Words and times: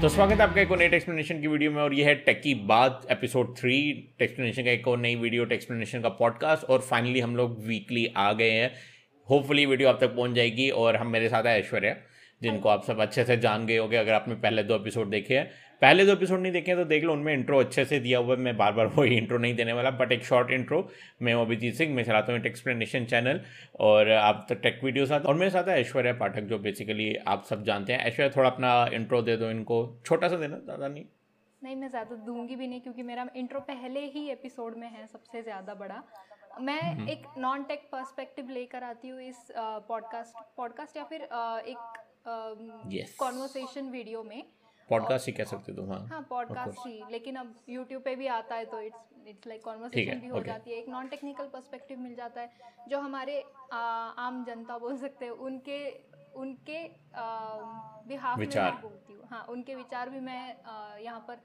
तो 0.00 0.08
स्वागत 0.08 0.32
है 0.32 0.42
आपका 0.42 0.60
एक 0.60 0.70
नई 0.72 0.84
एक्सप्लेनेशन 0.84 1.40
की 1.40 1.46
वीडियो 1.46 1.70
में 1.70 1.82
और 1.82 1.94
यह 1.94 2.06
है 2.06 2.14
टेक्की 2.14 2.54
बात 2.54 3.06
एपिसोड 3.10 3.56
थ्री 3.56 3.74
एक्सप्लेनेशन 4.22 4.64
का 4.64 4.70
एक 4.70 4.88
और 4.88 4.98
नई 4.98 5.14
वीडियो 5.14 5.46
एक्सप्लेनेशन 5.52 6.00
का 6.00 6.08
पॉडकास्ट 6.08 6.64
और 6.64 6.80
फाइनली 6.80 7.20
हम 7.20 7.36
लोग 7.36 7.66
वीकली 7.66 8.06
आ 8.16 8.32
गए 8.32 8.50
हैं। 8.50 8.72
होपफुली 9.28 9.66
वीडियो 9.66 9.88
आप 9.88 9.98
तक 10.00 10.06
पहुँच 10.06 10.30
जाएगी 10.30 10.70
और 10.70 10.96
हम 10.96 11.06
मेरे 11.06 11.28
साथ 11.28 11.44
है 11.44 11.58
ऐश्वर्या, 11.58 11.96
जिनको 12.42 12.68
आप 12.68 12.84
सब 12.84 13.00
अच्छे 13.00 13.24
से 13.24 13.36
जान 13.36 13.66
गए 13.66 13.76
होगे 13.76 13.96
अगर 13.96 14.12
आपने 14.12 14.34
पहले 14.34 14.62
दो 14.62 14.76
एपिसोड 14.76 15.10
देखे 15.10 15.34
हैं। 15.34 15.50
पहले 15.82 16.04
दो 16.06 16.12
एपिसोड 16.12 16.40
नहीं 16.40 16.52
देखे 16.52 16.74
तो 16.76 16.84
देख 16.84 17.04
लो 17.04 17.12
उनमें 17.12 17.32
इंट्रो 17.34 17.58
अच्छे 17.60 17.84
से 17.84 17.98
दिया 18.00 18.18
हुआ 18.18 18.34
है। 18.34 18.40
मैं 18.40 18.56
बार 18.56 18.72
बार 18.72 18.86
वही 18.96 19.16
इंट्रो 19.16 19.38
नहीं 19.38 19.54
देने 19.56 19.72
वाला 19.72 19.90
बट 19.92 20.10
एक 20.12 20.24
शॉर्ट 20.24 20.50
इंट्रो 20.50 20.80
मैं 21.22 21.34
अभिजीत 21.34 21.74
सिंह 21.74 21.94
मैं 21.94 22.04
चलाता 22.04 22.32
हूँ 22.32 22.40
एक्सप्लेनेशन 22.46 23.04
चैनल 23.04 23.40
और 23.80 24.10
आप 24.12 24.44
तो 24.48 24.54
टेक 24.56 24.80
वीडियो 24.84 25.06
साथ 25.06 25.20
और 25.20 25.34
मेरे 25.34 25.50
साथ 25.50 25.68
है 25.68 25.80
ऐश्वर्या 25.80 26.12
पाठक 26.20 26.42
जो 26.42 26.58
बेसिकली 26.58 27.14
आप 27.28 27.44
सब 27.44 27.64
जानते 27.64 27.92
हैं। 27.92 28.00
ऐश्वर्या 28.00 28.32
थोड़ा 28.36 28.50
अपना 28.50 28.74
इंट्रो 28.94 29.22
दे 29.22 29.36
दो 29.36 29.50
इनको। 29.50 29.80
छोटा 30.06 30.28
सा 30.28 30.36
देना 30.36 30.58
ज़्यादा 30.58 30.88
नहीं। 30.88 31.04
नहीं 31.62 31.76
मैं 31.76 31.88
ज़्यादा 31.88 32.16
दूँगी 32.26 32.56
भी 32.56 32.66
नहीं 32.66 32.80
क्योंकि 32.80 33.02
मेरा 33.04 33.26
इंट्रो 33.36 33.60
पहले 33.62 34.04
ही 34.08 34.28
एपिसोड 34.30 34.76
में 34.76 34.88
है 34.88 35.06
सबसे 35.06 35.42
ज़्यादा 35.42 35.74
बड़ा। 35.76 36.02
मैं 36.60 36.80
हम्म। 36.82 37.08
एक 37.08 37.26
नॉन 37.38 37.62
टेक 37.64 37.88
पर्सपेक्टिव 37.92 38.48
लेकर 38.50 38.84
आती 38.84 39.08
हूँ 39.08 39.20
इस 39.22 39.46
पॉडकास्ट 39.56 40.46
पॉडकास्ट 40.56 40.96
या 40.96 41.04
फिर 41.04 41.22
एक 41.22 43.12
कॉन्वर्सेशन 43.18 43.90
वीडियो 43.90 44.22
में। 44.22 44.42
पॉडकास्ट 44.90 45.26
ही 45.26 45.32
कह 45.32 45.44
सकते 45.46 45.72
तुम 45.72 45.92
हाँ। 45.92 46.06
हाँ 46.06 46.20
पॉडकास्ट 46.30 46.86
ही 46.86 47.00
लेकिन 47.10 47.36
अब 47.36 47.54
यूट्यूब 47.68 48.02
पे 48.02 48.14
भी 48.16 48.26
आता 48.28 48.54
है 48.54 48.64
तो 48.66 48.80
इट्स 48.80 49.26
इट्स 49.26 49.46
लाइक 49.46 49.64
कॉन्वर्सेशन 49.64 50.20
भी 50.20 50.28
हो 50.28 50.42
जाती 50.42 50.70
है 50.70 50.78
एक 50.78 50.88
नॉन 50.88 51.08
टेक्निकल 51.08 51.48
पर्सपेक्टिव 51.48 51.98
मिल 51.98 52.14
जाता 52.14 52.40
है 52.40 52.86
जो 52.88 53.00
हमारे 53.00 53.42
आ, 53.72 53.78
आम 53.78 54.44
जनता 54.44 54.78
बोल 54.78 54.96
सकते 54.98 55.24
हैं 55.24 55.32
उनके 55.42 55.80
उनके 56.36 56.82
बिहाफ 58.08 58.38
में 58.38 58.46
मैं 58.46 58.80
बोलती 58.82 59.12
हूँ 59.12 59.28
हाँ 59.30 59.44
उनके 59.50 59.74
विचार 59.74 60.10
भी 60.10 60.20
मैं 60.22 60.42
यहाँ 61.00 61.24
पर 61.28 61.40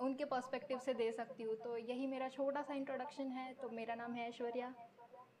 उनके 0.00 0.24
पर्सपेक्टिव 0.26 0.78
से 0.78 0.94
दे 0.94 1.10
सकती 1.12 1.42
हूँ 1.42 1.54
तो 1.56 1.76
यही 1.78 2.06
मेरा 2.06 2.28
छोटा 2.28 2.62
सा 2.62 2.74
इंट्रोडक्शन 2.74 3.28
है 3.30 3.52
तो 3.62 3.68
मेरा 3.70 3.94
नाम 3.94 4.14
है 4.14 4.28
ऐश्वर्या 4.28 4.72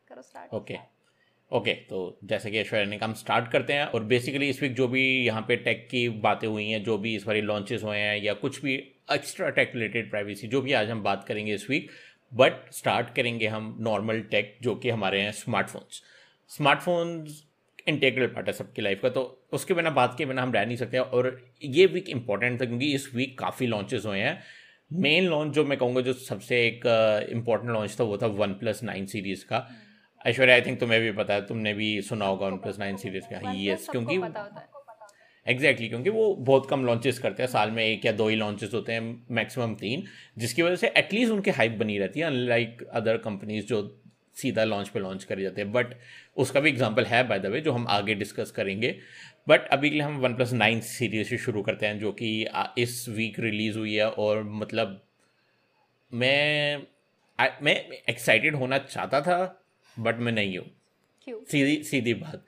करो 0.08 0.22
start 0.22 0.54
okay 0.54 0.74
okay. 0.74 1.03
Okay 1.52 1.70
okay, 1.70 1.88
तो 1.88 2.18
जैसे 2.24 2.50
कि 2.50 2.58
ऐश्वर्या 2.58 2.86
ने 2.86 2.98
काम 2.98 3.12
स्टार्ट 3.14 3.50
करते 3.52 3.72
हैं 3.72 3.84
और 3.86 4.04
बेसिकली 4.04 4.48
इस 4.48 4.62
वीक 4.62 4.74
जो 4.74 4.88
भी 4.88 5.24
यहाँ 5.26 5.44
पे 5.48 5.56
टेक 5.56 5.88
की 5.90 6.08
बातें 6.08 6.48
हुई 6.48 6.68
हैं 6.68 6.82
जो 6.84 6.98
भी 6.98 7.14
इस 7.16 7.24
बार 7.24 7.36
लॉन्चेस 7.36 7.82
हुए 7.82 7.98
हैं 7.98 8.22
या 8.22 8.34
कुछ 8.34 8.62
भी 8.62 8.74
एक्स्ट्रा 9.12 9.50
टेक 9.50 9.72
रिलेटेड 9.74 10.10
प्राइवेसी 10.10 10.46
जो 10.46 10.62
भी 10.62 10.72
आज 10.72 10.90
हम 10.90 11.02
बात 11.02 11.24
करेंगे 11.24 11.54
इस 11.54 11.70
वीक 11.70 11.90
बट 12.34 12.52
स्टार्ट 12.72 13.14
करेंगे 13.14 13.46
हम 13.46 13.76
नॉर्मल 13.80 14.20
टेक 14.20 14.58
जो 14.62 14.74
कि 14.74 14.90
हमारे 14.90 15.20
हैं 15.20 15.32
स्मार्टफोन्स 15.32 16.02
स्मार्टफोन्स 16.48 17.44
इंटेग्रल 17.88 18.26
पार्ट 18.26 18.46
है 18.46 18.52
सबकी 18.52 18.82
लाइफ 18.82 19.02
का 19.02 19.08
तो 19.08 19.46
उसके 19.52 19.74
बिना 19.74 19.90
बात 19.90 20.14
के 20.18 20.26
बिना 20.26 20.42
हम 20.42 20.52
रह 20.52 20.66
नहीं 20.66 20.76
सकते 20.76 20.98
और 20.98 21.52
ये 21.62 21.86
वीक 21.86 22.08
इंपॉर्टेंट 22.08 22.60
था 22.60 22.64
क्योंकि 22.64 22.92
इस 22.94 23.10
वीक 23.14 23.38
काफ़ी 23.38 23.66
लॉन्चेस 23.66 24.04
हुए 24.06 24.18
हैं। 24.18 24.42
मेन 24.92 25.24
लॉन्च 25.24 25.54
जो 25.54 25.64
मैं 25.64 25.78
कहूँगा 25.78 26.00
जो 26.00 26.12
सबसे 26.12 26.66
एक 26.66 26.86
इंपॉर्टेंट 27.30 27.70
uh, 27.70 27.76
लॉन्च 27.76 27.96
था 28.00 28.04
वो 28.04 28.18
था 28.18 28.26
वन 28.26 28.52
प्लस 28.52 28.82
नाइन 28.82 29.06
सीरीज़ 29.06 29.44
का। 29.44 29.68
ऐश्वर्या 30.24 30.54
आई 30.54 30.62
थिंक 30.62 30.78
तुम्हें 30.80 31.00
भी 31.00 31.10
पता 31.12 31.34
है 31.34 31.46
तुमने 31.46 31.74
भी 31.74 32.00
सुना 32.02 32.26
होगा 32.26 32.46
वन 32.46 32.56
प्लस 32.58 32.78
नाइन 32.78 32.96
सीरीज़ 32.96 33.24
का। 33.24 33.52
यस 33.54 33.88
क्योंकि 33.88 34.14
एग्जैक्टली 35.46 35.86
exactly, 35.86 35.88
क्योंकि 35.88 36.10
वो 36.10 36.34
बहुत 36.36 36.68
कम 36.68 36.84
लॉन्चेस 36.84 37.18
करते 37.18 37.42
हैं। 37.42 37.48
साल 37.50 37.70
में 37.70 37.84
एक 37.84 38.04
या 38.06 38.12
दो 38.12 38.28
ही 38.28 38.36
लॉन्चेस 38.36 38.70
होते 38.74 38.92
हैं 38.92 39.26
मैक्सिमम 39.30 39.74
तीन 39.74 40.04
जिसकी 40.38 40.62
वजह 40.62 40.76
से 40.76 40.92
एटलीस्ट 40.96 41.32
उनके 41.32 41.50
हाइप 41.50 41.72
बनी 41.78 41.98
रहती 41.98 42.20
है 42.20 42.26
अनलाइक 42.26 42.82
अदर 42.92 43.16
कंपनीज़ 43.16 43.66
जो 43.66 43.80
सीधा 44.36 44.64
लॉन्च 44.64 44.88
पे 44.88 45.00
लॉन्च 45.00 45.24
करे 45.24 45.42
जाते 45.42 45.60
हैं। 45.60 45.70
बट 45.72 45.94
उसका 46.36 46.60
भी 46.60 46.70
एग्ज़ाम्पल 46.70 47.04
है 47.04 47.22
बाय 47.28 47.38
द 47.38 47.46
वे 47.46 47.60
जो 47.60 47.72
हम 47.72 47.86
आगे 47.88 48.14
डिस्कस 48.14 48.50
करेंगे। 48.50 48.94
बट 49.46 49.68
अभी 49.68 49.90
के 49.90 49.94
लिए 49.94 50.04
हम 50.04 50.16
वन 50.20 50.34
प्लस 50.34 50.52
नाइन 50.52 50.80
सीरीज़ 50.82 51.28
से 51.28 51.38
शुरू 51.38 51.62
करते 51.62 51.86
हैं 51.86 51.98
जो 51.98 52.12
कि 52.12 52.30
इस 52.78 53.04
वीक 53.08 53.40
रिलीज़ 53.40 53.78
हुई 53.78 53.94
है 53.94 54.08
और 54.08 54.42
मतलब 54.54 55.00
मैं 56.12 56.82
आ, 57.38 57.46
मैं 57.62 57.74
एक्साइटेड 58.08 58.54
होना 58.54 58.78
चाहता 58.78 59.20
था 59.20 59.38
बट 59.96 60.18
मैं 60.18 60.32
नहीं 60.32 60.58
हूँ। 60.58 60.66
सीधी 61.26 61.82
सीधी 61.84 62.14
बात। 62.14 62.44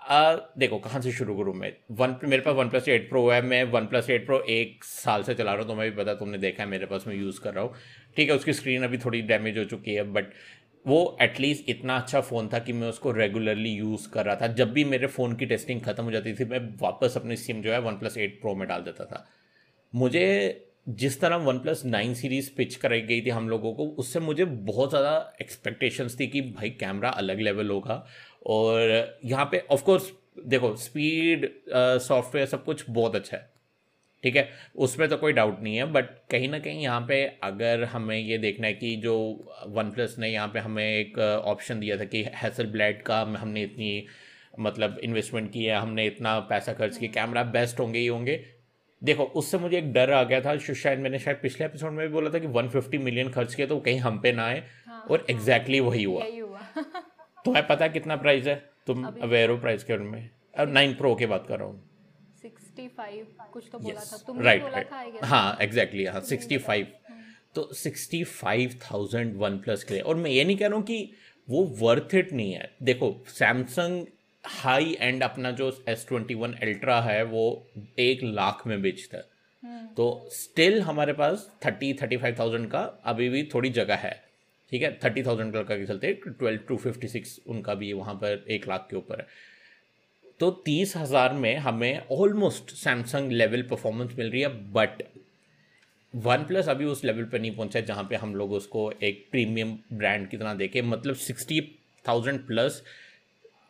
आ, 0.00 0.34
देखो 0.58 0.78
कहाँ 0.78 1.00
से 1.00 1.12
शुरू 1.12 1.36
करूँ 1.36 1.54
मैं? 1.54 1.72
वन 1.90 2.14
मेरे 2.24 2.42
पास 2.42 2.54
वन 2.54 2.68
प्लस 2.68 2.88
एट 2.88 3.08
प्रो 3.08 3.28
है 3.28 3.40
मैं 3.42 3.62
वन 3.72 3.86
प्लस 3.86 4.10
एट 4.10 4.24
प्रो 4.26 4.40
एक 4.50 4.84
साल 4.84 5.22
से 5.22 5.34
चला 5.34 5.52
रहा 5.52 5.62
हूँ 5.62 5.68
तुम्हें 5.68 5.90
भी 5.90 5.96
पता 5.96 6.14
तुमने 6.14 6.38
देखा 6.38 6.62
है 6.62 6.68
मेरे 6.68 6.86
पास 6.86 7.04
मैं 7.08 7.14
यूज़ 7.14 7.40
कर 7.40 7.54
रहा 7.54 7.64
हूँ। 7.64 7.74
ठीक 8.16 8.30
है 8.30 8.36
उसकी 8.36 8.52
स्क्रीन 8.52 8.84
अभी 8.84 8.98
थोड़ी 8.98 9.22
डैमेज 9.22 9.58
हो 9.58 9.64
चुकी 9.64 9.94
है 9.94 10.02
बट 10.12 10.32
वो 10.84 11.16
एटलीस्ट 11.22 11.68
इतना 11.68 11.96
अच्छा 11.96 12.20
फ़ोन 12.20 12.48
था 12.48 12.58
कि 12.58 12.72
मैं 12.72 12.88
उसको 12.88 13.10
रेगुलरली 13.12 13.70
यूज़ 13.70 14.08
कर 14.10 14.24
रहा 14.26 14.36
था। 14.36 14.46
जब 14.52 14.72
भी 14.72 14.84
मेरे 14.84 15.06
फ़ोन 15.06 15.34
की 15.36 15.46
टेस्टिंग 15.46 15.80
ख़त्म 15.80 16.04
हो 16.04 16.10
जाती 16.10 16.32
थी 16.34 16.44
मैं 16.44 16.60
वापस 16.80 17.16
अपनी 17.16 17.36
सिम 17.36 17.62
जो 17.62 17.72
है 17.72 17.80
वन 17.80 17.98
प्लस 17.98 18.16
एट 18.18 18.40
प्रो 18.40 18.54
में 18.54 18.66
डाल 18.68 18.82
देता 18.82 19.04
था। 19.04 19.26
मुझे 19.92 20.24
जिस 20.88 21.20
तरह 21.20 21.36
one 21.36 21.58
plus 21.58 21.84
nine 21.84 22.14
series 22.14 22.50
pitch 22.56 22.74
कराई 22.76 23.00
गई 23.02 23.20
थी 23.22 23.30
हम 23.30 23.48
लोगों 23.48 23.72
को, 23.74 23.86
उससे 23.88 24.20
मुझे 24.20 24.44
बहुत 24.44 24.90
ज़्यादा 24.90 25.34
एक्सपेक्टेशंस 25.42 26.18
थी 26.20 26.26
कि 26.26 26.40
भाई 26.40 26.70
कैमरा 26.80 27.08
अलग 27.10 27.40
लेवल 27.40 27.70
होगा। 27.70 28.04
और 28.46 29.18
यहाँ 29.24 29.44
पे 29.52 29.62
ऑफ़ 29.70 29.82
कोर्स 29.84 30.10
देखो 30.46 30.74
स्पीड 30.78 31.48
सॉफ्टवेयर 31.68 32.46
सब 32.46 32.64
कुछ 32.64 32.84
बहुत 32.90 33.16
अच्छा 33.16 33.36
है। 33.36 33.48
ठीक 34.24 34.36
है? 34.36 34.48
उसमें 34.76 35.08
तो 35.08 35.16
कोई 35.16 35.32
डाउट 35.32 35.60
नहीं 35.62 35.76
है 35.76 35.84
बट 35.92 36.08
कहीं 36.30 36.48
ना 36.48 36.58
कहीं 36.58 36.82
यहाँ 36.82 37.00
पे 37.08 37.24
अगर 37.44 37.84
हमें 37.86 38.18
ये 38.18 38.38
देखना 38.38 38.66
है 38.66 38.74
कि 38.74 38.94
जो 38.96 39.14
वन 39.68 39.90
प्लस 39.90 40.16
ने 40.18 40.28
यहाँ 40.28 40.48
पे 40.48 40.58
हमें 40.58 40.84
एक 40.84 41.18
ऑप्शन 41.18 41.80
दिया 41.80 41.96
था 41.96 42.04
कि 42.06 42.24
हैसल 42.34 42.66
ब्लैड 42.66 43.02
का 43.02 43.20
हमने 43.38 43.62
इतनी 43.62 44.06
मतलब 44.58 44.98
इन्वेस्टमेंट 44.98 45.52
की 45.52 45.64
है, 45.64 45.76
हमने 45.76 46.06
इतना 46.06 46.38
पैसा 46.48 46.72
खर्च 46.72 46.96
किया 46.98 47.10
कैमरा 47.14 47.42
बेस्ट 47.52 47.80
होंगे 47.80 47.98
ही 47.98 48.06
होंगे। 48.06 48.44
देखो 49.04 49.22
उससे 49.22 49.58
मुझे 49.58 49.78
एक 49.78 49.92
डर 49.92 50.12
आ 50.12 50.24
गया 50.24 50.40
था 50.40 50.58
शायद 50.58 50.98
मैंने 50.98 51.18
शायद 51.18 51.36
पिछले 51.42 51.66
एपिसोड 51.66 51.92
में 51.92 52.08
भी 52.08 52.12
बोला 52.12 52.30
था 52.30 52.38
कि 52.38 52.46
150 52.46 52.98
मिलियन 52.98 53.30
खर्च 53.30 53.54
किया 53.54 53.66
तो 53.66 53.80
कहीं 53.80 53.98
हम 53.98 54.20
पे 54.20 54.32
ना 54.32 54.46
आए 54.46 54.64
हाँ, 54.86 55.06
और 55.10 55.26
एग्जैक्टली 55.30 55.78
हाँ, 55.78 55.88
exactly 55.88 56.14
वही 56.16 56.38
हुआ, 56.38 56.60
हुआ। 56.76 56.82
तुम्हें 57.44 57.66
पता 57.66 57.88
कितना 57.88 58.16
प्राइस 58.16 58.46
है? 58.46 58.70
तुम 58.86 59.04
अवेयर 59.04 59.50
हो 59.50 59.58
प्राइस 59.58 59.84
के 59.84 59.96
में? 59.96 60.30
अब 60.58 60.72
नाइन 60.72 60.94
प्रो 60.94 61.14
की 61.14 61.26
बात 61.26 61.46
कर 61.48 61.58
रहा 61.58 61.68
हूँ। 61.68 61.90
कुछ 63.52 63.68
तो 63.72 63.78
बोला 63.78 64.00
था। 64.00 64.24
तुमने 64.26 64.44
राइट 64.44 64.62
राइट 64.62 65.24
हाँ 65.24 65.58
एग्जैक्टली 65.60 66.04
हाँ 66.04 66.20
सिक्सटी 66.20 66.58
फाइव 66.58 66.86
तो 67.54 67.72
sixty 67.72 68.24
five 68.24 68.78
thousand 68.82 69.36
one 69.36 69.58
plus 69.58 69.84
के 69.84 69.94
लिए। 69.94 70.02
और 70.02 70.16
मैं 70.16 70.30
ये 70.30 70.44
नहीं 70.44 70.56
कह 70.56 70.66
रहा 70.66 70.76
हूँ 70.76 70.84
कि 70.84 71.12
वो 71.50 71.64
वर्थ 71.64 72.14
इट 72.14 72.32
नहीं 72.32 72.52
है। 72.52 72.76
देखो 72.82 73.24
सैमसंग 73.28 74.06
हाई 74.44 74.96
एंड 75.00 75.22
अपना 75.22 75.50
जो 75.52 75.70
एस 75.88 76.06
ट्वेंटी 76.08 76.34
वन 76.34 76.52
अल्ट्रा 76.54 77.00
है 77.00 77.22
वो 77.24 77.44
एक 77.98 78.22
लाख 78.24 78.62
में 78.66 78.80
बेचता 78.82 79.16
है। 79.16 79.24
हम्म। 79.62 79.86
तो 79.96 80.28
स्टिल 80.32 80.80
हमारे 80.82 81.12
पास 81.12 81.50
थर्टी 81.64 81.92
थर्टी 82.02 82.16
फाइव 82.16 82.36
थाउज़ेंड 82.38 82.70
का 82.70 82.80
अभी 83.04 83.28
भी 83.28 83.42
थोड़ी 83.54 83.70
जगह 83.72 83.96
है 83.96 84.12
ठीक 84.72 84.82
है? 84.82 84.98
थर्टी 85.04 85.22
थाउज़ेंड 85.22 85.52
का 85.54 85.62
के 85.66 85.86
चलते 85.86 86.12
ट्वेल्व 86.18 86.60
टू 86.68 86.76
फिफ्टी 86.78 87.08
सिक्स 87.08 87.38
उनका 87.46 87.74
भी 87.74 87.92
वहाँ 87.92 88.14
पर 88.14 88.44
एक 88.50 88.68
लाख 88.68 88.86
के 88.90 88.96
ऊपर 88.96 89.20
है। 89.20 89.26
तो 90.40 90.50
तीस 90.64 90.96
हज़ार 90.96 91.32
में 91.34 91.56
हमें 91.58 92.06
ऑलमोस्ट 92.12 92.70
सैमसंग 92.76 93.32
लेवल 93.32 93.62
परफॉर्मेंस 93.70 94.14
मिल 94.18 94.30
रही 94.30 94.40
है 94.40 94.48
बट 94.72 95.02
वन 96.14 96.44
प्लस 96.44 96.68
अभी 96.68 96.84
उस 96.84 97.04
लेवल 97.04 97.24
पर 97.24 97.40
नहीं 97.40 97.54
पहुँचा 97.56 97.80
जहाँ 97.82 98.04
पे 98.10 98.16
हम 98.16 98.34
लोग 98.34 98.52
उसको 98.52 98.90
एक 99.02 99.26
प्रीमियम 99.30 99.76
ब्रांड 99.92 100.28
की 100.28 100.36
तरह 100.36 100.54
देखें। 100.54 100.80
मतलब 100.82 101.14
सिक्सटी 101.16 101.60
थाउज़ेंड 102.04 102.46
प्लस 102.46 102.82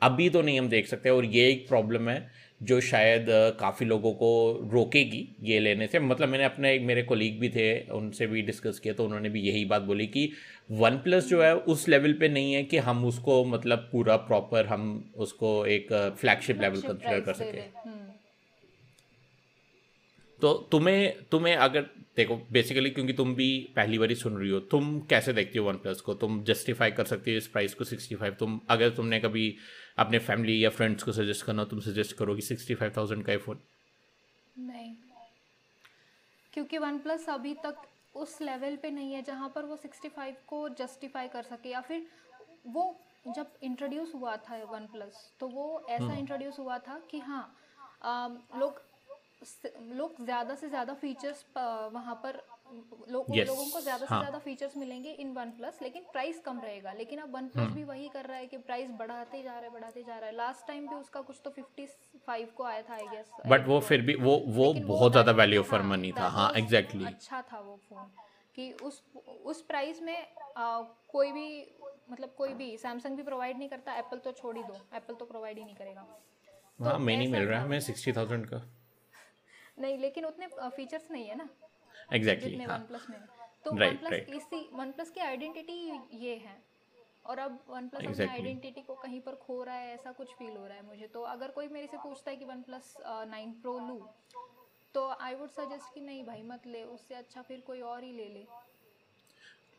अभी 0.02 0.28
तो 0.30 0.42
नहीं 0.42 0.58
हम 0.58 0.68
देख 0.68 0.86
सकते 0.86 1.10
और 1.10 1.24
ये 1.24 1.48
एक 1.50 1.68
प्रॉब्लम 1.68 2.08
है 2.08 2.48
जो 2.62 2.80
शायद 2.80 3.26
काफ़ी 3.60 3.86
लोगों 3.86 4.12
को 4.12 4.30
रोकेगी 4.72 5.28
ये 5.42 5.58
लेने 5.60 5.86
से। 5.86 5.98
मतलब 5.98 6.28
मैंने 6.28 6.44
अपने 6.44 6.74
एक 6.74 6.82
मेरे 6.82 7.02
कोलीग 7.02 7.38
भी 7.40 7.48
थे 7.48 7.68
उनसे 7.90 8.26
भी 8.26 8.42
डिस्कस 8.42 8.78
किया 8.78 8.94
तो 8.94 9.04
उन्होंने 9.04 9.28
भी 9.28 9.40
यही 9.40 9.64
बात 9.64 9.82
बोली 9.82 10.06
कि 10.06 10.30
वन 10.70 10.96
प्लस 10.98 11.28
जो 11.28 11.42
है 11.42 11.54
उस 11.56 11.88
लेवल 11.88 12.12
पे 12.12 12.28
नहीं 12.28 12.52
है 12.52 12.62
कि 12.64 12.78
हम 12.78 13.04
उसको 13.04 13.44
मतलब 13.44 13.88
पूरा 13.92 14.16
प्रॉपर 14.16 14.66
हम 14.66 15.12
उसको 15.16 15.64
एक 15.66 15.92
फ्लैगशिप 16.20 16.60
लेवल 16.60 16.80
कंसिडर 16.80 17.20
कर 17.20 17.32
सके। 17.32 17.60
हम्म। 17.78 18.06
तो 20.40 20.52
तुम्हें 20.72 21.14
तुम्हें 21.30 21.54
अगर 21.56 21.86
देखो 22.16 22.36
बेसिकली 22.52 22.90
क्योंकि 22.90 23.12
तुम 23.12 23.34
भी 23.34 23.48
पहली 23.76 23.98
बार 23.98 24.08
ही 24.08 24.14
सुन 24.14 24.36
रही 24.36 24.50
हो 24.50 24.58
तुम 24.60 24.98
कैसे 25.00 25.32
देखती 25.32 25.58
हो 25.58 25.64
वन 25.64 25.76
प्लस 25.76 26.00
को? 26.00 26.14
तुम 26.14 26.42
जस्टिफाई 26.44 26.90
कर 26.90 27.04
सकती 27.04 27.30
हो 27.30 27.36
इस 27.36 27.46
प्राइस 27.46 27.74
को 27.74 27.84
सिक्सटी 27.84 28.14
फाइव 28.14 28.36
तुम 28.38 28.60
अगर 28.70 28.90
तुमने 28.90 29.20
कभी 29.20 29.54
अपने 29.98 30.18
फैमिली 30.20 30.64
या 30.64 30.70
फ्रेंड्स 30.70 31.02
को 31.02 31.12
सजेस्ट 31.12 31.44
करना 31.46 31.64
तुम 31.64 31.80
सजेस्ट 31.80 32.16
करो 32.16 32.34
कि 32.34 32.42
सिक्सटी 32.42 32.74
फाइव 32.74 32.92
थाउज़ेंड 32.96 33.24
का 33.26 33.36
फ़ोन 33.38 33.60
नहीं। 34.56 34.94
क्योंकि 36.52 36.78
वन 36.78 36.98
प्लस 36.98 37.28
अभी 37.28 37.54
तक 37.64 37.86
उस 38.16 38.40
लेवल 38.42 38.76
पे 38.76 38.90
नहीं 38.90 39.12
है 39.12 39.22
जहाँ 39.22 39.48
पर 39.54 39.64
वो 39.64 39.76
सिक्सटी 39.76 40.08
फाइव 40.08 40.36
को 40.46 40.68
जस्टिफाई 40.78 41.28
कर 41.28 41.42
सके। 41.44 41.70
या 41.70 41.80
फिर 41.80 42.06
वो 42.66 42.84
जब 43.28 43.52
इंट्रोड्यूस 43.62 44.12
हुआ 44.14 44.36
था 44.38 44.56
वन 44.64 44.86
प्लस 44.92 45.16
तो 45.40 45.48
वो 45.48 45.64
ऐसा 45.88 46.14
इंट्रोड्यूस 46.14 46.58
हम्म। 46.58 46.62
हुआ 46.62 46.78
था 46.78 47.00
कि 47.10 47.18
हाँ 47.20 47.44
लोग 48.56 48.82
लोग 49.92 50.24
ज़्यादा 50.24 50.54
से 50.54 50.68
ज़्यादा 50.68 50.94
फीचर्स 50.94 51.44
वहाँ 51.56 52.14
पर 52.22 52.40
लो, 53.10 53.24
yes. 53.30 53.46
लोगों 53.46 53.64
को 53.66 53.80
ज़्यादा 53.80 54.06
हाँ. 54.06 54.18
से 54.18 54.24
ज़्यादा 54.24 54.38
फीचर्स 54.38 54.76
मिलेंगे 54.76 55.10
इन 55.14 55.32
वन 55.34 55.50
प्लस 55.50 55.78
लेकिन 55.82 56.02
प्राइस 56.12 56.40
कम 56.40 56.60
रहेगा। 56.60 56.92
लेकिन 56.92 57.18
अब 57.18 57.34
वन 57.34 57.48
प्लस 57.48 57.64
हम्म। 57.64 57.74
भी 57.74 57.84
वही 57.84 58.08
कर 58.08 58.26
रहा 58.26 58.36
है 58.36 58.46
कि 58.46 58.56
प्राइस 58.68 58.90
बढ़ाते 58.98 59.42
जा 59.42 59.52
रहा 59.52 59.60
है 59.60 59.70
बढ़ाते 59.70 60.02
जा 60.02 60.18
रहा 60.18 60.26
है। 60.26 60.34
लास्ट 60.36 60.66
टाइम 60.66 60.86
भी 60.88 60.94
उसका 60.94 61.20
कुछ 61.20 61.40
तो 61.44 61.50
फिफ्टी 61.50 61.86
फाइव 62.26 62.48
को 62.56 62.64
आया 62.64 62.82
था 62.82 62.94
आई 62.94 63.06
गेस 63.08 63.30
बट 63.46 63.66
वो 63.68 63.80
फिर 63.80 64.02
भी 64.02 64.14
वो 64.16 64.36
वो 64.48 64.72
बहुत 64.86 65.12
ज़्यादा 65.12 65.32
वैल्यू 65.32 65.62
फॉर 65.62 65.82
मनी 65.84 66.12
था। 66.12 66.28
हाँ 66.30 66.52
एग्जैक्टली 66.56 67.04
अच्छा 67.04 67.42
था 67.52 67.60
वो 67.60 67.76
फ़ोन 67.88 68.10
कि 68.56 68.72
उस 68.82 69.02
उस 69.44 69.60
प्राइस 69.62 70.02
में 70.02 70.16
आ, 70.56 70.80
कोई 71.08 71.32
भी 71.32 71.48
मतलब 72.10 72.34
कोई 72.38 72.54
भी 72.54 72.76
सैमसंग 72.78 73.16
भी 73.16 73.22
प्रोवाइड 73.22 73.58
नहीं 73.58 73.68
करता 73.68 73.94
एप्पल 73.96 74.18
तो 74.18 74.32
छोड़ 74.32 74.56
ही 74.56 74.62
दो। 74.62 74.74
एप्पल 74.96 75.14
तो 75.14 75.24
प्रोवाइड 75.24 75.58
ही 75.58 75.64
नहीं 75.64 75.74
करेगा। 75.74 76.06
हाँ 76.80 76.92
तो 76.92 76.98
नहीं 76.98 77.28
मिल 77.28 77.42
रहा 77.42 77.58
है 77.58 77.64
हमें 77.64 77.80
सिक्सटी 77.80 78.12
थाउज़ेंड 78.12 78.46
का। 78.46 78.62
नहीं 79.78 79.98
लेकिन 79.98 80.24
उतने 80.24 80.46
फीचर्स 80.68 81.10
नहीं 81.10 81.26
है 81.26 81.36
ना। 81.36 81.48
एग्जैक्टली 82.10 82.50
exactly, 82.50 82.68
हाँ. 82.68 82.78
OnePlus 82.78 83.10
में 83.10 83.20
तो 83.64 83.70
right, 83.70 83.92
OnePlus 83.92 84.12
right. 84.12 84.34
इसी 84.34 84.68
OnePlus 84.76 85.10
की 85.10 85.20
आइडेंटिटी 85.20 85.78
ये 86.18 86.34
है 86.36 86.56
और 87.24 87.38
अब 87.38 87.58
OnePlus 87.70 88.00
exactly. 88.00 88.20
अपनी 88.20 88.26
आइडेंटिटी 88.26 88.82
को 88.82 88.94
कहीं 88.94 89.20
पर 89.20 89.34
खो 89.36 89.62
रहा 89.62 89.74
है 89.74 89.94
ऐसा 89.94 90.12
कुछ 90.12 90.34
फील 90.34 90.56
हो 90.56 90.66
रहा 90.66 90.76
है 90.76 90.86
मुझे 90.86 91.06
तो 91.06 91.22
अगर 91.28 91.50
कोई 91.50 91.68
मेरे 91.68 91.86
से 91.86 91.96
पूछता 91.96 92.30
है 92.30 92.36
कि 92.36 92.44
OnePlus 92.44 92.94
नाइन 93.28 93.52
प्रो 93.62 93.78
लूँ 93.78 94.00
तो 94.94 95.08
आई 95.20 95.34
वुड 95.34 95.50
सजेस्ट 95.50 95.94
कि 95.94 96.00
नहीं 96.00 96.24
भाई 96.24 96.42
मत 96.42 96.66
ले 96.66 96.82
उससे 96.84 97.14
अच्छा 97.14 97.42
फिर 97.42 97.60
कोई 97.66 97.80
और 97.80 98.04
ही 98.04 98.12
ले 98.12 98.28
ले 98.28 98.46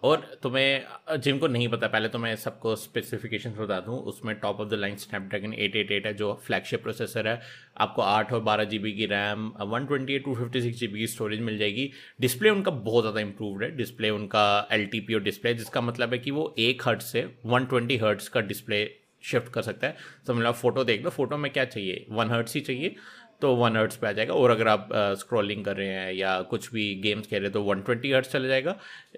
और 0.04 0.22
तुम्हें 0.44 1.20
जिनको 1.20 1.48
नहीं 1.48 1.68
पता, 1.68 1.88
पहले 1.88 2.08
तो 2.10 2.20
मैं 2.20 2.36
सबको 2.36 2.76
स्पेसिफिकेशन 2.76 3.52
बता 3.52 3.80
दूँ। 3.80 3.98
उसमें 4.04 4.34
top 4.36 4.60
of 4.62 4.70
the 4.70 4.74
line 4.74 4.96
Snapdragon 4.98 5.54
888 5.56 6.06
है, 6.06 6.14
जो 6.14 6.34
फ्लैगशिप 6.46 6.84
प्रोसेसर 6.84 7.28
है। 7.28 7.40
आपको 7.78 8.02
आठ 8.02 8.32
और 8.34 8.42
बारह 8.42 8.64
जी 8.64 8.78
की 8.80 9.06
RAM 9.06 9.52
one 9.64 9.86
twenty 9.86 10.16
eight 10.16 10.24
two 10.26 10.36
fifty 10.36 10.62
six 10.62 10.78
G 10.80 10.88
की 10.88 11.08
स्टोरेज 11.08 11.42
मिल 11.42 11.58
जाएगी। 11.58 11.90
डिस्प्ले 12.22 12.50
उनका 12.50 12.72
बहुत 12.72 13.04
ज़्यादा 13.04 13.22
इंप्रूवड 13.22 13.64
है। 13.64 13.76
डिस्प्ले 13.78 14.10
उनका 14.10 14.46
एल 14.72 14.86
टी 14.86 15.00
पी 15.00 15.14
और 15.14 15.22
डिस्प्ले 15.24 15.54
जिसका 15.54 15.82
मतलब 15.82 16.14
है 16.14 16.20
कि 16.20 16.32
वो 16.32 16.54
एक 16.60 16.88
हर्ट 16.88 17.02
से 17.02 17.28
वन 17.46 17.66
ट्वेंटी 17.66 17.98
हर्ट्स 17.98 18.30
का 18.30 18.42
डिस्प्ले 18.44 18.90
शिफ्ट 19.24 19.52
कर 19.54 19.62
सकता 19.62 19.88
है। 19.88 19.96
तो 20.28 20.34
मतलब 20.34 20.54
फ़ोटो 20.54 20.84
देख 20.84 21.04
लो। 21.04 21.10
फ़ोटो 21.10 21.38
में 21.38 21.52
क्या 21.52 21.66
चाहिए? 21.66 22.06
वन 22.10 22.30
हर्ट्स 22.32 22.56
ही 22.56 22.62
चाहिए। 22.62 22.96
तो 23.42 23.54
वन 23.56 23.78
हर्ट्स 23.78 23.98
पे 23.98 24.08
आ 24.08 24.12
जाएगा। 24.12 24.34
और 24.34 24.52
अगर 24.52 24.68
आप 24.68 24.90
स्क्रॉलिंग 25.20 25.64
कर 25.66 25.76
रहे 25.78 25.88
हैं 25.88 26.14
या 26.14 26.42
कुछ 26.50 26.72
भी 26.74 26.94
गेम्स 27.04 27.28
खेल 27.28 27.40
रहे 27.40 27.48
हैं 27.48 27.54
तो 27.54 27.62
वन 27.64 27.82
ट्वेंटी 27.82 28.12
हर्ट्स 28.12 28.32
चला 28.32 28.48
जाएगा। 28.48 28.76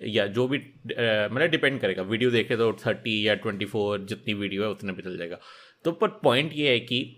या 0.07 0.27
जो 0.27 0.47
भी 0.47 0.57
मतलब 0.57 1.49
डिपेंड 1.51 1.79
करेगा। 1.81 2.03
वीडियो 2.03 2.31
देखे 2.31 2.57
तो 2.57 2.71
थर्टी 2.85 3.27
या 3.27 3.35
ट्वेंटी 3.37 3.65
फोर 3.65 3.99
जितनी 4.01 4.33
वीडियो 4.33 4.63
है, 4.63 4.69
उतने 4.69 4.93
पे 4.93 5.01
चल 5.01 5.17
जाएगा। 5.17 5.39
तो 5.85 5.91
पर 5.93 6.07
पॉइंट 6.23 6.53
ये 6.53 6.69
है 6.69 6.79
कि 6.81 7.17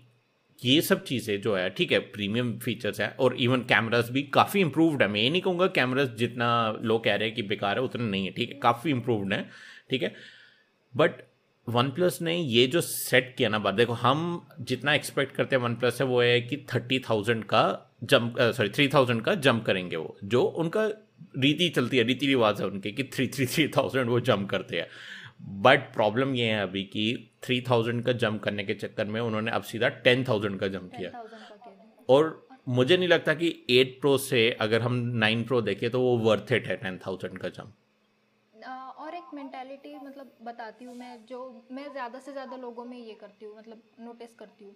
ये 0.58 0.80
सब 0.80 1.02
चीज़ें 1.04 1.40
जो 1.40 1.54
है, 1.56 1.68
ठीक 1.70 1.92
है 1.92 1.98
प्रीमियम 2.10 2.52
फीचर्स 2.58 3.00
हैं 3.00 3.08
और 3.16 3.34
इवन 3.36 3.60
कैमराज 3.68 4.10
भी 4.10 4.22
काफ़ी 4.34 4.60
इंप्रूव्ड 4.60 5.02
है। 5.02 5.08
मैं 5.08 5.20
ये 5.20 5.30
नहीं 5.30 5.42
कहूँगा 5.42 5.66
कैमराज 5.74 6.14
जितना 6.18 6.48
लोग 6.82 7.04
कह 7.04 7.14
रहे 7.14 7.28
हैं 7.28 7.34
कि 7.36 7.42
बेकार 7.44 7.78
है, 7.78 7.82
उतना 7.84 8.04
नहीं 8.04 8.24
है, 8.26 8.32
ठीक 8.32 8.50
है? 8.50 8.58
काफ़ी 8.60 8.90
इंप्रूव्ड 8.90 9.32
है, 9.32 9.44
ठीक 9.90 10.02
है? 10.02 10.14
बट 10.94 11.22
वन 11.68 11.90
प्लस 11.90 12.18
ने 12.22 12.34
ये 12.36 12.66
जो 12.66 12.80
सेट 12.80 13.34
किया 13.36 13.48
ना 13.48 13.58
बात 13.58 13.74
देखो 13.74 13.92
हम 13.92 14.46
जितना 14.60 14.94
एक्सपेक्ट 14.94 15.34
करते 15.36 15.56
हैं 15.56 15.62
वन 15.62 15.74
प्लस 15.74 15.98
से 15.98 16.04
वो 16.04 16.20
है 16.22 16.40
कि 16.40 16.56
थर्टी 16.74 16.98
थाउज़ेंड 16.98 17.44
का 17.44 17.62
जंप 18.04 18.34
सॉरी 18.56 18.68
थ्री 18.68 18.88
थाउज़ेंड 18.88 19.22
का 19.22 19.34
जंप 19.34 19.64
करेंगे 19.64 19.96
वो 19.96 20.16
जो 20.24 20.42
उनका 20.42 20.84
रीति 21.38 21.68
चलती 21.68 21.96
है 21.96 22.02
रीति 22.04 22.26
रिवाज 22.26 22.60
है 22.60 22.66
उनके 22.66 22.92
कि 22.92 23.04
थ्री 23.14 23.26
थ्री 23.26 23.46
थ्री 23.46 23.66
थाउज़ेंड 23.68 24.10
वो 24.10 24.20
जंप 24.20 24.48
करते 24.50 24.76
हैं। 24.76 24.86
बट 25.62 25.92
प्रॉब्लम 25.94 26.34
ये 26.34 26.46
है 26.46 26.60
अभी 26.62 26.82
कि 26.84 27.30
थ्री 27.42 27.60
थाउज़ेंड 27.60 28.04
का 28.04 28.12
जंप 28.14 28.42
करने 28.42 28.64
के 28.64 28.74
चक्कर 28.74 29.04
में 29.04 29.20
उन्होंने 29.20 29.50
अब 29.50 29.62
सीधा 29.62 29.88
टेन 30.04 30.24
थाउज़ेंड 30.24 30.58
का 30.60 30.68
जंप 30.68 30.90
किया। 30.96 31.10
और 32.08 32.46
मुझे 32.68 32.96
नहीं 32.96 33.08
लगता 33.08 33.34
कि 33.34 33.54
एट 33.70 34.00
प्रो 34.00 34.16
से 34.18 34.50
अगर 34.60 34.82
हम 34.82 34.94
नाइन 35.16 35.44
प्रो 35.44 35.60
देखें 35.62 35.90
तो 35.90 36.00
वो 36.00 36.16
वर्थ 36.20 36.52
इट 36.52 36.66
है 36.66 36.76
टेन 36.76 36.98
थाउज़ेंड 37.06 37.38
का 37.38 37.48
जंप 37.48 37.74
मेंटेलिटी 39.34 39.94
मतलब 39.96 40.32
बताती 40.42 40.84
हूँ 40.84 40.94
मैं 40.96 41.14
जो 41.26 41.40
मैं 41.70 41.90
ज़्यादा 41.92 42.18
से 42.18 42.32
ज़्यादा 42.32 42.56
लोगों 42.56 42.84
में 42.84 42.98
ये 42.98 43.14
करती 43.14 43.46
हूँ 43.46 43.56
मतलब 43.56 43.82
नोटिस 44.00 44.34
करती 44.34 44.64
हूँ 44.64 44.74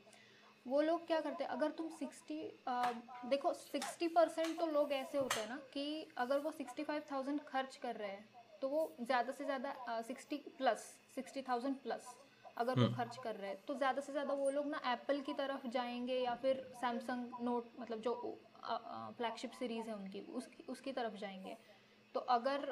वो 0.67 0.81
लोग 0.81 1.07
क्या 1.07 1.21
करते 1.21 1.45
हैं 1.45 1.51
अगर 1.51 1.71
तुम 1.73 1.89
सिक्सटी 1.89 2.41
देखो 3.29 3.53
सिक्सटी 3.55 4.09
परसेंट 4.09 4.59
तो 4.61 4.67
लोग 4.69 4.93
ऐसे 4.93 5.19
होते 5.19 5.41
हैं 5.41 5.49
ना 5.49 5.57
कि 5.73 5.87
अगर 6.19 6.39
वो 6.39 6.51
सिक्सटी 6.53 6.85
फाइव 6.85 7.03
थाउज़ेंड 7.13 7.41
खर्च 7.47 7.77
कर 7.77 7.97
रहे 7.97 8.11
हैं 8.11 8.29
तो 8.63 8.69
वो 8.69 8.91
ज़्यादा 9.01 9.33
से 9.33 9.45
ज़्यादा 9.45 10.01
sixty 10.03 10.37
plus 10.59 10.85
sixty 11.15 11.43
thousand 11.43 11.77
plus 11.77 12.15
अगर 12.57 12.75
वो 12.75 12.85
हम्म। 12.85 12.95
खर्च 12.95 13.17
कर 13.17 13.35
रहे 13.35 13.51
हैं 13.51 13.59
तो 13.67 13.75
ज़्यादा 13.75 14.01
से 14.01 14.13
ज़्यादा 14.13 14.35
वो 14.35 14.51
लोग 14.51 14.67
ना 14.67 14.81
एप्पल 14.93 15.21
की 15.21 15.33
तरफ़ 15.33 15.67
जाएँगे 15.69 16.15
या 16.15 16.35
फिर 16.35 16.63
सैमसंग 16.75 17.43
नोट 17.43 17.81
मतलब 17.81 18.01
जो 18.01 18.15
फ्लैगशिप 19.19 19.53
सीरीज़ 19.53 19.89
है 19.89 19.95
उनकी 19.95 20.21
उसकी 20.33 20.65
उसकी 20.69 20.93
तरफ़ 20.93 21.17
जाएँगे 21.17 21.57
तो 22.15 22.21
अगर 22.31 22.65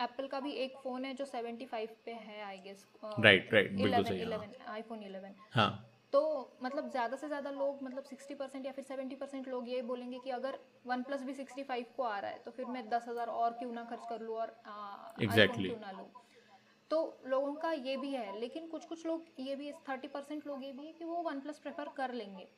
एप्पल 0.00 0.26
का 0.26 0.40
भी 0.40 0.52
एक 0.64 0.76
फ़ोन 0.82 1.04
है 1.04 1.14
जो 1.14 1.24
सेवेंटी 1.24 1.64
फाइव 1.66 1.88
पे 2.04 2.12
है 2.26 2.42
आई 2.42 2.58
गेस 2.58 2.86
राइट 3.04 3.54
राइट 3.54 3.72
बिल्कुल 3.72 4.04
सही 4.04 4.22
आईफोन 4.68 5.02
इलेवन 5.02 5.34
हाँ। 5.52 5.70
तो 6.12 6.20
मतलब 6.62 6.90
ज़्यादा 6.90 7.16
से 7.16 7.28
ज़्यादा 7.28 7.50
लोग 7.50 7.82
मतलब 7.82 8.04
सिक्सटी 8.04 8.34
परसेंट 8.34 8.66
या 8.66 8.72
फिर 8.72 8.84
सेवेंटी 8.84 9.16
परसेंट 9.16 9.48
लोग 9.48 9.68
ये 9.68 9.80
बोलेंगे 9.82 10.18
कि 10.18 10.30
अगर 10.30 10.58
वन 10.86 11.02
प्लस 11.02 11.22
भी 11.22 11.34
सिक्सटी 11.34 11.62
फाइव 11.62 11.86
को 11.96 12.02
आ 12.02 12.18
रहा 12.18 12.30
है 12.30 12.38
तो 12.44 12.50
फिर 12.50 12.66
मैं 12.66 12.88
दस 12.88 13.08
हज़ार 13.08 13.26
और 13.32 13.52
क्यों 13.52 13.72
ना 13.72 13.84
खर्च 13.84 14.06
कर 14.06 14.20
लूँ 14.20 14.36
और 14.36 14.54
exactly. 15.20 15.66
क्यों 15.66 15.78
ना 15.80 15.90
लूँ। 15.92 16.06
तो 16.90 17.00
लोगों 17.26 17.54
का 17.54 17.72
ये 17.72 17.96
भी 17.96 18.12
है 18.12 18.40
लेकिन 18.40 18.66
कुछ 18.66 18.84
कुछ 18.84 19.06
लोग 19.06 19.24
ये 19.40 19.56
भी 19.56 19.72
थर्टी 19.88 20.08
परसेंट 20.08 20.46
लोग 20.46 20.64
ये 20.64 20.72
भी 20.72 20.86
है 20.86 20.92
कि 20.92 21.04
वो 21.04 21.22
वन 21.22 21.40
प्लस 21.40 21.58
प्रेफर 21.58 21.88
कर 21.96 22.14
लेंगे। 22.14 22.48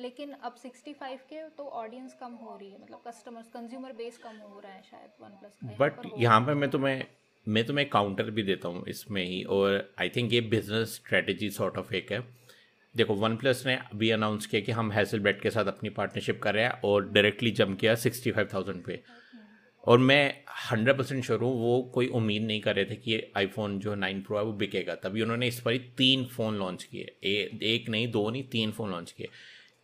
लेकिन 0.00 0.32
अब 0.32 0.56
65 0.56 1.24
के 1.30 1.42
तो 1.56 1.64
ऑडियंस 1.80 2.16
कम 2.20 2.32
हो 2.34 2.56
रही 2.56 2.70
है 2.70 2.80
मतलब 2.82 3.02
कस्टमर्स 3.06 3.48
कंज्यूमर 3.48 3.92
बेस 3.94 4.18
कम 4.18 4.36
हो 4.42 4.60
रहा 4.60 4.72
है 4.72 4.82
शायद 4.82 5.10
वन 5.22 5.38
प्लस 5.40 5.58
बट 5.80 6.06
यहाँ 6.18 6.40
पे 6.46 6.54
मैं 6.54 6.70
तुम्हें 6.70 7.04
मैं 7.46 7.64
तुम्हें 7.66 7.88
काउंटर 7.90 8.30
भी 8.30 8.42
देता 8.42 8.68
हूँ 8.68 8.84
इसमें 8.88 9.24
ही 9.24 9.42
और 9.50 9.94
आई 10.00 10.08
थिंक 10.08 10.32
ये 10.32 10.40
बिज़नेस 10.50 10.94
स्ट्रेटेजी 10.94 11.50
सॉर्ट 11.50 11.78
ऑफ़ 11.78 11.94
एक 11.94 12.12
है। 12.12 12.20
देखो 12.94 13.14
वन 13.14 13.36
प्लस 13.36 13.62
ने 13.66 13.74
अभी 13.76 14.10
अनाउंस 14.10 14.46
किया 14.46 14.60
कि 14.62 14.72
हम 14.72 14.90
हैसल 14.92 15.20
ब्रेड 15.20 15.40
के 15.40 15.50
साथ 15.50 15.66
अपनी 15.66 15.90
पार्टनरशिप 15.90 16.40
कर 16.42 16.54
रहे 16.54 16.64
हैं 16.64 16.80
और 16.84 17.08
डायरेक्टली 17.08 17.50
जम 17.60 17.74
किया 17.74 17.94
सिक्सटी 17.96 18.30
फाइव 18.32 18.48
थाउज़ेंड 18.54 18.82
पे। 18.84 19.02
और 19.84 19.98
मैं 19.98 20.22
हंड्रेड 20.70 20.96
परसेंट 20.98 21.24
श्योर 21.24 21.40
हूँ 21.40 21.52
वो 21.60 21.80
कोई 21.94 22.06
उम्मीद 22.08 22.42
नहीं 22.42 22.60
कर 22.60 22.74
रहे 22.76 22.84
थे 22.84 22.96
कि 22.96 23.20
आईफोन 23.36 23.78
जो 23.78 23.94
नाइन 23.94 24.20
प्रो 24.22 24.36
है 24.38 24.42
वो 24.44 24.52
बिकेगा। 24.54 24.94
तभी 24.94 25.22
उन्होंने 25.22 25.48
इस 25.48 25.60
पर 25.60 25.76
तीन 25.98 26.24
फ़ोन 26.26 26.58
लॉन्च 26.58 26.84
किए। 26.84 27.14
एक 27.74 27.88
नहीं 27.88 28.10
दो 28.12 28.28
नहीं 28.30 28.42
तीन 28.52 28.72
फ़ोन 28.72 28.90
लॉन्च 28.90 29.10
किए। 29.12 29.28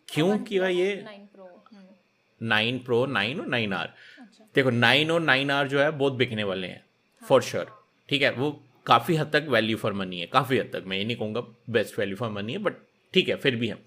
क्यों 0.09 0.39
किया 0.39 0.69
ये? 0.69 0.95
नाइन 2.41 2.79
प्रो 2.79 3.05
नाइन 3.07 3.41
और 3.41 3.47
नाइन 3.47 3.73
आर 3.73 3.93
देखो 4.55 4.71
नाइन 4.71 5.11
और 5.11 5.21
नाइन 5.21 5.51
आर 5.51 5.69
जो 5.69 5.81
है 5.81 5.91
बहुत 5.91 6.13
बिकने 6.13 6.45
वाले 6.45 6.67
हैं 6.67 6.85
फॉर 7.23 7.41
हाँ। 7.41 7.51
श्योर 7.51 7.73
ठीक 8.09 8.23
है 8.23 8.31
वो 8.33 8.51
काफ़ी 8.87 9.15
हद 9.17 9.31
तक 9.33 9.47
वैल्यू 9.51 9.77
फॉर 9.77 9.93
मनी 9.93 10.21
है। 10.21 10.27
काफ़ी 10.27 10.59
हद 10.59 10.71
तक 10.73 10.85
मैं 10.87 10.97
ये 10.99 11.05
नहीं 11.05 11.17
कहूँगा 11.17 11.41
बेस्ट 11.71 11.99
वैल्यू 11.99 12.17
फॉर 12.17 12.31
मनी 12.31 12.53
है 12.53 12.59
बट 12.59 12.75
ठीक 13.15 13.29
है 13.29 13.37
फिर 13.37 13.57
भी 13.57 13.69
है। 13.69 13.79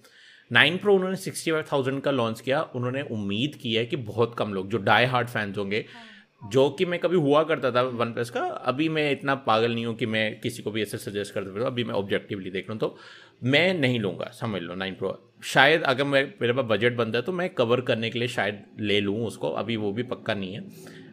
नाइन 0.51 0.77
प्रो 0.77 0.95
उन्होंने 0.95 1.15
सिक्सटी 1.17 1.51
फाइव 1.51 1.65
थाउज़ेंड 1.71 2.01
का 2.01 2.11
लॉन्च 2.11 2.41
किया। 2.41 2.61
उन्होंने 2.75 3.01
उम्मीद 3.11 3.55
की 3.55 3.73
है 3.73 3.85
कि 3.85 3.95
बहुत 4.07 4.35
कम 4.37 4.53
लोग 4.53 4.69
जो 4.69 4.77
डाई 4.79 5.05
हार्ड 5.05 5.27
फैंस 5.29 5.57
होंगे 5.57 5.85
हाँ। 5.93 6.49
जो 6.51 6.69
कि 6.69 6.85
मैं 6.85 6.99
कभी 6.99 7.17
हुआ 7.17 7.43
करता 7.43 7.71
था 7.71 7.81
वन 7.81 8.11
प्लस 8.13 8.29
का 8.29 8.41
अभी 8.41 8.87
मैं 8.89 9.11
इतना 9.11 9.35
पागल 9.47 9.73
नहीं 9.73 9.85
हूँ 9.85 9.95
कि 9.95 10.05
मैं 10.05 10.39
किसी 10.41 10.63
को 10.63 10.71
भी 10.71 10.81
ऐसे 10.81 10.97
सजेस्ट 10.97 11.33
कर 11.33 11.43
सकता 11.43 11.65
अभी 11.67 11.83
मैं 11.83 11.93
ऑब्जेक्टिवली 11.93 12.49
देख 12.51 12.69
रहा 12.69 12.73
हूँ 12.73 12.79
तो 12.79 12.95
मैं 13.43 13.73
नहीं 13.73 13.99
लूँगा 13.99 14.29
समझ 14.33 14.61
लो 14.61 14.75
नाइन 14.75 14.95
प्रो। 14.95 15.17
शायद 15.43 15.83
अगर 15.83 16.03
मैं 16.03 16.23
मेरे 16.41 16.53
पास 16.53 16.65
बजट 16.69 16.95
बनता 16.95 17.17
है 17.17 17.23
तो 17.23 17.31
मैं 17.31 17.49
कवर 17.49 17.81
करने 17.81 18.09
के 18.09 18.19
लिए 18.19 18.27
शायद 18.27 18.63
ले 18.79 18.99
लूँ 18.99 19.25
उसको 19.25 19.49
अभी 19.51 19.77
वो 19.77 19.91
भी 19.91 20.03
पक्का 20.05 20.33
नहीं 20.33 20.53
है। 20.53 20.61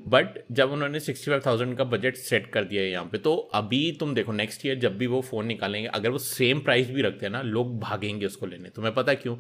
बट 0.07 0.39
जब 0.53 0.73
उन्होंने 0.73 1.01
सिक्सटी 1.01 1.31
फाइव 1.31 1.43
थाउज़ेंड 1.47 1.77
का 1.79 1.85
बजट 1.87 2.17
सेट 2.17 2.51
कर 2.53 2.65
दिया 2.65 2.83
है 2.83 2.91
यहाँ 2.91 3.05
पे 3.05 3.19
तो 3.19 3.35
अभी 3.55 3.81
तुम 4.01 4.15
देखो 4.15 4.33
नेक्स्ट 4.35 4.67
ईयर 4.67 4.79
जब 4.79 4.99
भी 4.99 5.07
वो 5.07 5.21
फ़ोन 5.23 5.47
निकालेंगे, 5.47 5.89
अगर 5.89 6.11
वो 6.11 6.19
सेम 6.19 6.61
प्राइस 6.61 6.91
भी 6.91 7.03
रखते 7.03 7.27
हैं 7.27 7.33
ना, 7.33 7.43
लोग 7.43 7.79
भागेंगे 7.81 8.27
उसको 8.27 8.47
लेने। 8.47 8.69
तुम्हें 8.71 8.95
पता 8.95 9.15
क्यों? 9.15 9.37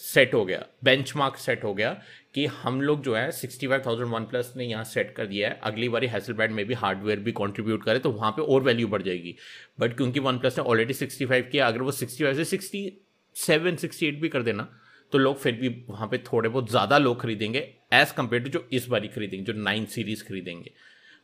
सेट 0.00 0.34
हो 0.34 0.44
गया। 0.44 0.64
बेंच 0.84 1.12
सेट 1.36 1.62
हो 1.64 1.72
गया 1.74 1.90
कि 2.34 2.44
हम 2.46 2.80
लोग 2.82 3.02
जो 3.02 3.14
है 3.16 3.30
sixty 3.32 3.66
five 3.66 3.82
thousand 3.86 4.10
one 4.10 4.24
plus 4.24 4.52
ने 4.56 4.64
यहाँ 4.64 4.84
सेट 4.84 5.14
कर 5.16 5.26
दिया 5.26 5.48
है। 5.48 5.60
अगली 5.64 5.88
बारी 5.88 6.06
हैसल 6.06 6.32
ब्रांड 6.32 6.52
में 6.52 6.64
भी 6.66 6.74
हार्डवेयर 6.74 7.20
भी 7.20 7.32
कंट्रीब्यूट 7.34 7.84
करे 7.84 7.98
तो 7.98 8.10
वहाँ 8.12 8.30
पे 8.32 8.42
और 8.44 8.62
वैल्यू 8.62 8.88
बढ़ 8.88 9.02
जाएगी। 9.02 9.34
बट 9.80 9.96
क्योंकि 9.96 10.20
वन 10.20 10.38
प्लस 10.38 10.58
ने 10.58 10.64
ऑलरेडी 10.64 10.94
सिक्सटी 10.94 11.26
फाइव 11.26 11.48
किया, 11.52 11.66
अगर 11.66 11.82
वो 11.82 11.92
सिक्सटी 11.92 12.24
फाइव 12.24 12.36
से 12.36 12.44
सिक्सटी 12.46 12.90
सेवन 13.36 13.76
सिक्सटी 13.76 14.06
एट 14.06 14.20
भी 14.20 14.28
कर 14.28 14.42
देना 14.42 14.68
तो 15.12 15.18
लोग 15.18 15.36
फिर 15.38 15.54
भी 15.54 15.68
वहाँ 15.88 16.08
पे 16.08 16.18
थोड़े 16.24 16.48
बहुत 16.48 16.70
ज़्यादा 16.70 16.98
लोग 16.98 17.20
खरीदेंगे। 17.20 17.60
एज़ 17.92 18.12
कंपेयर 18.14 18.42
टू 18.42 18.50
जो 18.50 18.68
इस 18.72 18.86
बारी 18.88 19.08
खरीदेंगे, 19.08 19.44
जो 19.44 19.52
नाइन 19.52 19.86
सीरीज़ 19.86 20.24
खरीदेंगे। 20.24 20.72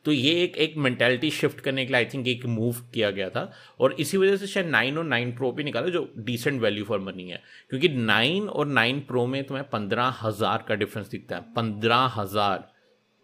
तो 0.05 0.11
ये 0.11 0.31
एक 0.43 0.57
एक 0.57 0.75
मैंटेलिटी 0.77 1.29
शिफ्ट 1.31 1.59
करने 1.59 1.85
के 1.85 1.91
लिए 1.91 1.97
आई 1.97 2.05
थिंक 2.05 2.27
एक 2.27 2.45
मूव 2.45 2.79
किया 2.93 3.09
गया 3.11 3.29
था। 3.29 3.51
और 3.79 3.93
इसी 3.99 4.17
वजह 4.17 4.37
से 4.37 4.47
शायद 4.47 4.67
नाइन 4.67 4.97
और 4.97 5.03
नाइन 5.05 5.31
प्रो 5.31 5.51
भी 5.51 5.63
निकाला, 5.63 5.87
जो 5.87 6.13
डिसेंट 6.17 6.61
वैल्यू 6.61 6.85
फॉर 6.85 6.99
मनी 6.99 7.29
है। 7.29 7.41
क्योंकि 7.69 7.89
नाइन 7.89 8.47
और 8.49 8.67
नाइन 8.67 8.99
प्रो 8.99 9.25
में 9.27 9.43
तुम्हें 9.43 9.67
पंद्रह 9.69 10.13
हज़ार 10.21 10.65
का 10.67 10.75
डिफरेंस 10.75 11.09
दिखता 11.09 11.35
है। 11.35 11.41
पंद्रह 11.55 12.11
हज़ार 12.15 12.67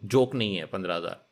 जोक 0.01 0.35
नहीं 0.35 0.55
है, 0.55 0.65
पंद्रह 0.65 0.95
हज़ार। 0.95 1.25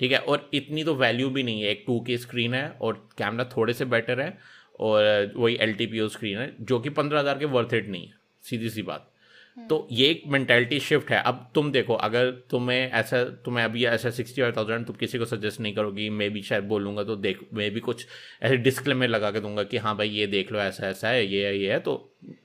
ठीक 0.00 0.12
है? 0.12 0.18
और 0.18 0.48
इतनी 0.54 0.84
तो 0.84 0.94
वैल्यू 0.94 1.30
भी 1.30 1.42
नहीं 1.42 1.62
है। 1.62 1.70
एक 1.70 1.84
टू 1.86 2.00
के 2.00 2.16
स्क्रीन 2.18 2.54
है 2.54 2.68
और 2.70 3.08
कैमरा 3.18 3.44
थोड़े 3.56 3.72
से 3.72 3.84
बेटर 3.84 4.20
है 4.20 4.36
और 4.80 5.32
वही 5.36 5.56
एल 5.60 5.76
स्क्रीन 6.08 6.38
है, 6.38 6.54
जो 6.60 6.78
कि 6.80 6.90
पंद्रह 6.90 7.20
हज़ार 7.20 7.38
के 7.38 7.44
वर्थ 7.46 7.74
इट 7.74 7.88
नहीं 7.88 8.06
है। 8.06 8.14
सीधी 8.44 8.70
सी 8.70 8.82
बात। 8.82 9.10
तो 9.56 9.86
ये 9.90 10.06
एक 10.08 10.22
मेंटेलिटी 10.26 10.78
शिफ्ट 10.80 11.10
है। 11.10 11.20
अब 11.22 11.50
तुम 11.54 11.70
देखो, 11.72 11.94
अगर 11.96 12.30
तुम्हें 12.50 12.90
ऐसा, 12.90 13.22
तुम्हें 13.44 13.64
अभी 13.64 13.84
ऐसा 13.86 14.10
सिक्सटी 14.10 14.42
फाइव 14.42 14.52
थाउज़ेंड 14.56 14.86
तुम 14.86 14.96
किसी 14.96 15.18
को 15.18 15.24
सजेस्ट 15.24 15.60
नहीं 15.60 15.74
करोगी, 15.74 16.08
मैं 16.10 16.30
भी 16.32 16.42
शायद 16.42 16.64
बोलूँगा 16.64 17.04
तो 17.04 17.16
देख, 17.18 17.40
मैं 17.54 17.70
भी 17.74 17.80
कुछ 17.80 18.06
ऐसे 18.42 18.56
डिस्क्लेमर 18.58 19.08
लगा 19.08 19.30
के 19.30 19.40
दूँगा 19.40 19.62
कि 19.64 19.76
हाँ 19.78 19.96
भाई, 19.96 20.08
ये 20.08 20.26
देख 20.28 20.52
लो, 20.52 20.58
ऐसा 20.60 20.86
ऐसा 20.88 21.08
है, 21.08 21.26
ये 21.26 21.46
है 21.46 21.58
ये 21.58 21.72
है 21.72 21.78
तो 21.80 21.94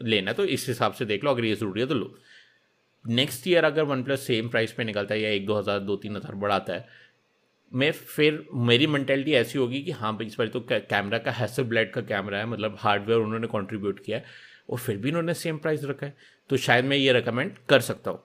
लेना 0.04 0.34
तो 0.34 0.46
इस 0.48 0.68
हिसाब 0.68 0.94
से 0.94 1.06
देख 1.06 1.24
लो, 1.24 1.32
अगर 1.32 1.46
ये 1.46 1.56
ज़रूरी 1.56 1.82
है 1.82 1.88
तो 1.88 1.96
लो। 1.96 2.14
नेक्स्ट 3.06 3.48
ईयर 3.48 3.64
अगर 3.66 3.84
वन 3.84 4.04
प्लस 4.04 4.26
सेम 4.28 4.50
प्राइस 4.50 4.72
पे 4.72 4.84
निकलता 4.84 5.14
है 5.14 5.22
या 5.22 5.30
एक 5.30 5.46
दो 5.46 5.58
हज़ार, 5.58 5.80
दो 5.80 5.96
तीन 5.98 6.16
हज़ार 6.16 6.36
बढ़ाता 6.36 6.74
है, 6.74 6.88
मैं 7.72 7.92
फिर, 7.92 8.46
मेरी 8.54 8.88
मैंटेलिटी 8.88 9.34
ऐसी 9.36 9.60
होगी 9.60 9.82
कि 9.82 9.92
हाँ 9.94 10.14
भाई, 10.14 10.28
इस 10.28 10.36
बार 10.38 10.48
तो 10.48 10.60
कैमरा 10.70 11.18
का 11.18 11.32
हैसल 11.34 11.64
ब्लेड 11.66 11.92
का 11.94 12.02
कैमरा 12.04 12.38
है 12.38 12.46
मतलब 12.48 12.76
हार्डवेयर 12.80 13.20
उन्होंने 13.20 13.48
कॉन्ट्रीब्यूट 13.48 14.04
किया 14.06 14.18
है, 14.18 14.24
और 14.70 14.80
फिर 14.80 14.98
भी 14.98 15.10
उन्होंने 15.10 15.34
सेम 15.34 15.58
प्राइस 15.58 15.84
रखा 15.86 16.06
है। 16.06 16.16
तो 16.50 16.58
शायद 16.58 16.86
मैं 16.86 16.98
ये 16.98 17.14
रिकमेंड 17.14 17.52
कर 17.70 17.82
सकता 17.82 18.12
हूँ। 18.12 18.24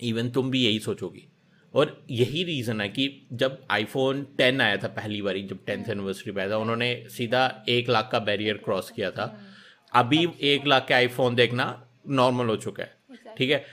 इवन 0.00 0.30
तुम 0.30 0.50
भी 0.50 0.64
यही 0.64 0.78
सोचोगी। 0.80 1.28
और 1.74 1.96
यही 2.10 2.42
रीज़न 2.44 2.80
है 2.80 2.88
कि 2.88 3.08
जब 3.32 3.58
आईफोन 3.70 4.22
टेन 4.38 4.60
आया 4.60 4.76
था 4.76 4.88
पहली 4.90 5.22
बारी 5.22 5.42
जब 5.42 5.64
टेंथ 5.66 5.88
एनिवर्सरी 5.90 6.32
पे 6.32 6.40
आया 6.40 6.50
था 6.50 6.56
उन्होंने 6.56 6.94
सीधा 7.10 7.46
एक 7.68 7.88
लाख 7.88 8.08
का 8.12 8.18
बैरियर 8.20 8.56
क्रॉस 8.64 8.90
किया 8.90 9.10
था। 9.10 9.24
अभी 9.92 10.26
एक 10.42 10.66
लाख 10.66 10.86
के 10.88 10.94
आईफोन 10.94 11.34
देखना 11.34 11.66
नॉर्मल 12.10 12.46
हो 12.46 12.56
चुका 12.56 12.82
है। 12.82 13.34
ठीक 13.38 13.50
है? 13.50 13.64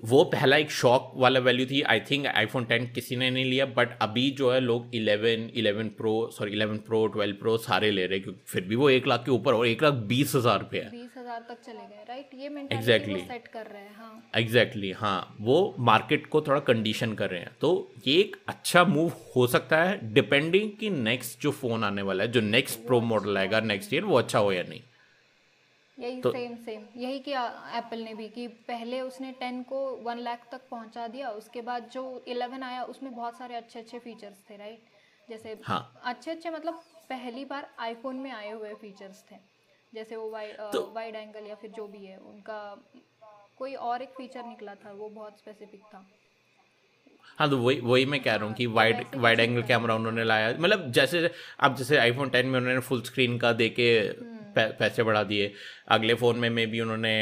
वो 0.00 0.22
पहला 0.24 0.56
एक 0.56 0.70
शॉक 0.70 1.12
वाला 1.16 1.40
वैल्यू 1.40 1.66
थी। 1.66 1.80
आई 1.82 2.00
थिंक 2.00 2.26
आईफोन 2.26 2.64
टेन 2.64 2.86
किसी 2.94 3.16
ने 3.16 3.30
नहीं 3.30 3.44
लिया 3.44 3.66
बट 3.66 3.98
अभी 4.02 4.30
जो 4.38 4.50
है 4.52 4.60
लोग 4.60 4.94
eleven 4.94 5.50
eleven 5.56 5.88
pro 5.98 6.14
sorry 6.32 6.52
eleven 6.52 6.78
pro 6.86 7.06
twelve 7.08 7.36
pro 7.36 7.56
सारे 7.60 7.90
ले 7.90 8.06
रहे 8.06 8.18
हैं 8.18 8.22
क्योंकि 8.22 8.40
फिर 8.46 8.64
भी 8.64 8.76
वो 8.76 8.90
एक 8.90 9.06
लाख 9.06 9.24
के 9.24 9.30
ऊपर 9.30 9.54
और 9.54 9.66
एक 9.66 9.82
लाख 9.82 9.92
बीस 10.08 10.34
हज़ार 10.34 10.60
रुपये 10.60 10.80
है। 10.82 11.01
हज़ार 11.32 11.44
तक 11.48 11.60
चले 11.62 11.86
गए 11.86 12.04
राइट 12.08 12.30
ये 12.34 12.46
एग्जैक्टली 12.72 13.20
सेट 13.20 13.46
कर 13.48 13.66
रहे 13.66 13.82
हैं 13.82 13.94
हाँ। 13.96 14.30
एग्जैक्टली 14.36 14.88
exactly, 14.88 15.02
हाँ। 15.02 15.36
वो 15.40 15.74
मार्केट 15.80 16.26
को 16.26 16.40
थोड़ा 16.42 16.60
कंडीशन 16.62 17.14
कर 17.14 17.30
रहे 17.30 17.40
हैं। 17.40 17.56
तो 17.60 17.70
ये 18.06 18.18
एक 18.20 18.36
अच्छा 18.48 18.84
मूव 18.84 19.12
हो 19.36 19.46
सकता 19.46 19.82
है 19.82 19.98
डिपेंडिंग 20.14 20.70
कि 20.80 20.90
नेक्स्ट 20.90 21.40
जो 21.42 21.50
फ़ोन 21.52 21.84
आने 21.84 22.02
वाला 22.02 22.24
है 22.24 22.30
जो 22.32 22.40
नेक्स्ट 22.40 22.86
प्रो 22.86 23.00
मॉडल 23.02 23.38
आएगा 23.38 23.60
नेक्स्ट 23.62 23.92
ईयर 23.92 24.04
वो 24.04 24.18
अच्छा 24.18 24.38
हो 24.38 24.52
या 24.52 24.62
नहीं। 24.62 24.80
यही 25.98 26.20
तो, 26.20 26.30
सेम 26.32 26.54
सेम 26.56 26.84
यही 26.96 27.18
किया 27.20 27.44
एप्पल 27.76 27.98
ने 28.00 28.14
भी 28.14 28.28
कि 28.28 28.46
पहले 28.68 29.00
उसने 29.00 29.32
टेन 29.40 29.62
को 29.62 29.80
वन 30.04 30.18
लाख 30.20 30.48
तक 30.52 30.60
पहुँचा 30.70 31.06
दिया 31.08 31.30
उसके 31.32 31.60
बाद 31.62 31.88
जो 31.92 32.02
इलेवन 32.28 32.62
आया 32.62 32.82
उसमें 32.84 33.14
बहुत 33.14 33.38
सारे 33.38 33.54
अच्छे 33.56 33.78
अच्छे 33.78 33.98
फीचर्स 33.98 34.44
थे 34.50 34.56
राइट 34.56 34.90
जैसे 35.28 35.56
हाँ. 35.64 35.80
अच्छे 36.04 36.30
अच्छे 36.30 36.50
मतलब 36.50 36.82
पहली 37.10 37.44
बार 37.44 37.68
आईफोन 37.80 38.16
में 38.16 38.30
आए 38.32 38.50
हुए 38.50 38.72
फीचर्स 38.74 39.24
थे। 39.30 39.36
जैसे 39.92 40.16
वो 40.16 40.30
वाइड 40.30 40.56
तो, 40.72 40.92
वाइड 40.94 41.16
एंगल 41.16 41.48
या 41.48 41.54
फिर 41.54 41.70
जो 41.70 41.86
भी 41.86 42.04
है 42.06 42.16
उनका 42.18 42.58
कोई 43.58 43.74
और 43.86 44.02
एक 44.02 44.08
फीचर 44.08 44.44
निकला 44.44 44.74
था 44.74 44.92
वो 44.92 45.08
बहुत 45.10 45.38
स्पेसिफिक 45.38 45.80
था। 45.94 46.04
हाँ 47.38 47.48
तो 47.50 47.58
वही 47.58 47.80
वही 47.80 48.04
मैं 48.06 48.22
कह 48.22 48.34
रहा 48.34 48.46
हूँ 48.46 48.54
कि 48.54 48.66
वाइड 48.68 49.04
वाइड 49.16 49.40
एंगल 49.40 49.62
कैमरा 49.62 49.94
उन्होंने 49.94 50.24
लाया। 50.24 50.50
मतलब 50.50 50.90
जैसे 50.92 51.30
अब 51.60 51.76
जैसे 51.76 51.96
आईफोन 51.98 52.28
टेन 52.28 52.46
में 52.46 52.58
उन्होंने 52.60 52.80
फुल 52.80 53.02
स्क्रीन 53.02 53.38
का 53.38 53.52
दे 53.52 53.68
के 53.70 53.88
पैसे 54.54 55.02
बढ़ा 55.02 55.22
दिए। 55.24 55.52
अगले 55.88 56.14
फ़ोन 56.14 56.38
में 56.38 56.48
मे 56.50 56.66
भी 56.66 56.80
उन्होंने 56.80 57.12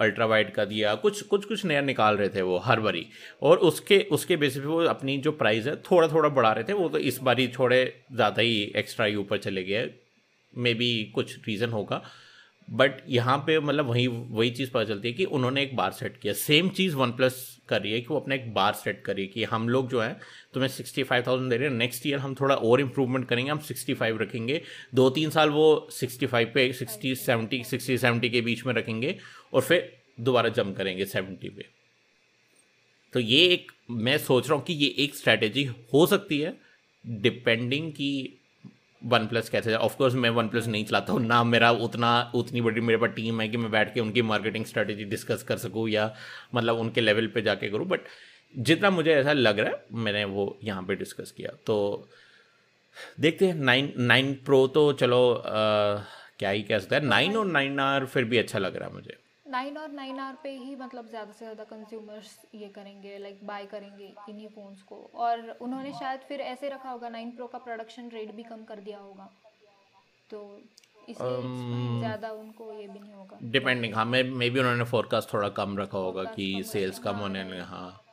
अल्ट्रा 0.00 0.26
वाइड 0.26 0.52
का 0.54 0.64
दिया। 0.64 0.94
कुछ 0.96 1.22
कुछ 1.22 1.44
कुछ 1.44 1.64
नया 1.64 1.80
निकाल 1.80 2.16
रहे 2.16 2.28
थे 2.28 2.42
वो 2.42 2.58
हर 2.58 2.80
बारी। 2.80 3.06
और 3.42 3.58
उसके 3.68 3.98
उसके 4.12 4.36
बेसिस 4.36 4.62
पे 4.62 4.68
वो 4.68 4.82
अपनी 4.86 5.16
जो 5.18 5.32
प्राइस 5.34 5.66
है 5.66 5.76
थोड़ा 5.82 6.08
थोड़ा 6.08 6.28
बढ़ा 6.30 6.52
रहे 6.52 6.64
थे। 6.64 6.72
वो 6.72 6.88
तो 6.88 6.98
इस 7.10 7.18
बारी 7.22 7.48
थोड़े 7.58 7.84
ज़्यादा 8.12 8.42
ही 8.42 8.62
एक्स्ट्रा 8.76 9.06
ही 9.06 9.16
ऊपर 9.16 9.38
चले 9.38 9.64
गए। 9.64 9.88
मे 10.54 10.74
भी 10.74 11.04
कुछ 11.14 11.36
रीज़न 11.46 11.70
होगा। 11.70 12.02
बट 12.68 13.00
यहाँ 13.08 13.36
पे 13.38 13.58
मतलब 13.60 13.86
वही 13.86 14.06
वही 14.06 14.50
चीज़ 14.50 14.70
पता 14.70 14.84
चलती 14.84 15.08
है 15.08 15.14
कि 15.14 15.24
उन्होंने 15.26 15.62
एक 15.62 15.74
बार 15.76 15.92
सेट 15.92 16.16
किया। 16.16 16.32
सेम 16.34 16.68
चीज़ 16.68 16.96
वन 16.96 17.12
प्लस 17.12 17.36
कर 17.68 17.80
रही 17.82 17.92
है 17.92 18.00
कि 18.00 18.06
वो 18.10 18.18
अपना 18.20 18.34
एक 18.34 18.52
बार 18.54 18.72
सेट 18.72 19.02
करिए 19.04 19.26
कि 19.26 19.44
हम 19.44 19.68
लोग 19.68 19.88
जो 19.90 20.00
है, 20.00 20.18
तुम्हें 20.54 20.68
सिक्सटी 20.68 21.02
फाइव 21.02 21.24
थाउज़ेंड 21.26 21.50
दे 21.50 21.56
रहे 21.56 21.68
हैं। 21.68 21.76
नेक्स्ट 21.76 22.06
ईयर 22.06 22.18
हम 22.18 22.34
थोड़ा 22.34 22.54
और 22.54 22.80
इम्प्रूवमेंट 22.80 23.26
करेंगे, 23.28 23.50
हम 23.50 23.58
सिक्सटी 23.58 23.94
फाइव 23.94 24.18
रखेंगे। 24.22 24.60
दो 24.94 25.08
तीन 25.10 25.30
साल 25.30 25.50
वो 25.50 25.88
सिक्सटी 25.92 26.26
फाइव 26.26 26.50
पे 26.54 26.72
सिक्सटी 26.72 27.14
सेवेंटी 27.14 27.62
सिक्सटी 27.64 27.98
सेवेंटी 27.98 28.30
के 28.30 28.40
बीच 28.40 28.64
में 28.66 28.74
रखेंगे 28.74 29.16
और 29.52 29.62
फिर 29.62 29.92
दोबारा 30.20 30.48
जम 30.50 30.72
करेंगे 30.72 31.04
सेवेंटी 31.04 31.48
पे। 31.48 31.66
तो 33.12 33.20
ये 33.20 33.44
एक, 33.44 33.72
मैं 33.90 34.18
सोच 34.18 34.48
रहा 34.48 34.56
हूँ 34.56 34.64
कि 34.64 34.72
ये 34.74 34.94
एक 34.98 35.14
स्ट्रैटेजी 35.14 35.64
हो 35.94 36.06
सकती 36.06 36.38
है 36.38 36.56
डिपेंडिंग 37.04 37.90
की 37.92 38.37
वन 39.02 39.26
प्लस 39.26 39.48
कैसे 39.48 39.74
ऑफकोर्स 39.74 40.14
मैं 40.14 40.30
वन 40.30 40.48
प्लस 40.48 40.66
नहीं 40.66 40.84
चलाता 40.84 41.12
हूँ 41.12 41.20
ना 41.20 41.42
मेरा 41.44 41.70
उतना 41.70 42.10
उतनी 42.34 42.60
बड़ी 42.60 42.80
मेरे 42.80 42.98
पास 42.98 43.10
टीम 43.16 43.40
है 43.40 43.48
कि 43.48 43.56
मैं 43.56 43.70
बैठ 43.70 43.92
के 43.94 44.00
उनकी 44.00 44.22
मार्केटिंग 44.22 44.64
स्ट्रेटेजी 44.64 45.04
डिस्कस 45.04 45.42
कर 45.42 45.56
सकूँ 45.56 45.88
या 45.88 46.12
मतलब 46.54 46.78
उनके 46.78 47.00
लेवल 47.00 47.26
पे 47.26 47.42
जाके 47.42 47.68
करूँ 47.68 47.86
बट 47.86 48.00
जितना 48.54 48.90
मुझे 48.90 49.14
ऐसा 49.14 49.32
लग 49.32 49.58
रहा 49.58 49.70
है 49.70 50.02
मैंने 50.04 50.24
वो 50.24 50.58
यहाँ 50.64 50.82
पे 50.82 50.94
डिस्कस 50.94 51.30
किया। 51.30 51.50
तो 51.66 52.08
देखते 53.20 53.46
हैं 53.46 53.54
नाइन 53.54 53.92
नाइन 53.98 54.32
प्रो 54.44 54.66
तो 54.66 54.92
चलो 54.92 55.32
आ, 55.32 55.94
क्या 56.38 56.50
ही 56.50 56.62
कह 56.62 56.78
सकता 56.78 56.96
है 56.96 57.06
नाइन 57.06 57.36
और 57.36 57.46
नाइन 57.46 57.80
आर 57.80 58.06
फिर 58.06 58.24
भी 58.24 58.38
अच्छा 58.38 58.58
लग 58.58 58.76
रहा 58.76 58.88
है 58.88 58.94
मुझे। 58.94 59.16
नाइन 59.50 59.76
और 59.78 59.92
नाइन 59.92 60.18
आर 60.20 60.36
पे 60.42 60.50
ही 60.56 60.74
मतलब 60.76 61.08
ज़्यादा 61.08 61.32
से 61.32 61.44
ज़्यादा 61.44 61.64
कंज्यूमर्स 61.66 62.30
ये 62.54 62.68
करेंगे 62.68 63.18
लाइक 63.18 63.38
बाय 63.46 63.66
करेंगे 63.66 64.12
इन्हीं 64.28 64.48
फ़ोन्स 64.48 64.82
को। 64.82 64.96
और 65.16 65.50
उन्होंने 65.60 65.92
शायद 65.92 66.20
फिर 66.28 66.40
ऐसे 66.42 66.68
रखा 66.68 66.90
होगा 66.90 67.08
नाइन 67.08 67.30
प्रो 67.30 67.46
का 67.46 67.58
प्रोडक्शन 67.58 68.08
रेट 68.10 68.34
भी 68.34 68.42
कम 68.44 68.64
कर 68.64 68.80
दिया 68.80 68.98
होगा। 68.98 69.30
तो 70.30 70.38
um, 71.10 71.98
ज़्यादा 71.98 72.30
उनको 72.32 72.72
ये 72.72 72.86
भी 72.86 72.98
नहीं 72.98 73.12
होगा। 73.12 73.38
डिपेंडिंग 73.44 73.94
हाँ 73.94 74.04
मे 74.04 74.22
मे 74.22 74.50
भी 74.50 74.60
उन्होंने 74.60 74.84
फोरकास्ट 74.84 75.32
थोड़ा 75.32 75.48
कम 75.58 75.78
रखा 75.78 75.98
होगा 75.98 76.24
कि 76.34 76.62
सेल्स 76.66 76.98
कम 76.98 77.16
होने 77.16 77.42
हाँ, 77.42 77.66
हाँ। 77.66 78.04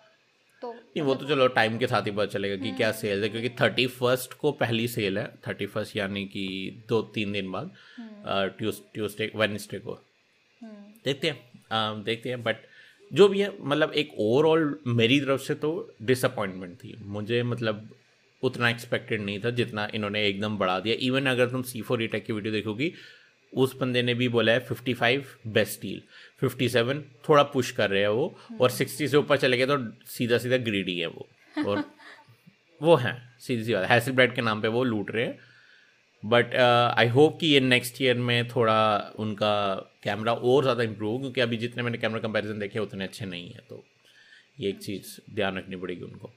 तो 0.61 0.71
नहीं 0.73 1.01
वो 1.01 1.15
तो 1.15 1.27
चलो 1.27 1.47
टाइम 1.55 1.77
के 1.77 1.87
साथ 1.87 2.05
ही 2.05 2.11
पता 2.11 2.25
चलेगा 2.33 2.55
कि 2.63 2.71
क्या 2.71 2.91
सेल 2.93 3.13
हम्म। 3.13 3.23
है 3.23 3.29
क्योंकि 3.29 3.49
थर्टी 3.61 3.87
फ़र्स्ट 3.93 4.33
को 4.33 4.51
पहली 4.61 4.87
सेल 4.87 5.17
है 5.17 5.27
थर्टी 5.47 5.65
फ़र्स्ट 5.65 5.95
यानी 5.97 6.25
कि 6.27 6.47
दो 6.89 7.01
तीन 7.15 7.31
दिन 7.33 7.51
बाद 7.51 7.71
ट्यूसडे 8.59 9.25
हम्म। 9.25 9.39
वेनसडे 9.39 9.79
को। 9.79 9.99
देखते 11.05 11.27
हैं 11.27 12.03
देखते 12.03 12.29
हैं 12.29 12.43
बट 12.43 12.57
जो 13.11 13.27
भी 13.27 13.41
है 13.41 13.51
मतलब 13.61 13.91
एक 13.93 14.13
ओवरऑल 14.19 14.77
मेरी 14.87 15.19
तरफ़ 15.19 15.41
से 15.41 15.55
तो 15.55 15.71
डिसअपॉइंटमेंट 16.01 16.75
थी। 16.75 16.95
मुझे 17.01 17.41
मतलब 17.43 17.89
उतना 18.43 18.69
एक्सपेक्टेड 18.69 19.21
नहीं 19.21 19.39
था 19.39 19.49
जितना 19.49 19.87
इन्होंने 19.95 20.25
एकदम 20.27 20.57
बढ़ा 20.57 20.79
दिया। 20.79 20.95
इवन 20.99 21.25
अगर 21.25 21.49
तुम 21.49 21.61
सी 21.63 21.81
फोर 21.81 22.07
की 22.07 22.33
वीडियो 22.33 22.53
देखोगी 22.53 22.91
उस 23.53 23.75
बंदे 23.77 24.01
ने 24.01 24.13
भी 24.13 24.27
बोला 24.27 24.51
है 24.51 24.59
fifty 24.59 24.93
five 24.93 25.25
best 25.47 25.81
deal 25.81 26.01
fifty 26.39 26.69
seven 26.69 27.01
थोड़ा 27.29 27.43
पुश 27.43 27.71
कर 27.71 27.89
रहे 27.89 28.01
हैं 28.01 28.07
वो 28.07 28.37
और 28.61 28.69
सिक्सटी 28.69 29.07
से 29.07 29.17
ऊपर 29.17 29.37
चले 29.37 29.57
गए 29.57 29.65
तो 29.65 29.77
सीधा 30.07 30.37
सीधा 30.37 30.57
ग्रीडी 30.57 30.97
है 30.99 31.07
वो 31.07 31.27
और 31.67 31.83
वो 32.81 32.95
हैं 32.95 33.15
सीधी 33.39 33.63
सी 33.63 33.73
बात 33.73 33.89
हैसल 33.89 34.11
ब्रेड 34.11 34.35
के 34.35 34.41
नाम 34.41 34.61
पे 34.61 34.67
वो 34.67 34.83
लूट 34.83 35.11
रहे 35.11 35.25
हैं। 35.25 35.39
बट 36.23 36.55
आई 36.55 37.07
होप 37.07 37.37
कि 37.39 37.47
ये 37.47 37.59
नेक्स्ट 37.59 38.01
ईयर 38.01 38.17
में 38.17 38.47
थोड़ा 38.47 38.77
उनका 39.19 39.75
कैमरा 40.03 40.33
और 40.33 40.63
ज़्यादा 40.63 40.83
इम्प्रूव 40.83 41.19
क्योंकि 41.19 41.41
अभी 41.41 41.57
जितने 41.57 41.83
मैंने 41.83 41.97
कैमरा 41.97 42.19
कंपैरिजन 42.19 42.59
देखे 42.59 42.79
उतने 42.79 43.03
अच्छे 43.03 43.25
नहीं 43.25 43.49
है 43.49 43.61
तो 43.69 43.83
ये 44.59 44.69
एक 44.69 44.81
चीज़ 44.83 45.19
ध्यान 45.35 45.57
रखनी 45.57 45.75
पड़ेगी 45.75 46.03
उनको। 46.03 46.31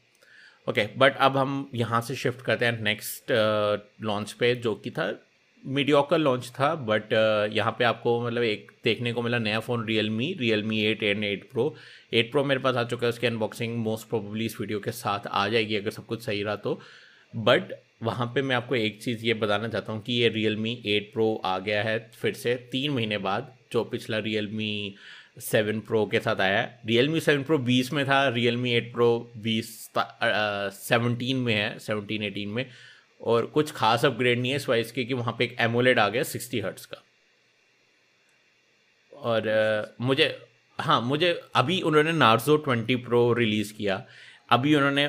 ओके 0.67 0.81
okay, 0.81 0.99
बट 0.99 1.17
अब 1.17 1.37
हम 1.37 1.71
यहाँ 1.75 2.01
से 2.01 2.15
शिफ्ट 2.15 2.41
करते 2.41 2.65
हैं 2.65 2.81
नेक्स्ट 2.83 3.33
लॉन्च 4.03 4.29
uh, 4.29 4.35
पे 4.35 4.55
जो 4.55 4.75
कि 4.75 4.91
था 4.91 5.13
मीडियोकल 5.65 6.21
लॉन्च 6.21 6.49
था 6.51 6.75
बट 6.75 7.05
uh, 7.05 7.57
यहाँ 7.57 7.73
पे 7.79 7.85
आपको 7.85 8.21
मतलब 8.27 8.43
एक 8.43 8.71
देखने 8.85 9.13
को 9.13 9.23
मिला 9.23 9.39
नया 9.39 9.61
phone 9.61 9.87
realme 10.11 10.33
realme 10.63 10.81
eight 10.85 11.03
and 11.03 11.25
eight 11.25 11.51
pro 11.51 11.75
eight 12.13 12.31
pro 12.33 12.45
मेरे 12.45 12.61
पास 12.61 12.77
आ 12.77 12.85
चुका 12.85 13.07
है 13.07 13.13
उसकी 13.13 13.27
अनबॉक्सिंग 13.27 13.77
मोस्ट 13.79 14.09
प्रोबेबली 14.09 14.47
इस 14.47 14.61
वीडियो 14.61 14.81
के 14.81 14.93
साथ 14.93 15.27
आ 15.27 15.49
जाएगी 15.49 15.77
अगर 15.77 15.91
सब 15.91 16.07
कुछ 16.07 16.25
सही 16.25 16.43
रहा 16.43 16.57
तो। 16.57 16.81
बट 17.35 17.73
वहाँ 18.01 18.27
पे 18.35 18.43
मैं 18.43 18.57
आपको 18.57 18.75
एक 18.75 19.03
चीज़ 19.03 19.25
ये 19.27 19.35
बताना 19.35 19.69
चाहता 19.69 19.93
हूँ 19.93 20.03
कि 20.03 20.13
ये 20.13 20.29
रियल 20.29 20.57
मी 20.57 20.73
एट 20.87 21.13
प्रो 21.13 21.35
आ 21.45 21.59
गया 21.59 21.83
है 21.83 21.99
फिर 22.21 22.35
से 22.35 22.55
तीन 22.73 22.91
महीने 22.93 23.19
बाद 23.19 23.55
जो 23.73 23.85
पिछला 23.85 24.19
रियल 24.19 24.49
मी 24.49 24.95
सेवन 25.41 25.81
प्रो 25.81 26.05
के 26.13 26.21
साथ 26.21 26.41
आया 26.41 26.61
है। 26.61 26.81
रियल 26.87 27.09
मी 27.09 27.21
सेवन 27.21 27.43
प्रो 27.45 27.59
बीस 27.59 27.93
में 27.93 28.05
था 28.07 28.29
रियल 28.29 28.57
मी 28.57 28.73
एट 28.75 28.93
प्रो 28.93 29.09
बीस 29.37 29.69
सेवनटीन 30.79 31.37
में 31.37 31.55
है 31.55 31.79
सेवनटीन 31.79 32.23
एटीन 32.23 32.49
में। 32.49 32.65
और 33.21 33.47
कुछ 33.47 33.71
खास 33.73 34.05
अपग्रेड 34.05 34.41
नहीं 34.41 34.53
है 34.53 34.59
वाइज 34.69 34.91
के 34.91 35.05
कि 35.05 35.15
वहाँ 35.15 35.35
पे 35.39 35.45
एक 35.45 35.57
एमोलेड 35.61 35.99
आ 35.99 36.09
गया 36.09 36.23
सिक्सटी 36.23 36.61
हर्ट्स 36.61 36.87
का। 36.87 37.03
और 39.13 39.49
आ, 39.49 40.05
मुझे 40.07 40.37
हाँ 40.79 41.01
मुझे 41.03 41.31
अभी 41.57 41.81
उन्होंने 41.81 42.13
नार्जो 42.13 42.57
ट्वेंटी 42.57 42.97
प्रो 42.97 43.33
रिलीज़ 43.33 43.73
किया। 43.75 44.03
अभी 44.51 44.75
उन्होंने 44.75 45.09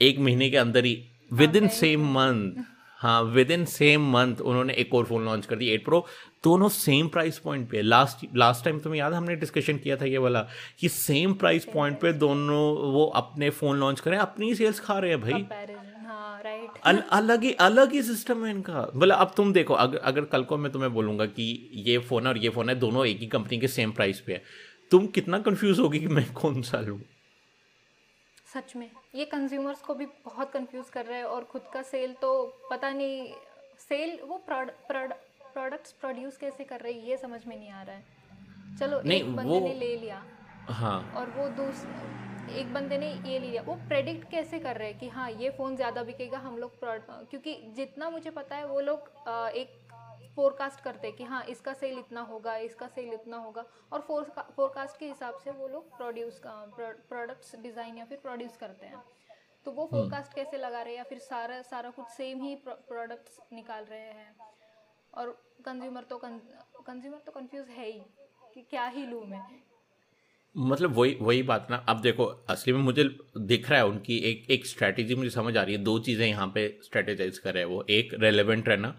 एक 0.00 0.18
महीने 0.18 0.50
के 0.50 0.56
अंदर 0.56 0.84
ही 0.84 0.94
विद 1.30 1.56
इन 1.56 1.68
सेम 1.68 2.04
मंथ 2.12 2.64
हाँ 3.00 3.22
विद 3.22 3.50
इन 3.50 3.64
सेम 3.64 4.08
मंथ 4.12 4.40
उन्होंने 4.40 4.72
एक 4.74 4.94
और 4.94 5.04
फ़ोन 5.04 5.24
लॉन्च 5.24 5.46
कर 5.46 5.56
दिया 5.56 5.74
एट 5.74 5.84
प्रो 5.84 6.06
दोनों 6.44 6.68
सेम 6.68 7.08
प्राइस 7.08 7.38
पॉइंट 7.38 7.68
पे. 7.70 7.82
लास्ट 7.82 8.24
लास्ट 8.36 8.64
टाइम 8.64 8.78
तुम्हें 8.78 8.98
याद 9.00 9.12
है 9.12 9.18
हमने 9.18 9.36
डिस्कशन 9.36 9.76
किया 9.78 9.96
था 9.96 10.04
ये 10.04 10.18
वाला 10.18 10.40
कि 10.80 10.88
सेम 10.88 11.34
प्राइस 11.34 11.64
पॉइंट 11.64 12.00
पे 12.00 12.12
दोनों 12.12 12.62
वो 12.92 13.04
अपने 13.16 13.50
फ़ोन 13.50 13.78
लॉन्च 13.78 14.00
करें 14.00 14.16
अपनी 14.18 14.54
सेल्स 14.54 14.80
खा 14.80 14.98
रहे 14.98 15.10
हैं 15.10 15.20
भाई। 15.20 15.32
हाँ, 15.32 16.42
अल, 16.84 17.02
अलग 17.10 17.42
ही 17.42 17.52
अलग 17.52 17.92
ही 17.92 18.02
सिस्टम 18.02 18.44
है 18.44 18.50
इनका। 18.50 18.86
मतलब 18.96 19.14
अब 19.14 19.32
तुम 19.36 19.52
देखो 19.52 19.74
अगर 19.74 19.98
अगर 19.98 20.24
कल 20.24 20.42
को 20.42 20.56
मैं 20.56 20.72
तुम्हें 20.72 20.92
बोलूँगा 20.94 21.26
कि 21.26 21.70
ये 21.86 21.98
फ़ोन 21.98 22.22
है 22.22 22.28
और 22.28 22.38
ये 22.38 22.48
फ़ोन 22.48 22.68
है 22.68 22.74
दोनों 22.74 23.06
एक 23.06 23.18
ही 23.18 23.26
कंपनी 23.26 23.58
के 23.58 23.68
सेम 23.68 23.92
प्राइस 23.92 24.20
पे 24.20 24.32
है। 24.32 24.42
तुम 24.90 25.06
कितना 25.06 25.38
कंफ्यूज 25.38 25.78
होगी 25.78 25.98
कि 25.98 26.08
मैं 26.08 26.32
कौन 26.32 26.62
सा 26.62 26.80
लूँ? 26.80 27.00
सच 28.48 28.74
में। 28.76 28.90
ये 29.14 29.24
कंज्यूमर्स 29.26 29.80
को 29.82 29.94
भी 29.94 30.06
बहुत 30.24 30.50
कंफ्यूज 30.52 30.90
कर 30.90 31.04
रहा 31.06 31.18
है 31.18 31.24
और 31.26 31.44
खुद 31.44 31.62
का 31.72 31.82
सेल 31.84 32.12
तो 32.22 32.30
पता 32.70 32.90
नहीं 32.90 33.32
सेल 33.80 34.18
वो 34.24 34.36
प्रोडक्ट्स 34.46 35.92
प्रोड्यूस 35.92 36.36
कैसे 36.36 36.64
कर 36.64 36.80
रहे 36.80 36.92
हैं 36.92 37.02
ये 37.04 37.16
समझ 37.16 37.40
में 37.46 37.56
नहीं 37.56 37.70
आ 37.70 37.82
रहा 37.82 37.96
है। 37.96 38.76
चलो 38.78 39.00
एक 39.12 39.36
बंदे 39.36 39.60
ने 39.60 39.74
ले 39.74 39.96
लिया। 39.96 40.22
हाँ। 40.70 41.00
और 41.16 41.30
वो 41.30 41.48
दूस 41.56 41.84
एक 42.50 42.72
बंदे 42.74 42.98
ने 42.98 43.12
ये 43.24 43.38
लिया। 43.38 43.62
वो 43.62 43.74
प्रेडिक्ट 43.88 44.30
कैसे 44.30 44.58
कर 44.58 44.76
रहे 44.76 44.88
हैं 44.88 44.98
कि 44.98 45.08
हाँ 45.08 45.30
ये 45.32 45.50
फ़ोन 45.50 45.76
ज़्यादा 45.76 46.02
बिकेगा 46.02 46.38
हम 46.38 46.56
लोग 46.58 46.78
क्योंकि 46.82 47.54
जितना 47.76 48.10
मुझे 48.10 48.30
पता 48.32 48.56
है 48.56 48.66
वो 48.66 48.80
लोग 48.80 49.10
एक 49.56 49.77
फोरकास्ट 50.38 50.80
करते 50.80 51.06
हैं 51.06 51.16
कि 51.16 51.24
हाँ 51.24 51.42
इसका 51.50 51.72
सेल 51.74 51.98
इतना 51.98 52.20
होगा 52.24 52.56
इसका 52.64 52.86
सेल 52.88 53.12
इतना 53.14 53.36
होगा 53.38 53.64
और 53.92 54.00
फोरकास्ट 54.56 54.98
के 54.98 55.06
हिसाब 55.06 55.38
से 55.44 55.50
वो 55.52 55.68
लोग 55.68 55.96
प्रोड्यूस 55.96 56.40
प्रोडक्ट्स 56.44 57.54
डिज़ाइन 57.62 57.96
या 57.98 58.04
फिर 58.04 58.18
प्रोड्यूस 58.22 58.56
करते 58.56 58.86
हैं। 58.86 59.02
तो 59.66 59.72
वो 59.72 59.86
फोरकास्ट 59.86 60.28
हम्म। 60.28 60.34
कैसे 60.36 60.58
लगा 60.58 60.82
रहे 60.82 60.92
हैं 60.92 60.98
या 60.98 61.04
फिर 61.04 61.18
सारा 61.20 61.60
सारा 61.64 61.90
कुछ 61.90 62.06
सेम 62.10 62.42
ही 62.42 62.54
प्रोडक्ट्स 62.66 63.38
निकाल 63.52 63.84
रहे 63.84 64.00
हैं? 64.00 64.34
और 65.14 65.30
कंज्यूमर 65.64 66.02
तो 66.04 66.18
कंज्यूमर 66.18 67.18
तो 67.26 67.32
कंफ्यूज 67.32 67.68
है 67.70 67.86
ही 67.86 68.00
कि 68.54 68.66
क्या 68.70 68.86
ही 68.88 69.06
लूँ 69.06 69.24
मैं। 69.26 69.42
मतलब 70.54 70.96
वही 70.96 71.16
वही 71.20 71.42
बात 71.44 71.66
ना 71.70 71.84
अब 71.88 72.00
देखो 72.02 72.24
असली 72.50 72.72
में 72.72 72.80
मुझे 72.82 73.04
दिख 73.38 73.70
रहा 73.70 73.78
है 73.78 73.86
उनकी 73.86 74.18
एक 74.30 74.50
एक 74.50 74.66
स्ट्रेटेजी 74.66 75.14
मुझे 75.14 75.30
समझ 75.30 75.56
आ 75.56 75.62
रही 75.62 75.74
है। 75.74 75.82
दो 75.84 75.98
चीज़ें 76.00 76.26
यहाँ 76.26 76.46
पे 76.54 76.68
स्ट्रेटेजाइज 76.84 77.38
कर 77.38 77.54
रहे 77.54 77.62
हैं 77.62 77.70
वो। 77.70 77.84
एक 77.90 78.14
रेलेवेंट 78.20 78.68
रहना। 78.68 78.94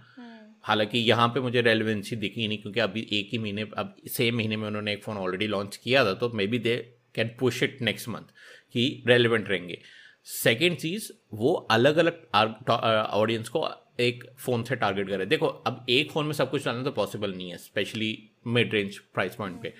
हालाँकि 0.63 0.99
यहाँ 0.99 1.27
पे 1.27 1.39
मुझे 1.39 1.61
रेलिवेंसी 1.61 2.15
दिखी 2.15 2.47
नहीं, 2.47 2.57
क्योंकि 2.57 2.79
अभी 2.79 3.07
एक 3.13 3.29
ही 3.31 3.37
महीने, 3.37 3.65
अब 3.77 3.95
सेम 4.07 4.35
महीने 4.37 4.57
में 4.57 4.67
उन्होंने 4.67 4.93
एक 4.93 5.03
फ़ोन 5.03 5.17
ऑलरेडी 5.17 5.47
लॉन्च 5.47 5.77
किया 5.77 6.03
था 6.05 6.13
तो 6.13 6.29
maybe 6.47 6.59
they 6.59 6.75
can 7.15 7.35
push 7.39 7.61
it 7.63 7.81
next 7.81 8.09
month 8.09 8.33
कि 8.73 9.03
रेलिवेंट 9.07 9.49
रहेंगे। 9.49 9.81
सेकेंड 10.25 10.77
चीज़, 10.77 11.11
वो 11.33 11.53
अलग 11.71 11.97
अलग 11.97 12.25
ऑडियंस 13.11 13.49
को 13.49 13.67
एक 13.99 14.23
फ़ोन 14.39 14.63
से 14.63 14.75
टारगेट 14.75 15.09
करें 15.09 15.27
देखो, 15.29 15.47
अब 15.47 15.85
एक 15.89 16.11
फ़ोन 16.11 16.25
में 16.25 16.33
सब 16.33 16.51
कुछ 16.51 16.65
डालना 16.65 16.83
तो 16.83 16.91
पॉसिबल 16.91 17.33
नहीं 17.33 17.49
है 17.51 17.57
specially 17.59 18.17
mid 18.47 18.73
range 18.73 18.97
price 19.13 19.35
point 19.35 19.61
पे। 19.61 19.73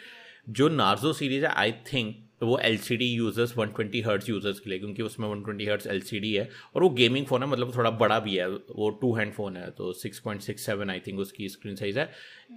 जो 0.49 0.69
नार्जो 0.69 1.13
सीरीज़ 1.13 1.45
है 1.45 1.51
आई 1.53 1.71
थिंक 1.93 2.15
तो 2.41 2.47
वो 2.47 2.57
L 2.59 2.77
C 2.77 2.97
D 2.97 3.05
users 3.05 3.57
one 3.57 3.67
twenty 3.75 4.01
hertz 4.01 4.29
users 4.29 4.59
के 4.59 4.69
लिए 4.69 4.79
क्योंकि 4.79 5.03
उसमें 5.03 5.27
one 5.27 5.43
twenty 5.43 5.65
hertz 5.65 5.87
L 5.87 6.01
C 6.01 6.19
D 6.19 6.33
है 6.33 6.49
और 6.75 6.83
वो 6.83 6.89
गेमिंग 6.89 7.25
फ़ोन 7.25 7.43
है 7.43 7.49
मतलब 7.49 7.75
थोड़ा 7.75 7.91
बड़ा 7.99 8.19
भी 8.19 8.35
है 8.35 8.47
वो 8.49 8.89
टू 9.01 9.13
हैंड 9.15 9.33
फ़ोन 9.33 9.57
है 9.57 9.69
तो 9.71 9.91
six 9.93 10.19
point 10.19 10.41
six 10.41 10.65
seven 10.65 10.89
I 10.89 10.99
think 11.07 11.19
उसकी 11.19 11.49
स्क्रीन 11.49 11.75
साइज़ 11.75 11.99
है। 11.99 12.09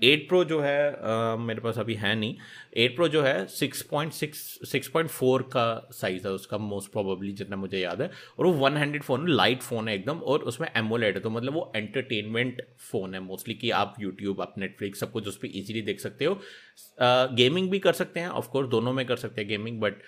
एट 0.05 0.29
प्रो 0.29 0.43
जो 0.45 0.61
है 0.61 0.93
आ, 0.93 1.37
मेरे 1.37 1.61
पास 1.61 1.79
अभी 1.79 1.95
है 1.95 2.15
नहीं। 2.15 2.37
एट 2.77 2.95
प्रो 2.97 3.09
जो 3.09 3.23
है 3.23 3.45
six 3.49 3.83
point 3.83 4.13
six 4.13 4.39
six 4.71 4.89
point 4.89 5.11
four 5.11 5.43
का 5.53 5.89
साइज़ 5.93 6.27
है 6.27 6.33
उसका 6.33 6.59
मोस्ट 6.59 6.91
प्रोबेबली 6.93 7.33
जितना 7.33 7.57
मुझे 7.57 7.79
याद 7.79 8.03
है 8.03 8.11
और 8.39 8.47
वो 8.47 8.53
one 8.55 8.77
handed 8.77 9.03
phone 9.03 9.29
light 9.29 9.63
phone 9.63 9.89
है 9.89 9.95
एकदम 9.95 10.19
और 10.19 10.43
उसमें 10.45 10.69
एमोलेट 10.77 11.15
है 11.15 11.21
तो 11.23 11.31
मतलब 11.31 11.55
वो 11.55 11.71
एंटरटेनमेंट 11.77 12.63
फ़ोन 12.91 13.15
है 13.15 13.21
मोस्टली 13.21 13.55
कि 13.55 13.71
आप 13.73 13.95
यूट्यूब 14.01 14.41
आप 14.41 14.55
नेटफ्लिक्स 14.59 15.01
सब 15.01 15.13
कुछ 15.13 15.29
उस 15.29 15.37
पर 15.37 15.57
ईजिली 15.59 15.83
देख 15.83 16.01
सकते 16.01 16.25
हो। 16.25 16.39
गेमिंग 17.37 17.71
भी 17.71 17.79
कर 17.79 17.93
सकते 17.93 18.21
हैं 18.21 18.29
ऑफकोर्स 18.29 18.69
दोनों 18.69 18.93
में 18.93 19.05
कर 19.07 19.17
सकते 19.17 19.41
हैं 19.41 19.49
गेमिंग 19.49 19.72
बट 19.81 20.03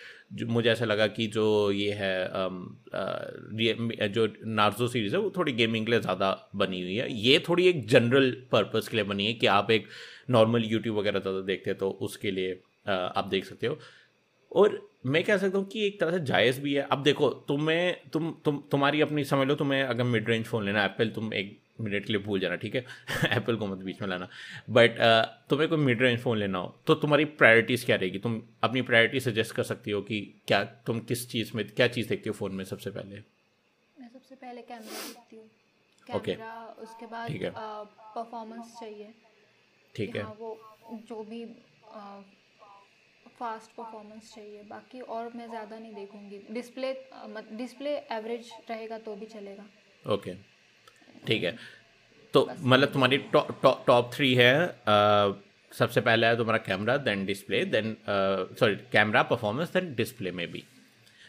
मुझे 0.47 0.69
ऐसा 0.71 0.85
लगा 0.85 1.07
कि 1.09 1.27
जो 1.27 1.71
ये 1.71 1.93
है 1.93 2.25
आ, 2.25 2.49
जो 4.09 4.27
नार्जो 4.47 4.89
सीरीज़ 4.89 5.15
है 5.15 5.21
वो 5.21 5.33
थोड़ी 5.37 5.53
गेमिंग 5.53 5.87
के 5.87 5.91
लिए 5.93 6.01
ज़्यादा 6.01 6.31
बनी 6.57 6.81
हुई 6.83 6.95
है। 6.97 7.13
ये 7.15 7.43
थोड़ी 7.49 7.67
एक 7.69 7.87
जनरल 7.89 8.31
पर्पज़ 8.53 8.91
के 8.91 8.97
लिए 8.97 9.05
बनी 9.05 9.27
है 9.27 9.33
कि 9.35 9.47
आप 9.49 9.71
एक 9.71 9.89
नॉर्मल 10.31 10.65
यूट्यूब 10.65 10.99
वगैरह 10.99 11.21
ज़्यादा 11.21 11.41
देखते 11.43 11.71
हैं 11.71 11.79
तो 11.79 11.91
उसके 12.03 12.31
लिए 12.31 12.61
आ, 12.89 12.93
आप 12.93 13.27
देख 13.29 13.45
सकते 13.45 13.67
हो। 13.67 13.79
और 14.53 14.81
मैं 15.07 15.23
कह 15.25 15.37
सकता 15.37 15.59
हूँ 15.59 15.67
कि 15.69 15.87
एक 15.87 15.99
तरह 16.01 16.11
से 16.11 16.25
जायज़ 16.25 16.61
भी 16.61 16.75
है। 16.75 16.87
अब 16.93 17.03
देखो 17.03 17.29
तुम्हें 17.49 17.97
तुम 18.13 18.31
तुम 18.45 18.63
तुम्हारी 18.71 19.01
अपनी 19.01 19.25
समझ 19.25 19.47
लो 19.49 19.55
तुम्हें 19.55 19.83
अगर 19.83 20.05
मिड 20.05 20.29
रेंज 20.29 20.45
फ़ोन 20.47 20.65
लेना 20.67 20.85
एप्पल 20.85 21.09
तुम 21.11 21.33
एक 21.35 21.59
मिनट 21.81 22.05
के 22.07 22.13
लिए 22.13 22.23
भूल 22.23 22.41
जाना 22.41 22.57
ठीक 22.57 22.75
है? 22.75 22.85
एप्पल 23.37 23.57
को 23.57 23.67
मत 23.67 23.79
बीच 23.79 24.01
में 24.03 24.09
लाना। 24.09 24.29
बट 24.71 24.91
uh, 24.91 25.49
तुम्हें 25.51 25.69
कोई 25.69 25.79
मिड 25.79 26.03
रेंज 26.03 26.21
फ़ोन 26.21 26.39
लेना 26.39 26.59
हो 26.59 26.81
तो 26.87 26.95
तुम्हारी 26.95 27.25
प्रायोरिटीज़ 27.25 27.87
क्या 27.87 27.97
रहेगी? 27.97 28.19
तुम 28.19 28.43
अपनी 28.63 28.83
प्रायोरिटी 28.83 29.21
सजेस्ट 29.21 29.55
कर 29.55 29.63
सकती 29.63 29.91
हो 29.91 30.03
कि 30.03 30.21
क्या 30.49 30.65
तुम 30.65 31.01
किस 31.01 31.29
चीज़ 31.31 31.57
में 31.57 31.67
क्या 31.69 31.89
चीज़ 31.89 32.09
देखती 32.09 32.29
हो 32.29 32.35
फ़ोन 32.35 32.55
में 32.55 32.65
सबसे 32.65 32.91
पहले? 32.91 33.23
मैं 34.01 34.09
सबसे 34.09 34.35
पहले 34.35 34.63
कैमरा 34.63 35.03
देखती 35.07 35.37
हूँ। 35.37 35.51
कैमरा 36.07 36.55
उसके 36.79 37.07
बाद 37.07 37.31
परफॉर्मेंस 38.15 38.77
चाहिए। 38.81 39.15
ठीक 39.95 40.17
है। 40.17 40.23
हाँ, 40.23 40.37
वो 40.39 40.59
जो 41.09 41.23
भी 41.23 41.45
फास्ट 43.39 43.71
परफॉर्मेंस 43.71 44.35
चाहिए। 44.35 44.63
बाकी 44.63 45.01
और 45.01 45.33
मैं 45.37 45.49
ज़्यादा 45.49 45.79
नहीं 45.79 45.95
देखूँगी। 45.95 46.41
डिस्प्ले 46.51 46.93
डिस्प्ले 47.53 47.97
एवरेज 48.13 48.51
रहेगा 48.71 48.99
तो 48.99 49.15
भी 49.17 49.27
चलेगा। 49.27 49.65
Okay 50.15 50.31
okay. 50.31 50.54
ठीक 51.27 51.45
है। 51.45 51.57
तो 52.35 52.49
मतलब 52.61 52.93
तुम्हारी 52.93 53.19
टॉप 53.35 54.11
थ्री 54.15 54.35
है 54.35 54.55
सबसे 55.73 56.01
पहला 56.01 56.29
है 56.29 56.37
तुम्हारा 56.37 56.59
camera 56.67 56.97
then 57.07 57.25
display 57.27 57.65
then 57.67 57.97
sorry 58.61 58.75
camera 58.93 59.23
performance 59.31 59.73
then 59.73 59.95
display 59.95 60.31
में 60.31 60.47
भी। 60.53 60.65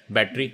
बैटरी 0.10 0.48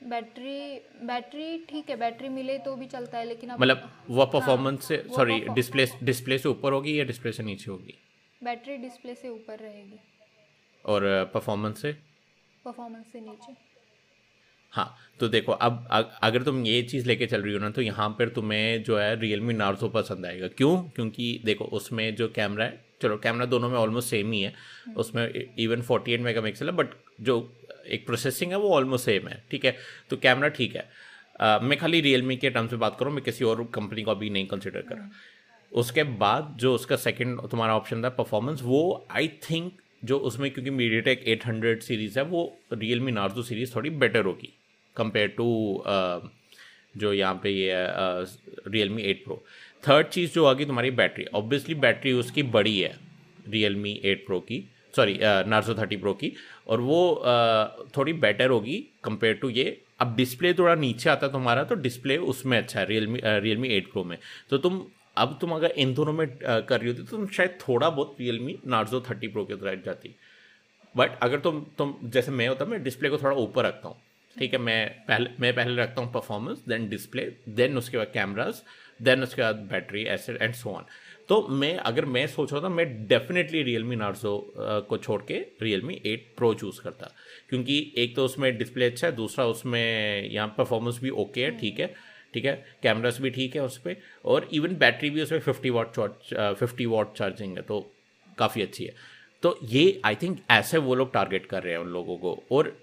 बैटरी 0.00 0.60
बैटरी 1.06 1.58
ठीक 1.68 1.90
है 1.90 1.96
बैटरी 1.96 2.28
मिले 2.28 2.58
तो 2.58 2.74
भी 2.76 2.86
चलता 2.86 3.18
है 3.18 3.24
लेकिन 3.24 3.50
मतलब 3.52 3.90
वो 4.10 4.26
परफॉर्मेंस 4.26 4.78
हाँ, 4.80 4.88
से 4.88 4.96
सॉरी 5.16 5.38
डिस्प्ले 5.54 5.86
डिस्प्ले 6.02 6.38
से 6.38 6.48
ऊपर 6.48 6.72
होगी 6.72 6.98
या 6.98 7.04
डिस्प्ले 7.04 7.32
से 7.32 7.42
नीचे 7.42 7.70
होगी? 7.70 7.94
बैटरी 8.42 8.76
डिस्प्ले 8.76 9.14
से 9.14 9.28
ऊपर 9.28 9.58
रहेगी। 9.58 9.98
और 10.84 11.02
परफॉर्मेंस 11.34 11.82
से? 11.82 11.92
परफॉर्मेंस 12.64 13.12
से 13.12 13.20
नीचे। 13.20 13.52
हाँ 14.72 14.96
तो 15.20 15.28
देखो 15.28 15.52
अब 15.52 15.86
अगर 16.22 16.42
तुम 16.42 16.64
ये 16.66 16.82
चीज़ 16.82 17.06
लेके 17.06 17.26
चल 17.26 17.42
रही 17.42 17.52
हो 17.52 17.58
ना 17.60 17.70
तो 17.70 17.82
यहाँ 17.82 18.08
पर 18.18 18.28
तुम्हें 18.28 18.82
जो 18.82 18.98
है 18.98 19.18
रियल 19.20 19.40
मी 19.40 19.54
नार्जो 19.54 19.88
पसंद 19.88 20.26
आएगा। 20.26 20.48
क्यों? 20.48 20.76
क्योंकि 20.88 21.40
देखो 21.44 21.64
उसमें 21.72 22.14
जो 22.16 22.28
कैमरा 22.28 22.64
है 22.64 22.80
चलो 23.02 23.16
कैमरा 23.16 23.46
दोनों 23.46 23.68
में 23.68 23.76
ऑलमोस्ट 23.78 24.08
सेम 24.08 24.32
ही 24.32 24.40
है। 24.40 24.52
उसमें 24.96 25.28
even 25.58 25.82
forty 25.82 26.12
eight 26.12 26.20
mega 26.20 26.40
pixel 26.40 26.66
है 26.66 26.72
बट 26.76 26.94
जो 27.20 27.36
एक 27.88 28.06
प्रोसेसिंग 28.06 28.50
है 28.52 28.58
वो 28.58 28.70
ऑलमोस्ट 28.74 29.04
सेम 29.04 29.28
है 29.28 29.42
ठीक 29.50 29.64
है? 29.64 29.76
तो 30.10 30.16
कैमरा 30.16 30.48
ठीक 30.50 30.76
है। 30.76 30.88
आ, 31.40 31.58
मैं 31.58 31.78
खाली 31.78 32.00
रियल 32.00 32.22
मी 32.22 32.36
के 32.36 32.50
टर्म्स 32.50 32.72
में 32.72 32.80
बात 32.80 32.96
करूँ 33.00 33.12
मैं 33.12 33.22
किसी 33.24 33.44
और 33.44 33.62
कंपनी 33.74 34.02
को 34.02 34.10
अभी 34.10 34.30
नहीं 34.30 34.46
कंसिडर 34.46 34.80
कर 34.80 34.96
रहा। 34.96 35.10
उसके 35.72 36.02
बाद 36.22 36.56
जो 36.60 36.74
उसका 36.74 36.96
सेकेंड 36.98 37.40
तुम्हारा 37.50 37.76
ऑप्शन 37.76 38.04
था 38.04 38.08
परफॉर्मेंस 38.10 38.62
वो 38.62 39.06
आई 39.10 39.28
थिंक 39.50 39.72
जो 40.04 40.18
उसमें 40.20 40.50
क्योंकि 40.50 40.70
मीडिया 40.70 41.00
टेक 41.00 41.24
एट 41.28 41.82
सीरीज़ 41.82 42.18
है 42.18 42.24
वो 42.24 42.42
रियल 42.72 43.00
मी 43.00 43.12
नार्जो 43.12 43.42
सीरीज़ 43.42 43.74
थोड़ी 43.74 43.90
बेटर 43.90 44.24
होगी। 44.24 44.52
कंपेयर 44.96 45.28
टू 45.36 45.48
uh, 45.86 46.20
जो 46.96 47.12
यहाँ 47.12 47.34
पे 47.42 47.50
ये 47.50 47.74
real 48.68 48.90
me 48.90 49.02
eight 49.10 49.24
pro 49.24 49.42
third 49.84 50.06
चीज़ 50.08 50.32
जो 50.34 50.44
आगी 50.46 50.64
तुम्हारी 50.64 50.90
बैटरी 50.92 51.24
ऑब्वियसली 51.34 51.74
बैटरी 51.84 52.12
उसकी 52.12 52.42
बड़ी 52.54 52.78
है 52.78 52.94
रियल 53.50 53.76
मी 53.76 54.00
एट 54.04 54.26
प्रो 54.26 54.40
की 54.40 54.64
सॉरी 54.96 55.18
नार्सो 55.22 55.74
थर्टी 55.74 55.96
प्रो 55.96 56.12
की. 56.14 56.32
और 56.68 56.80
वो 56.80 57.00
uh, 57.22 57.96
थोड़ी 57.96 58.12
बेटर 58.24 58.50
होगी 58.50 58.78
कंपेयर 59.04 59.34
टू 59.42 59.48
ये. 59.50 59.80
अब 60.00 60.14
डिस्प्ले 60.16 60.52
थोड़ा 60.54 60.74
नीचे 60.74 61.10
आता 61.10 61.28
तुम्हारा 61.28 61.64
तो 61.64 61.74
डिस्प्ले 61.76 62.16
उसमें 62.32 62.56
अच्छा 62.58 62.78
है 62.80 62.86
real 62.86 63.06
me 63.06 63.20
real 63.24 63.58
me 63.58 63.68
eight 63.76 63.90
pro 63.92 64.04
में. 64.04 64.16
तो 64.50 64.58
तुम 64.58 64.82
अब 65.18 65.38
तुम 65.40 65.52
अगर 65.54 65.70
इन 65.76 65.94
दोनों 65.94 66.12
में 66.12 66.26
uh, 66.26 66.66
कर 66.68 66.80
रही 66.80 66.88
होती 66.88 67.02
तो 67.02 67.16
तुम 67.16 67.26
शायद 67.26 67.58
थोड़ा 67.68 67.88
बहुत 67.88 68.16
real 68.20 68.38
me 68.40 68.58
Narzo 68.66 69.00
thirty 69.10 69.28
pro 69.28 69.44
के 69.44 69.54
तरह 69.54 69.74
जाती. 69.86 70.14
बट 70.94 71.18
अगर 71.22 71.40
तुम 71.40 71.64
तुम 71.78 71.94
जैसे 72.04 72.32
मैं 72.32 72.48
होता 72.48 72.64
मैं 72.64 72.82
डिस्प्ले 72.82 73.08
को 73.08 73.18
थोड़ा 73.18 73.36
ऊपर 73.36 73.64
रखता 73.64 73.88
हूँ. 73.88 73.96
ठीक 74.36 74.52
है, 74.52 74.58
मैं 74.58 74.88
पहले 75.08 75.30
मैं 75.40 75.54
पहले 75.54 75.82
रखता 75.82 76.02
हूँ 76.02 76.12
परफॉर्मेंस 76.12 76.58
देन 76.68 76.88
डिस्प्ले 76.88 77.22
देन 77.50 77.76
उसके 77.78 77.96
बाद 77.98 78.10
कैमराज 78.14 78.62
देन 79.00 79.22
उसके 79.22 79.42
बाद 79.42 79.56
बैटरी 79.70 80.04
एसिड 80.08 80.38
एंड 80.42 80.54
सो 80.54 80.70
ऑन 80.70 80.84
तो 81.28 81.46
मैं, 81.48 81.76
अगर 81.78 82.04
मैं 82.06 82.26
सोच 82.26 82.52
रहा 82.52 82.62
था, 82.62 82.68
मैं 82.68 83.06
डेफिनेटली 83.06 83.62
रियल 83.62 83.84
मी 83.84 83.96
नार्जो 83.96 84.32
को 84.88 84.96
छोड़ 84.98 85.20
के 85.22 85.34
real 85.62 85.82
me 85.82 86.00
eight 86.06 86.26
pro 86.36 86.52
choose 86.54 86.80
करता। 86.82 87.10
क्योंकि 87.50 87.92
एक 87.98 88.16
तो 88.16 88.24
उसमें 88.24 88.56
डिस्प्ले 88.58 88.84
अच्छा 88.84 89.06
है, 89.06 89.12
दूसरा 89.16 89.46
उसमें 89.46 90.30
यहाँ 90.30 90.54
परफॉर्मेंस 90.58 90.98
भी 91.02 91.10
ओके 91.10 91.44
है, 91.44 91.50
ठीक 91.58 91.80
है 91.80 91.94
ठीक 92.34 92.44
है 92.44 92.54
कैमरास 92.82 93.20
भी 93.20 93.30
ठीक 93.30 93.54
है 93.56 93.62
उस 93.62 93.78
पर 93.78 93.96
और 94.24 94.48
इवन 94.52 94.76
बैटरी 94.78 95.10
भी 95.10 95.22
उसमें 95.22 95.40
fifty 95.40 95.70
watt 95.70 95.94
charge 95.94 96.34
fifty 96.58 96.86
watt 96.86 97.16
charging 97.16 97.56
है 97.56 97.62
तो 97.62 97.80
काफ़ी 98.38 98.62
अच्छी 98.62 98.84
है। 98.84 98.94
तो 99.42 99.58
ये 99.64 100.00
आई 100.04 100.14
थिंक 100.16 100.38
ऐसे 100.50 100.78
वो 100.78 100.94
लोग 100.94 101.12
टारगेट 101.12 101.46
कर 101.46 101.62
रहे 101.62 101.72
हैं 101.72 101.80
उन 101.80 101.88
लोगों 101.88 102.16
को, 102.18 102.42
और 102.52 102.76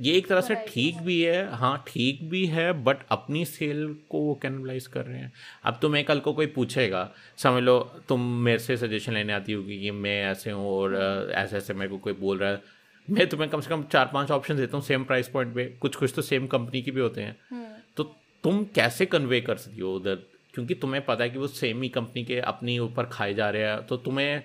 ये 0.00 0.12
एक 0.12 0.26
तरह 0.26 0.40
से 0.40 0.54
ठीक 0.68 1.00
भी 1.02 1.20
है 1.22 1.56
हाँ 1.56 1.84
ठीक 1.88 2.22
भी 2.30 2.44
है 2.46 2.72
बट 2.84 2.96
अपनी 3.10 3.44
सेल 3.44 3.86
को 4.10 4.18
वो 4.18 4.34
कैनबलाइज 4.34 4.86
कर 4.86 5.04
रहे 5.04 5.18
हैं। 5.18 5.32
अब 5.64 5.78
तुम्हें 5.82 6.04
कल 6.04 6.20
को 6.20 6.32
कोई 6.32 6.46
पूछेगा 6.46 7.08
समझ 7.38 7.62
लो 7.62 7.78
तुम 8.08 8.20
मेरे 8.44 8.58
से 8.58 8.76
सजेशन 8.76 9.12
लेने 9.12 9.32
आती 9.32 9.52
होगी 9.52 9.80
कि 9.80 9.90
मैं 9.90 10.22
ऐसे 10.24 10.50
हूँ 10.50 10.68
और 10.68 10.96
ऐसे 11.34 11.56
ऐसे 11.56 11.74
मेरे 11.74 11.90
को 11.90 11.98
कोई 11.98 12.12
बोल 12.12 12.38
रहा 12.38 12.50
है। 12.50 12.62
मैं 13.08 13.26
तुम्हें 13.28 13.50
कम 13.50 13.60
से 13.60 13.70
कम 13.70 13.82
चार 13.82 14.10
पाँच 14.14 14.30
ऑप्शन 14.30 14.56
देता 14.56 14.76
हूँ 14.76 14.84
सेम 14.84 15.04
प्राइस 15.04 15.28
पॉइंट 15.28 15.54
पे 15.54 15.64
कुछ 15.80 15.96
कुछ 15.96 16.12
तो 16.16 16.22
सेम 16.22 16.46
कंपनी 16.46 16.82
की 16.82 16.90
भी 16.90 17.00
होते 17.00 17.22
हैं। 17.22 17.36
हम्म। 17.50 17.66
तो 17.96 18.04
तुम 18.44 18.64
कैसे 18.74 19.06
कन्वे 19.06 19.40
कर 19.40 19.56
सकती 19.56 19.80
हो 19.80 19.94
उधर? 19.94 20.22
क्योंकि 20.54 20.74
तुम्हें 20.74 21.04
पता 21.04 21.24
है 21.24 21.30
कि 21.30 21.38
वो 21.38 21.46
सेम 21.46 21.82
ही 21.82 21.88
कंपनी 21.88 22.24
के 22.24 22.38
अपने 22.40 22.78
ऊपर 22.78 23.06
खाए 23.06 23.34
जा 23.34 23.48
रहे 23.50 23.62
हैं 23.62 23.86
तो 23.86 23.96
तुम्हें 23.96 24.42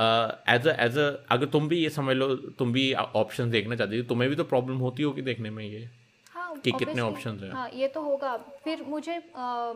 एज 0.00 0.68
अ 0.68 0.76
एज 0.84 0.98
अ 0.98 1.26
अगर 1.30 1.46
तुम 1.46 1.68
भी 1.68 1.78
ये 1.78 1.90
समझ 1.90 2.16
लो 2.16 2.34
तुम 2.36 2.72
भी 2.72 2.92
ऑप्शन 2.94 3.50
देखना 3.50 3.76
चाहती 3.76 3.96
हो 3.96 4.02
तुम्हें 4.02 4.30
भी 4.30 4.36
तो 4.36 4.44
प्रॉब्लम 4.44 4.76
होती 4.76 5.02
होगी 5.02 5.22
देखने 5.22 5.50
में 5.50 5.64
ये 5.64 5.88
हाँ 6.32 6.56
कि 6.56 6.72
कितने 6.72 7.02
ऑप्शन 7.02 7.38
हैं। 7.38 7.52
हाँ 7.52 7.70
ये 7.70 7.88
तो 7.88 8.02
होगा। 8.02 8.36
फिर 8.64 8.82
मुझे 8.82 9.32
आ, 9.36 9.72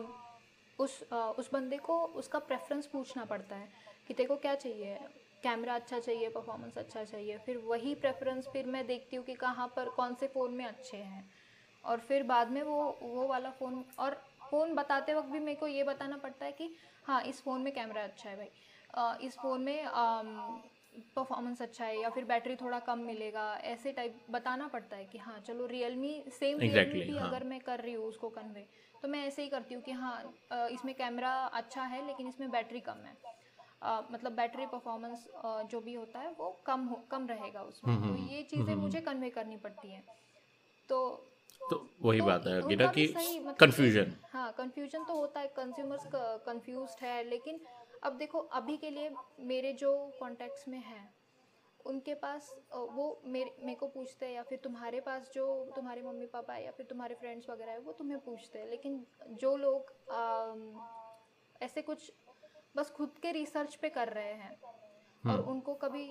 उस 0.79 1.03
आ, 1.13 1.17
उस 1.17 1.49
बंदे 1.53 1.77
को 1.77 1.97
उसका 2.15 2.39
प्रेफरेंस 2.39 2.85
पूछना 2.85 3.25
पड़ता 3.25 3.55
है 3.55 3.67
कि 4.07 4.13
तेरे 4.13 4.27
को 4.27 4.35
क्या 4.35 4.55
चाहिए? 4.55 4.99
कैमरा 5.43 5.75
अच्छा 5.75 5.99
चाहिए 5.99 6.29
परफॉर्मेंस 6.29 6.77
अच्छा 6.77 7.03
चाहिए? 7.03 7.37
फिर 7.37 7.57
वही 7.57 7.95
प्रेफरेंस 7.95 8.47
फिर 8.53 8.65
मैं 8.65 8.87
देखती 8.87 9.15
हूँ 9.15 9.25
कि 9.25 9.33
कहाँ 9.33 9.67
पर 9.67 9.89
कौन 9.89 10.15
से 10.15 10.27
फ़ोन 10.27 10.53
में 10.53 10.65
अच्छे 10.65 10.97
हैं। 10.97 11.29
और 11.83 11.99
फिर 11.99 12.23
बाद 12.23 12.51
में 12.51 12.63
वो 12.63 12.99
वो 13.01 13.27
वाला 13.27 13.49
फ़ोन 13.49 13.85
और 13.99 14.13
फ़ोन 14.51 14.73
बताते 14.75 15.13
वक्त 15.13 15.29
भी 15.29 15.39
मेरे 15.39 15.55
को 15.55 15.67
ये 15.67 15.83
बताना 15.83 16.17
पड़ता 16.17 16.45
है 16.45 16.51
कि 16.51 16.75
हाँ 17.03 17.21
इस 17.21 17.41
फ़ोन 17.41 17.61
में 17.61 17.73
कैमरा 17.73 18.03
अच्छा 18.03 18.29
है 18.29 18.35
भाई। 18.35 18.49
इस 18.97 19.37
फ़ोन 19.37 19.61
में 19.61 19.85
परफॉर्मेंस 21.15 21.61
अच्छा 21.61 21.85
है 21.85 21.99
या 22.01 22.09
फिर 22.09 22.25
बैटरी 22.25 22.55
थोड़ा 22.55 22.79
कम 22.79 22.99
मिलेगा 22.99 23.53
ऐसे 23.63 23.91
टाइप 23.91 24.19
बताना 24.31 24.67
पड़ता 24.67 24.95
है 24.95 25.05
कि 25.05 25.17
हाँ 25.17 25.39
चलो 25.39 25.65
रियल 25.65 25.95
मी 25.95 26.23
सेम 26.29 26.59
रियलमी 26.59 27.01
भी 27.01 27.17
हाँ. 27.17 27.27
अगर 27.27 27.43
मैं 27.43 27.59
कर 27.59 27.79
रही 27.79 27.93
हूँ 27.93 28.05
उसको 28.05 28.29
कन्वे 28.29 28.65
तो 29.01 29.07
मैं 29.07 29.25
ऐसे 29.27 29.43
ही 29.43 29.49
करती 29.49 29.73
हूँ 29.75 29.83
कि 29.83 29.91
हाँ 29.91 30.33
इसमें 30.71 30.93
कैमरा 30.95 31.33
अच्छा 31.53 31.83
है 31.83 32.05
लेकिन 32.07 32.27
इसमें 32.27 32.51
बैटरी 32.51 32.79
कम 32.79 33.05
है। 33.05 33.15
आ, 33.83 34.01
मतलब 34.11 34.31
बैटरी 34.31 34.65
परफॉर्मेंस 34.65 35.27
जो 35.71 35.81
भी 35.81 35.93
होता 35.93 36.19
है 36.19 36.31
वो 36.39 36.49
कम 36.65 36.85
हो 36.85 36.95
कम 37.11 37.27
रहेगा 37.27 37.61
उसमें। 37.61 37.93
हम्म, 37.93 38.07
तो 38.07 38.13
हम्म, 38.13 38.27
ये 38.27 38.43
चीज़ें 38.43 38.63
हम्म, 38.65 38.81
मुझे 38.81 39.01
कन्वे 39.01 39.29
करनी 39.29 39.57
पड़ती 39.57 39.91
हैं। 39.91 40.03
तो 40.89 40.99
तो 41.69 41.89
वही 42.01 42.19
तो 42.19 42.25
बात 42.25 42.47
है 42.47 42.61
गिरा 42.67 42.87
कि 42.87 43.07
कंफ्यूजन 43.59 44.01
मतलब 44.01 44.29
हाँ 44.33 44.51
कंफ्यूजन 44.57 45.03
तो 45.03 45.13
होता 45.13 45.39
है 45.39 45.47
कंज्यूमर्स 45.47 46.07
कंफ्यूज 46.45 46.95
है 47.01 47.23
लेकिन 47.23 47.59
अब 48.03 48.17
देखो 48.17 48.39
अभी 48.53 48.77
के 48.77 48.89
लिए 48.89 49.11
मेरे 49.45 49.73
जो 49.73 49.93
कॉन्टेक्ट्स 50.19 50.67
में 50.67 50.79
हैं 50.79 51.13
उनके 51.85 52.13
पास 52.15 52.53
वो 52.73 53.05
मेरे 53.25 53.55
मेरे 53.59 53.75
को 53.75 53.87
पूछते 53.87 54.25
हैं 54.25 54.33
या 54.33 54.43
फिर 54.43 54.59
तुम्हारे 54.63 54.99
पास 54.99 55.29
जो 55.33 55.45
तुम्हारे 55.75 56.01
मम्मी 56.01 56.25
पापा 56.27 56.53
है 56.53 56.63
या 56.65 56.71
फिर 56.71 56.85
तुम्हारे 56.85 57.15
फ्रेंड्स 57.15 57.49
वगैरह 57.49 57.71
है 57.71 57.79
वो 57.79 57.91
तुम्हें 57.93 58.19
पूछते 58.19 58.59
हैं 58.59 58.69
लेकिन 58.69 59.05
जो 59.33 59.55
लोग 59.57 59.91
आ, 60.11 60.55
ऐसे 61.61 61.81
कुछ 61.81 62.11
बस 62.75 62.89
खुद 62.91 63.17
के 63.21 63.31
रिसर्च 63.31 63.75
पे 63.75 63.89
कर 63.89 64.09
रहे 64.09 64.33
हैं 64.33 64.57
और 64.61 65.33
हम्म। 65.33 65.51
उनको 65.51 65.73
कभी 65.75 66.07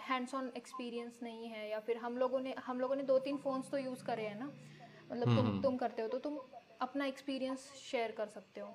हैंड्स 0.00 0.34
ऑन 0.34 0.52
एक्सपीरियंस 0.56 1.18
नहीं 1.22 1.48
है 1.48 1.68
या 1.68 1.80
फिर 1.80 1.96
हम 1.96 2.16
लोगों 2.18 2.40
ने 2.40 2.54
हम 2.60 2.80
लोगों 2.80 2.96
ने 2.96 3.02
दो 3.04 3.18
तीन 3.18 3.36
फ़ोन्स 3.38 3.70
तो 3.70 3.78
यूज़ 3.78 4.04
करे 4.04 4.26
हैं 4.26 4.38
ना 4.38 4.46
मतलब 4.46 5.24
तुम 5.26 5.38
हम्म। 5.38 5.62
तुम 5.62 5.76
करते 5.76 6.02
हो 6.02 6.08
तो 6.08 6.18
तुम 6.18 6.38
अपना 6.80 7.06
एक्सपीरियंस 7.06 7.70
शेयर 7.80 8.12
कर 8.12 8.28
सकते 8.28 8.60
हो 8.60 8.68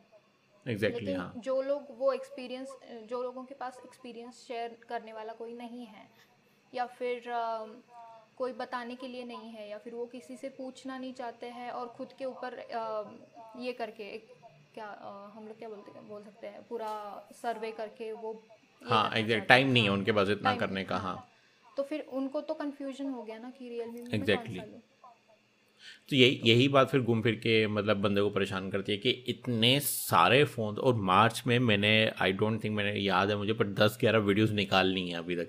exactly, 0.66 1.02
लेकिन 1.02 1.20
हाँ. 1.20 1.34
जो 1.38 1.62
लोग 1.62 1.88
वो 2.00 2.12
एक्सपीरियंस 2.14 2.76
जो 3.10 3.22
लोगों 3.24 3.44
के 3.44 3.56
पास 3.56 3.80
एक्सपीरियंस 3.86 4.44
शेयर 4.48 4.78
करने 4.90 5.14
वाला 5.14 5.34
कोई 5.34 5.54
नहीं 5.54 5.86
है 5.86 6.08
या 6.74 6.86
फिर 7.00 7.30
आ, 7.32 7.66
कोई 8.38 8.54
बताने 8.54 8.96
के 8.96 9.08
लिए 9.08 9.24
नहीं 9.26 9.50
है 9.52 9.70
या 9.70 9.78
फिर 9.78 9.94
वो 9.94 10.06
किसी 10.06 10.36
से 10.38 10.50
पूछना 10.50 10.98
नहीं 10.98 11.14
चाहते 11.14 11.50
हैं 11.50 11.70
और 11.72 11.88
खुद 11.98 12.14
के 12.20 12.26
ऊपर 12.26 12.58
ये 13.60 13.74
करके 13.74 14.04
एक 14.14 14.28
क्या 14.74 14.86
आ, 14.86 15.28
हम 15.36 15.48
लोग 15.48 15.58
क्या 15.60 15.70
बोलते 15.70 15.92
हैं 15.92 16.08
बोल 16.08 16.24
सकते 16.24 16.48
हैं 16.48 16.64
पूरा 16.70 16.92
सर्वे 17.42 17.72
करके 17.72 18.12
वो 18.14 18.34
हाँ 18.82 19.10
एग्जैक्ट 19.16 19.48
टाइम 19.48 19.68
नहीं 19.68 19.84
है 19.84 19.90
उनके 19.90 20.12
पास 20.12 20.30
इतना 20.30 20.56
करने 20.56 20.84
का 20.84 20.98
हाँ। 20.98 21.18
तो 21.78 21.84
फिर 21.84 22.06
उनको 22.14 22.42
तो 22.42 22.54
कंफ्यूजन 22.54 23.10
हो 23.10 23.24
गया 23.24 23.38
ना 23.40 23.50
कि 23.50 23.70
रियलमी 23.70 24.02
में 24.02 24.14
एग्जैक्टली 24.14 24.60
तो 26.10 26.16
यही 26.16 26.42
यही 26.46 26.68
बात 26.68 26.90
फिर 26.90 27.02
घूम 27.02 27.22
फिर 27.22 27.36
के 27.36 27.68
मतलब 27.68 27.98
बंदे 27.98 28.22
को 28.22 28.30
परेशान 28.30 28.70
करती 28.70 28.92
है 28.92 28.98
कि 28.98 29.10
इतने 29.28 29.80
सारे 29.80 30.44
फ़ोन 30.46 30.76
और 30.76 30.96
मार्च 31.04 31.44
में 31.48 31.58
मैंने 31.60 31.92
आई 32.22 32.32
डोंट 32.34 32.64
थिंक 32.64 32.76
मैंने 32.76 33.00
याद 33.00 33.30
है 33.30 33.36
मुझे 33.38 33.54
पर 33.54 33.68
दस 33.80 33.98
ग्यारह 34.02 34.20
वीडियोस 34.20 34.52
निकालनी 34.52 35.08
है 35.10 35.18
अभी 35.18 35.36
तक। 35.36 35.48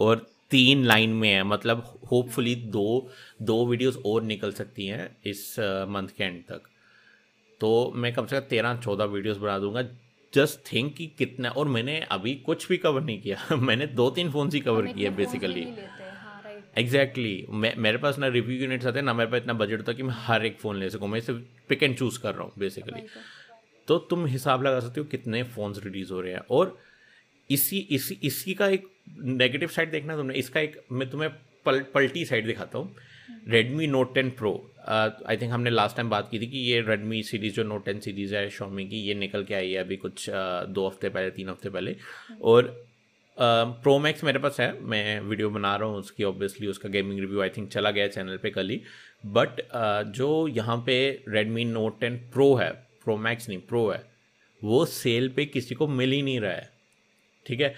और 0.00 0.26
तीन 0.50 0.84
लाइन 0.84 1.10
में 1.10 1.28
है 1.28 1.42
मतलब 1.44 2.00
होपफुली 2.12 2.54
दो 2.54 3.10
दो 3.42 3.64
वीडियोस 3.66 3.96
और 4.06 4.22
निकल 4.22 4.52
सकती 4.52 4.86
हैं 4.86 5.16
इस 5.26 5.56
मंथ 5.88 6.08
के 6.16 6.24
एंड 6.24 6.42
तक। 6.42 6.62
तो 7.60 7.92
मैं 7.96 8.12
कम 8.14 8.26
से 8.26 8.40
कम 8.40 8.46
तेरह 8.50 8.76
चौदह 8.76 9.04
वीडियोस 9.04 9.36
बना 9.36 9.58
दूँगा। 9.58 9.82
जस्ट 10.32 10.72
थिंक 10.72 10.94
कि 10.96 11.06
कितना 11.18 11.48
और 11.50 11.68
मैंने 11.68 11.98
अभी 12.10 12.34
कुछ 12.46 12.68
भी 12.68 12.76
कवर 12.76 13.02
नहीं 13.02 13.20
किया। 13.22 13.56
मैंने 13.56 13.86
दो 13.86 14.10
तीन 14.10 14.30
फ़ोन 14.30 14.50
ही 14.54 14.60
कवर 14.60 14.86
किए 14.86 15.10
बेसिकली 15.10 15.66
एग्जैक्टली 16.76 17.46
मैं 17.50 17.74
मेरे 17.78 17.98
पास 17.98 18.18
ना 18.18 18.26
रिव्यू 18.28 18.56
यूनिट्स 18.58 18.86
आते 18.86 18.98
हैं 18.98 19.04
ना 19.06 19.12
मेरे 19.14 19.30
पास 19.30 19.40
इतना 19.40 19.52
बजट 19.54 19.78
होता 19.78 19.92
कि 19.92 20.02
मैं 20.02 20.14
हर 20.16 20.46
एक 20.46 20.58
फ़ोन 20.58 20.76
ले 20.80 20.90
सकूँ। 20.90 21.08
मैं 21.08 21.20
सिर्फ़ 21.20 21.40
पिक 21.68 21.82
एंड 21.82 21.96
चूज़ 21.98 22.18
कर 22.22 22.34
रहा 22.34 22.42
हूँ 22.42 22.52
बेसिकली 22.58 23.02
तो 23.88 23.98
तुम 24.10 24.26
हिसाब 24.26 24.62
लगा 24.62 24.80
सकते 24.80 25.00
हो 25.00 25.06
कितने 25.10 25.42
फ़ोन्स 25.44 25.84
रिलीज़ 25.84 26.12
हो 26.12 26.20
रहे 26.20 26.32
हैं। 26.32 26.40
और 26.50 26.78
इसी 27.50 27.78
इसी 27.90 28.18
इसी 28.24 28.54
का 28.54 28.66
एक 28.68 28.86
नेगेटिव 29.18 29.68
साइड 29.68 29.90
देखना 29.90 30.16
तुमने। 30.16 30.34
इसका 30.34 30.60
एक 30.60 30.80
मैं 30.92 31.08
तुम्हें 31.10 31.30
पल 31.66 31.80
पल्टी 31.94 32.24
साइड 32.24 32.46
दिखाता 32.46 32.78
हूँ। 32.78 32.94
Redmi 33.48 33.86
note 33.86 34.14
ten 34.14 34.30
pro 34.38 34.52
I 34.88 35.36
think 35.36 35.52
हमने 35.52 35.70
लास्ट 35.70 35.96
टाइम 35.96 36.10
बात 36.10 36.28
की 36.30 36.38
थी 36.40 36.46
कि 36.46 36.58
ये 36.58 36.80
रेडमी 36.80 37.22
सीरीज़ 37.22 37.54
जो 37.54 37.64
नोट 37.64 37.84
टेन 37.84 38.00
सीरीज़ 38.00 38.34
है 38.34 38.48
शॉमी 38.50 38.84
की 38.88 39.00
ये 39.08 39.14
निकल 39.14 39.44
के 39.44 39.54
आई 39.54 39.70
है 39.70 39.78
अभी 39.78 39.96
कुछ 39.96 40.28
uh, 40.30 40.34
दो 40.68 40.86
हफ़्ते 40.88 41.08
पहले 41.08 41.30
तीन 41.30 41.48
हफ़्ते 41.48 41.70
पहले। 41.70 41.96
और 42.42 42.89
प्रो 43.42 43.94
uh, 43.96 44.02
मैक्स 44.02 44.24
मेरे 44.24 44.38
पास 44.38 44.56
है 44.60 44.72
मैं 44.82 45.20
वीडियो 45.20 45.50
बना 45.50 45.74
रहा 45.76 45.88
हूँ 45.88 45.98
उसकी 45.98 46.24
ऑब्वियसली 46.24 46.66
उसका 46.66 46.88
गेमिंग 46.88 47.20
रिव्यू 47.20 47.40
आई 47.42 47.48
थिंक 47.48 47.68
चला 47.72 47.90
गया 47.90 48.08
चैनल 48.08 48.36
पे 48.36 48.50
कल 48.50 48.68
ही। 48.68 48.80
बट 49.26 49.60
uh, 49.60 50.02
जो 50.16 50.48
यहाँ 50.48 50.76
पे 50.86 50.98
रेडमी 51.28 51.64
नोट 51.64 52.00
टेन 52.00 52.16
प्रो 52.32 52.54
है 52.54 52.70
प्रो 53.04 53.16
मैक्स 53.16 53.48
नहीं 53.48 53.58
प्रो 53.68 53.88
है 53.90 54.02
वो 54.62 54.84
सेल 54.86 55.28
पे 55.36 55.44
किसी 55.46 55.74
को 55.74 55.88
मिल 55.88 56.12
ही 56.12 56.20
नहीं 56.22 56.40
रहा 56.40 56.52
है। 56.52 56.68
ठीक 57.46 57.60
है? 57.60 57.74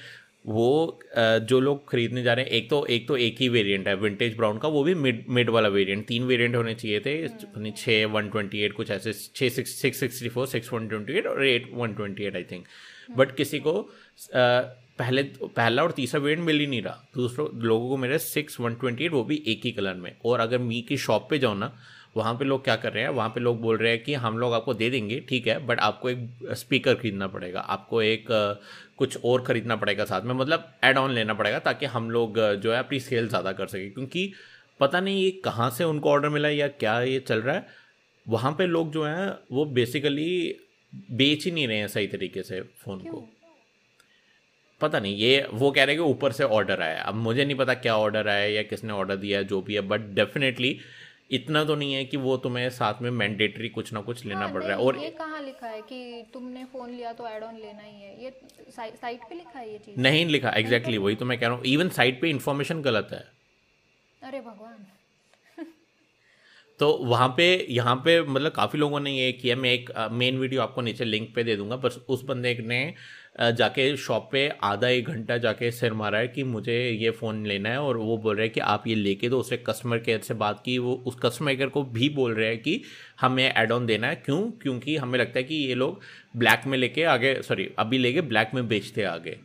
वो 0.46 1.00
uh, 1.18 1.38
जो 1.38 1.60
लोग 1.60 1.88
खरीदने 1.88 2.22
जा 2.22 2.32
रहे 2.32 2.44
हैं 2.44 2.52
एक 2.52 2.68
तो 2.70 2.84
एक 2.90 3.06
तो 3.08 3.16
एक 3.16 3.40
ही 3.40 3.48
वेरिएंट 3.48 3.88
है 3.88 3.94
विंटेज 3.96 4.36
ब्राउन 4.36 4.58
का 4.58 4.68
वो 4.68 4.82
भी 4.84 4.94
मिड 4.94 5.24
मिड 5.28 5.50
वाला 5.50 5.68
वेरिएंट 5.68 6.06
तीन 6.06 6.24
वेरिएंट 6.26 6.56
होने 6.56 6.74
चाहिए 6.74 7.00
थे 7.00 7.70
छः 7.70 8.06
वन 8.06 8.30
ट्वेंटी 8.30 8.62
एट 8.64 8.72
कुछ 8.72 8.90
ऐसे 8.90 9.12
छः 9.12 9.48
six 9.48 9.80
six 9.82 10.00
sixty 10.00 10.28
four 10.28 10.46
six 10.46 10.72
one 10.72 10.88
twenty 10.88 11.18
eight 11.18 11.26
और 11.26 11.44
eight 11.46 11.70
one 11.72 11.94
twenty 11.94 12.24
eight 12.24 12.36
I 12.36 12.44
think 12.50 12.66
but 13.16 13.36
किसी 13.36 13.58
को 13.58 13.74
पहले 14.98 15.22
पहला 15.46 15.82
और 15.82 15.92
तीसरा 15.92 16.20
वेरिएंट 16.20 16.46
मिल 16.46 16.58
ही 16.60 16.66
नहीं 16.66 16.82
रहा। 16.82 17.04
दूसरों, 17.14 17.48
लोगों 17.58 17.88
को 17.88 17.96
मेरे 17.96 18.18
सिक्स 18.18 18.60
वन 18.60 18.74
ट्वेंटी 18.74 19.04
एट 19.04 19.12
वो 19.12 19.22
भी 19.24 19.42
एक 19.46 19.60
ही 19.64 19.72
कलर 19.72 19.94
में। 19.94 20.14
और 20.24 20.40
अगर 20.40 20.58
मी 20.60 20.80
की 20.88 20.96
शॉप 20.98 21.26
पे 21.30 21.38
जाओ 21.38 21.54
ना, 21.54 21.72
वहाँ 22.16 22.34
पे 22.34 22.44
लोग 22.44 22.64
क्या 22.64 22.76
कर 22.76 22.92
रहे 22.92 23.02
हैं, 23.02 23.10
वहाँ 23.10 23.28
पे 23.28 23.40
लोग 23.40 23.60
बोल 23.60 23.76
रहे 23.76 23.90
हैं 23.92 24.02
कि 24.04 24.14
हम 24.16 24.38
लोग 24.38 24.52
आपको 24.54 24.74
दे 24.74 24.90
देंगे, 24.90 25.18
ठीक 25.28 25.46
है 25.46 25.58
बट 25.66 25.80
आपको 25.80 26.10
एक 26.10 26.28
स्पीकर 26.54 26.94
खरीदना 26.94 27.26
पड़ेगा, 27.28 27.60
आपको 27.60 28.02
एक 28.02 28.26
कुछ 28.98 29.16
और 29.24 29.42
ख़रीदना 29.42 29.76
पड़ेगा 29.76 30.04
साथ 30.04 30.22
में 30.22 30.34
मतलब 30.34 30.70
एड 30.84 30.98
ऑन 30.98 31.10
लेना 31.10 31.34
पड़ेगा 31.34 31.58
ताकि 31.60 31.86
हम 31.86 32.10
लोग 32.10 32.38
जो 32.56 32.72
है 32.72 32.78
अपनी 32.78 33.00
सेल 33.00 33.28
ज़्यादा 33.28 33.52
कर 33.52 33.66
सकें। 33.66 33.90
क्योंकि 33.92 34.32
पता 34.80 35.00
नहीं 35.00 35.22
ये 35.22 35.30
कहाँ 35.44 35.70
से 35.70 35.84
उनको 35.84 36.10
ऑर्डर 36.10 36.28
मिला 36.28 36.48
या 36.48 36.68
क्या 36.68 37.00
ये 37.02 37.18
चल 37.20 37.40
रहा 37.40 37.54
है। 37.54 37.66
वहाँ 38.26 38.52
पे 38.58 38.66
लोग 38.66 38.92
जो 38.92 39.04
हैं, 39.04 39.32
वो 39.52 39.64
बेसिकली 39.66 40.54
बेच 40.92 41.44
ही 41.44 41.50
नहीं 41.50 41.66
रहे 41.68 41.78
हैं 41.78 41.88
सही 41.88 42.06
तरीके 42.08 42.42
से 42.42 42.60
फ़ोन 42.60 42.98
को। 43.00 43.28
पता 44.82 45.00
नहीं 45.00 45.16
ये 45.16 45.46
वो 45.52 45.70
कह 45.70 45.84
रहे 45.84 45.94
हैं 45.94 46.04
कि 46.04 46.10
ऊपर 46.10 46.32
से 46.32 46.44
ऑर्डर 46.56 46.82
आया 46.82 47.02
अब 47.02 47.14
मुझे 47.20 47.44
नहीं 47.44 47.56
पता 47.56 47.74
क्या 47.76 47.96
ऑर्डर 47.98 48.28
आया 48.28 48.46
या 48.46 48.62
किसने 48.64 48.92
ऑर्डर 48.92 49.16
दिया 49.16 49.38
है 49.38 49.44
जो 49.44 49.60
भी 49.62 49.74
है 49.74 49.80
बट 49.88 50.00
डेफिनेटली 50.14 50.78
इतना 51.32 51.62
तो 51.64 51.74
नहीं 51.74 51.92
है 51.94 52.04
कि 52.04 52.16
वो 52.18 52.36
तुम्हें 52.36 52.68
साथ 52.70 53.00
में 53.02 53.10
मैंडेटरी 53.10 53.68
कुछ 53.68 53.92
ना 53.92 54.00
कुछ 54.00 54.24
लेना 54.24 54.40
हाँ, 54.40 54.52
पड़ 54.54 54.62
रहा 54.62 54.70
है। 54.70 54.78
और 54.78 54.96
ये 54.98 55.10
कहाँ 55.18 55.40
लिखा 55.42 55.66
है 55.66 55.80
कि 55.82 56.24
तुमने 56.32 56.64
फ़ोन 56.72 56.90
लिया 56.90 57.12
तो 57.12 57.26
एड 57.28 57.42
ऑन 57.42 57.54
लेना 57.56 57.82
ही 57.82 58.02
है? 58.02 58.24
ये 58.24 58.30
साइट 58.70 59.20
पे 59.28 59.34
लिखा 59.34 59.58
है 59.58 59.70
ये 59.70 59.78
चीज़? 59.78 60.00
नहीं 60.00 60.26
लिखा 60.26 60.50
एग्जैक्टली 60.50 60.92
exactly, 60.92 61.04
वही 61.04 61.14
तो 61.16 61.24
मैं 61.24 61.38
कह 61.38 61.46
रहा 61.46 61.56
हूँ। 61.56 61.64
इवन 61.66 61.88
साइट 61.90 62.20
पे 62.20 62.30
इंफॉर्मेशन 62.30 62.82
गलत 62.82 63.08
है। 63.12 63.24
अरे 64.22 64.40
भगवान। 64.40 64.86
तो 66.80 66.92
वहाँ 67.04 67.28
पे 67.36 67.44
यहाँ 67.70 67.94
पे 68.04 68.20
मतलब 68.22 68.52
काफ़ी 68.52 68.78
लोगों 68.78 69.00
ने 69.00 69.10
ये 69.12 69.32
किया। 69.32 69.56
मैं 69.56 69.72
एक 69.72 69.90
मेन 70.12 70.38
वीडियो 70.38 70.62
आपको 70.62 70.80
नीचे 70.82 71.04
लिंक 71.04 71.34
पे 71.34 71.44
दे 71.44 71.56
दूँगा 71.56 71.76
बस 71.78 71.98
उस 72.08 72.24
बंदे 72.24 72.56
ने 72.66 72.82
जाके 73.36 73.96
शॉप 73.96 74.28
पे 74.32 74.48
आधा 74.62 74.88
एक 74.88 75.06
घंटा 75.08 75.36
जाके 75.38 75.70
सिर 75.70 75.92
मारा 75.92 76.18
है 76.18 76.28
कि 76.28 76.42
मुझे 76.44 76.74
ये 76.90 77.10
फ़ोन 77.10 77.44
लेना 77.46 77.68
है 77.68 77.80
और 77.80 77.96
वो 77.96 78.16
बोल 78.18 78.36
रहे 78.36 78.46
हैं 78.46 78.52
कि 78.54 78.60
आप 78.60 78.86
ये 78.86 78.94
लेके 78.94 79.28
दो 79.28 79.38
उससे 79.40 79.56
कस्टमर 79.56 79.98
केयर 79.98 80.20
से 80.20 80.34
बात 80.34 80.62
की। 80.64 80.76
वो 80.78 80.92
उस 81.06 81.16
कस्टमर 81.22 81.54
केयर 81.54 81.68
को 81.68 81.82
भी 81.82 82.08
बोल 82.08 82.34
रहे 82.34 82.48
हैं 82.48 82.58
कि 82.58 82.80
हमें 83.20 83.44
एड 83.56 83.72
ऑन 83.72 83.86
देना 83.86 84.06
है। 84.06 84.14
क्यों? 84.14 84.42
क्योंकि 84.52 84.96
हमें 84.96 85.18
लगता 85.18 85.38
है 85.38 85.44
कि 85.44 85.54
ये 85.54 85.74
लोग 85.74 86.00
ब्लैक 86.36 86.66
में 86.66 86.78
लेके 86.78 87.04
आगे 87.04 87.34
सॉरी 87.42 87.68
अभी 87.78 87.98
लेके 87.98 88.20
ब्लैक 88.20 88.50
में 88.54 88.66
बेचते 88.68 89.02
आगे। 89.04 89.38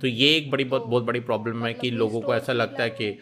तो 0.00 0.06
ये 0.06 0.36
एक 0.36 0.50
बड़ी 0.50 0.64
बहुत 0.64 0.86
बहुत 0.86 1.04
बड़ी 1.04 1.20
प्रॉब्लम 1.20 1.64
है 1.64 1.72
कि 1.74 1.90
लोगों 1.90 2.20
को 2.20 2.34
ऐसा 2.34 2.52
लगता 2.52 2.82
है 2.82 2.90
कि 2.90 3.18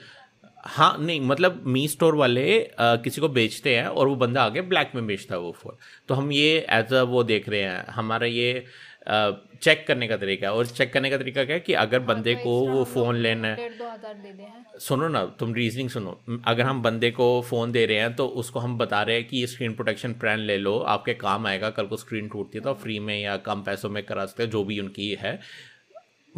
हाँ 0.65 0.97
नहीं 0.99 1.21
मतलब 1.21 1.63
मी 1.67 1.87
स्टोर 1.89 2.15
वाले 2.15 2.43
आ, 2.71 2.97
किसी 2.97 3.21
को 3.21 3.29
बेचते 3.29 3.77
हैं 3.77 3.87
और 3.89 4.09
वो 4.09 4.15
बंदा 4.17 4.43
आगे 4.45 4.61
ब्लैक 4.63 4.93
में 4.95 5.07
बेचता 5.07 5.35
है 5.35 5.41
वो 5.41 5.53
फ़ोन। 5.53 5.77
तो 6.09 6.15
हम 6.15 6.33
ये 6.33 6.59
एज 6.71 6.93
अ 6.95 7.03
वो 7.05 7.23
देख 7.25 7.49
रहे 7.49 7.61
हैं 7.63 7.85
हमारा 7.91 8.27
ये 8.27 8.53
आ, 9.09 9.31
चेक 9.63 9.87
करने 9.89 10.09
का 10.09 10.17
तरीका 10.17 10.47
है। 10.47 10.53
और 10.53 10.67
चेक 10.69 10.93
करने 10.93 11.11
का 11.11 11.19
तरीका 11.19 11.45
क्या 11.45 11.55
है 11.57 11.61
कि 11.61 11.73
अगर 11.75 11.99
हाँ, 11.99 12.07
बंदे 12.07 12.35
तो 12.35 12.43
को 12.43 12.61
वो 12.69 12.85
फ़ोन 12.87 13.17
लेना 13.17 13.49
है। 13.49 13.63
सुनो 14.81 15.09
ना 15.09 15.25
तुम 15.39 15.53
रीजनिंग 15.55 15.89
सुनो। 15.91 16.11
अगर 16.47 16.63
हम 16.65 16.83
बंदे 16.83 17.11
को 17.11 17.27
फ़ोन 17.43 17.73
दे 17.73 17.85
रहे 17.87 17.99
हैं 17.99 18.15
तो 18.17 18.27
उसको 18.43 18.61
हम 18.61 18.77
बता 18.79 19.03
रहे 19.03 19.17
हैं 19.17 19.27
कि 19.29 19.39
ये 19.39 19.47
स्क्रीन 19.47 19.75
प्रोटेक्शन 19.75 20.13
प्लान 20.15 20.39
ले 20.41 20.57
लो 20.59 20.79
आपके 20.95 21.15
काम 21.17 21.47
आएगा 21.47 21.71
कल 21.71 21.87
को 21.87 21.97
स्क्रीन 21.97 22.29
टूटती 22.29 22.59
है 22.59 22.63
तो 22.65 22.75
फ्री 22.75 22.99
में 23.01 23.19
या 23.21 23.37
कम 23.47 23.63
पैसों 23.63 23.91
में 23.91 24.03
करा 24.07 24.27
सकते 24.27 24.43
हो 24.43 24.49
जो 24.51 24.65
भी 24.65 24.79
उनकी 24.81 25.11
है। 25.21 25.39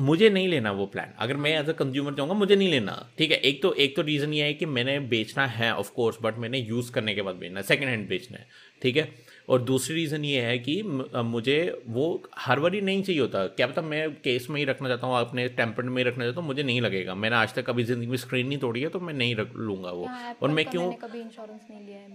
मुझे 0.00 0.28
नहीं 0.30 0.48
लेना 0.48 0.70
वो 0.72 0.86
प्लान 0.86 1.12
अगर 1.20 1.36
मैं 1.36 1.50
एज 1.58 1.68
अ 1.68 1.72
कंज्यूमर 1.78 2.14
चाहूँगा 2.14 2.34
मुझे 2.34 2.56
नहीं 2.56 2.70
लेना। 2.70 2.92
ठीक 3.18 3.30
है 3.30 3.36
एक 3.38 3.62
तो 3.62 3.72
एक 3.74 3.96
तो 3.96 4.02
रीज़न 4.02 4.32
ये 4.34 4.44
है 4.44 4.54
कि 4.54 4.66
मैंने 4.68 4.98
बेचना 5.08 5.46
है 5.48 5.72
ऑफ़ 5.74 5.92
कोर्स 5.94 6.18
बट 6.22 6.38
मैंने 6.38 6.58
यूज़ 6.58 6.92
करने 6.92 7.14
के 7.14 7.22
बाद 7.22 7.34
बेचना 7.36 7.60
है 7.60 7.66
सेकेंड 7.66 7.90
हैंड 7.90 8.08
बेचना 8.08 8.38
है। 8.38 8.46
ठीक 8.82 8.96
है? 8.96 9.08
और 9.48 9.62
दूसरी 9.62 9.94
रीज़न 9.94 10.24
ये 10.24 10.40
है 10.42 10.58
कि 10.58 10.82
मुझे 10.82 11.58
वो 11.88 12.06
हर 12.38 12.60
बारी 12.60 12.80
नहीं 12.80 13.02
चाहिए 13.02 13.20
होता। 13.20 13.46
क्या 13.48 13.66
पता 13.66 13.82
मैं 13.82 14.08
केस 14.24 14.46
में 14.50 14.58
ही 14.58 14.64
रखना 14.64 14.88
चाहता 14.88 15.06
हूँ 15.06 15.18
अपने 15.18 15.48
टेम्पर 15.56 15.82
में 15.84 16.02
ही 16.02 16.08
रखना 16.08 16.24
चाहता 16.24 16.40
हूँ 16.40 16.46
मुझे 16.48 16.62
नहीं 16.62 16.80
लगेगा। 16.80 17.14
मैंने 17.16 17.36
आज 17.36 17.54
तक 17.54 17.66
कभी 17.66 17.84
ज़िंदगी 17.84 18.06
में 18.06 18.16
स्क्रीन 18.18 18.46
नहीं 18.46 18.58
तोड़ी 18.58 18.80
है 18.80 18.88
तो 18.88 19.00
मैं 19.00 19.14
नहीं 19.14 19.34
रख 19.36 19.56
लूँगा 19.56 19.90
वो। 19.90 20.08
और 20.42 20.50
मैं 20.50 20.64
क्यों 20.66 20.90
कभी 21.02 21.20
इंश्योरेंस 21.20 21.60
नहीं 21.70 21.86
लिया 21.86 21.98
है 21.98 22.08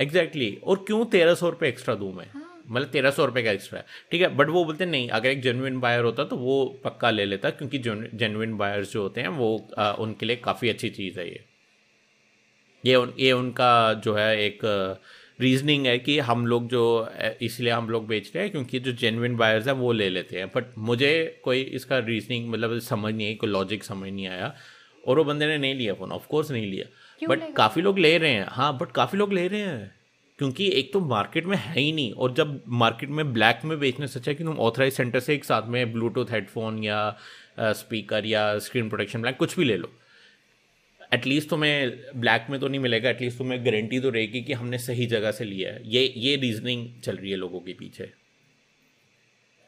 एग्जैक्टली 0.00 0.46
exactly. 0.46 0.68
और 0.68 0.84
क्यों 0.86 1.04
तेरह 1.06 1.34
सौ 1.34 1.48
रुपये 1.50 1.68
एक्स्ट्रा 1.68 1.94
दूँ 1.94 2.12
मैं? 2.14 2.26
हाँ। 2.26 2.43
मतलब 2.66 2.88
तेरह 2.88 3.10
सौ 3.10 3.24
रुपये 3.24 3.42
का 3.42 3.50
एक्स्ट्रा 3.50 3.78
है। 3.78 3.86
ठीक 4.10 4.20
है 4.22 4.28
बट 4.36 4.48
वो 4.48 4.64
बोलते 4.64 4.86
नहीं 4.86 5.08
अगर 5.10 5.28
एक 5.28 5.42
जेनुइन 5.42 5.80
बायर 5.80 6.04
होता 6.04 6.24
तो 6.24 6.36
वो 6.36 6.64
पक्का 6.84 7.10
ले 7.10 7.24
लेता 7.24 7.50
क्योंकि 7.52 7.78
जेनुइन 7.78 8.56
बायर्स 8.56 8.92
जो 8.92 9.02
होते 9.02 9.20
हैं 9.20 9.28
वो 9.30 9.68
आ, 9.78 9.90
उनके 9.92 10.26
लिए 10.26 10.36
काफ़ी 10.36 10.68
अच्छी 10.68 10.90
चीज़ 10.90 11.18
है 11.20 11.28
ये। 11.28 11.44
ये 12.84 12.94
उन 12.94 13.12
ये 13.18 13.32
उनका 13.32 13.92
जो 13.94 14.14
है 14.14 14.40
एक 14.40 14.60
रीजनिंग 15.40 15.86
है 15.86 15.98
कि 15.98 16.18
हम 16.20 16.46
लोग 16.46 16.68
जो 16.68 16.82
इसलिए 17.42 17.72
हम 17.72 17.88
लोग 17.90 18.06
बेच 18.06 18.30
रहे 18.34 18.44
हैं 18.44 18.50
क्योंकि 18.52 18.78
जो 18.78 18.92
जेनविन 18.92 19.36
बायर्स 19.36 19.66
हैं 19.66 19.74
वो 19.74 19.92
ले 19.92 20.08
लेते 20.08 20.38
हैं। 20.38 20.46
बट 20.56 20.78
मुझे 20.78 21.40
कोई 21.44 21.60
इसका 21.78 21.98
रीजनिंग 21.98 22.48
मतलब 22.50 22.78
समझ 22.80 23.14
नहीं 23.14 23.26
आई 23.26 23.34
कोई 23.34 23.50
लॉजिक 23.50 23.84
समझ 23.84 24.10
नहीं 24.10 24.26
आया 24.26 24.54
और 25.04 25.18
वो 25.18 25.24
बंदे 25.24 25.46
ने 25.46 25.58
नहीं 25.58 25.74
लिया 25.74 25.94
फ़ोन 25.94 26.12
ऑफकोर्स 26.12 26.50
नहीं 26.50 26.66
लिया। 26.66 27.26
बट 27.28 27.52
काफ़ी 27.56 27.82
लोग 27.82 27.98
ले 27.98 28.16
रहे 28.18 28.30
हैं। 28.30 28.46
हाँ 28.48 28.76
बट 28.78 28.92
काफ़ी 28.92 29.18
लोग 29.18 29.32
ले 29.32 29.46
रहे 29.48 29.60
हैं। 29.60 29.94
क्योंकि 30.38 30.68
एक 30.70 30.92
तो 30.92 31.00
मार्केट 31.00 31.46
में 31.46 31.56
है 31.56 31.80
ही 31.80 31.92
नहीं 31.92 32.12
और 32.12 32.32
जब 32.34 32.62
मार्केट 32.68 33.08
में 33.08 33.32
ब्लैक 33.32 33.60
में 33.64 33.78
बेचने 33.80 34.06
से 34.06 34.18
अच्छा 34.18 34.30
है 34.30 34.34
कि 34.34 34.44
तुम 34.44 34.58
ऑथराइज 34.58 34.92
सेंटर 34.92 35.20
से 35.20 35.34
एक 35.34 35.44
साथ 35.44 35.68
में 35.68 35.92
ब्लूटूथ 35.92 36.30
हेडफोन 36.30 36.82
या 36.84 37.16
स्पीकर 37.60 38.26
या 38.26 38.58
स्क्रीन 38.58 38.88
प्रोटेक्शन 38.88 39.22
ब्लैक 39.22 39.36
कुछ 39.36 39.56
भी 39.58 39.64
ले 39.64 39.76
लो। 39.76 39.90
एटलीस्ट 41.14 41.48
तुम्हें 41.48 42.20
ब्लैक 42.20 42.46
में 42.50 42.58
तो 42.60 42.68
नहीं 42.68 42.80
मिलेगा 42.80 43.10
एटलीस्ट 43.10 43.38
तुम्हें 43.38 43.64
गारंटी 43.66 44.00
तो 44.00 44.10
रहेगी 44.10 44.42
कि 44.42 44.52
हमने 44.52 44.78
सही 44.78 45.06
जगह 45.06 45.32
से 45.32 45.44
लिया 45.44 45.72
है। 45.72 45.82
ये 45.88 46.12
ये 46.16 46.36
रीजनिंग 46.36 46.88
चल 47.02 47.16
रही 47.16 47.30
है 47.30 47.36
लोगों 47.36 47.60
के 47.60 47.72
पीछे। 47.72 48.10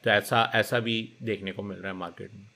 तो 0.05 0.11
ऐसा 0.11 0.51
ऐसा 0.55 0.79
भी 0.81 0.97
देखने 1.23 1.53
को 1.53 1.63
मिल 1.63 1.79
रहा 1.79 1.93
है 1.93 1.99
मार्केट 1.99 2.33
में। 2.35 2.47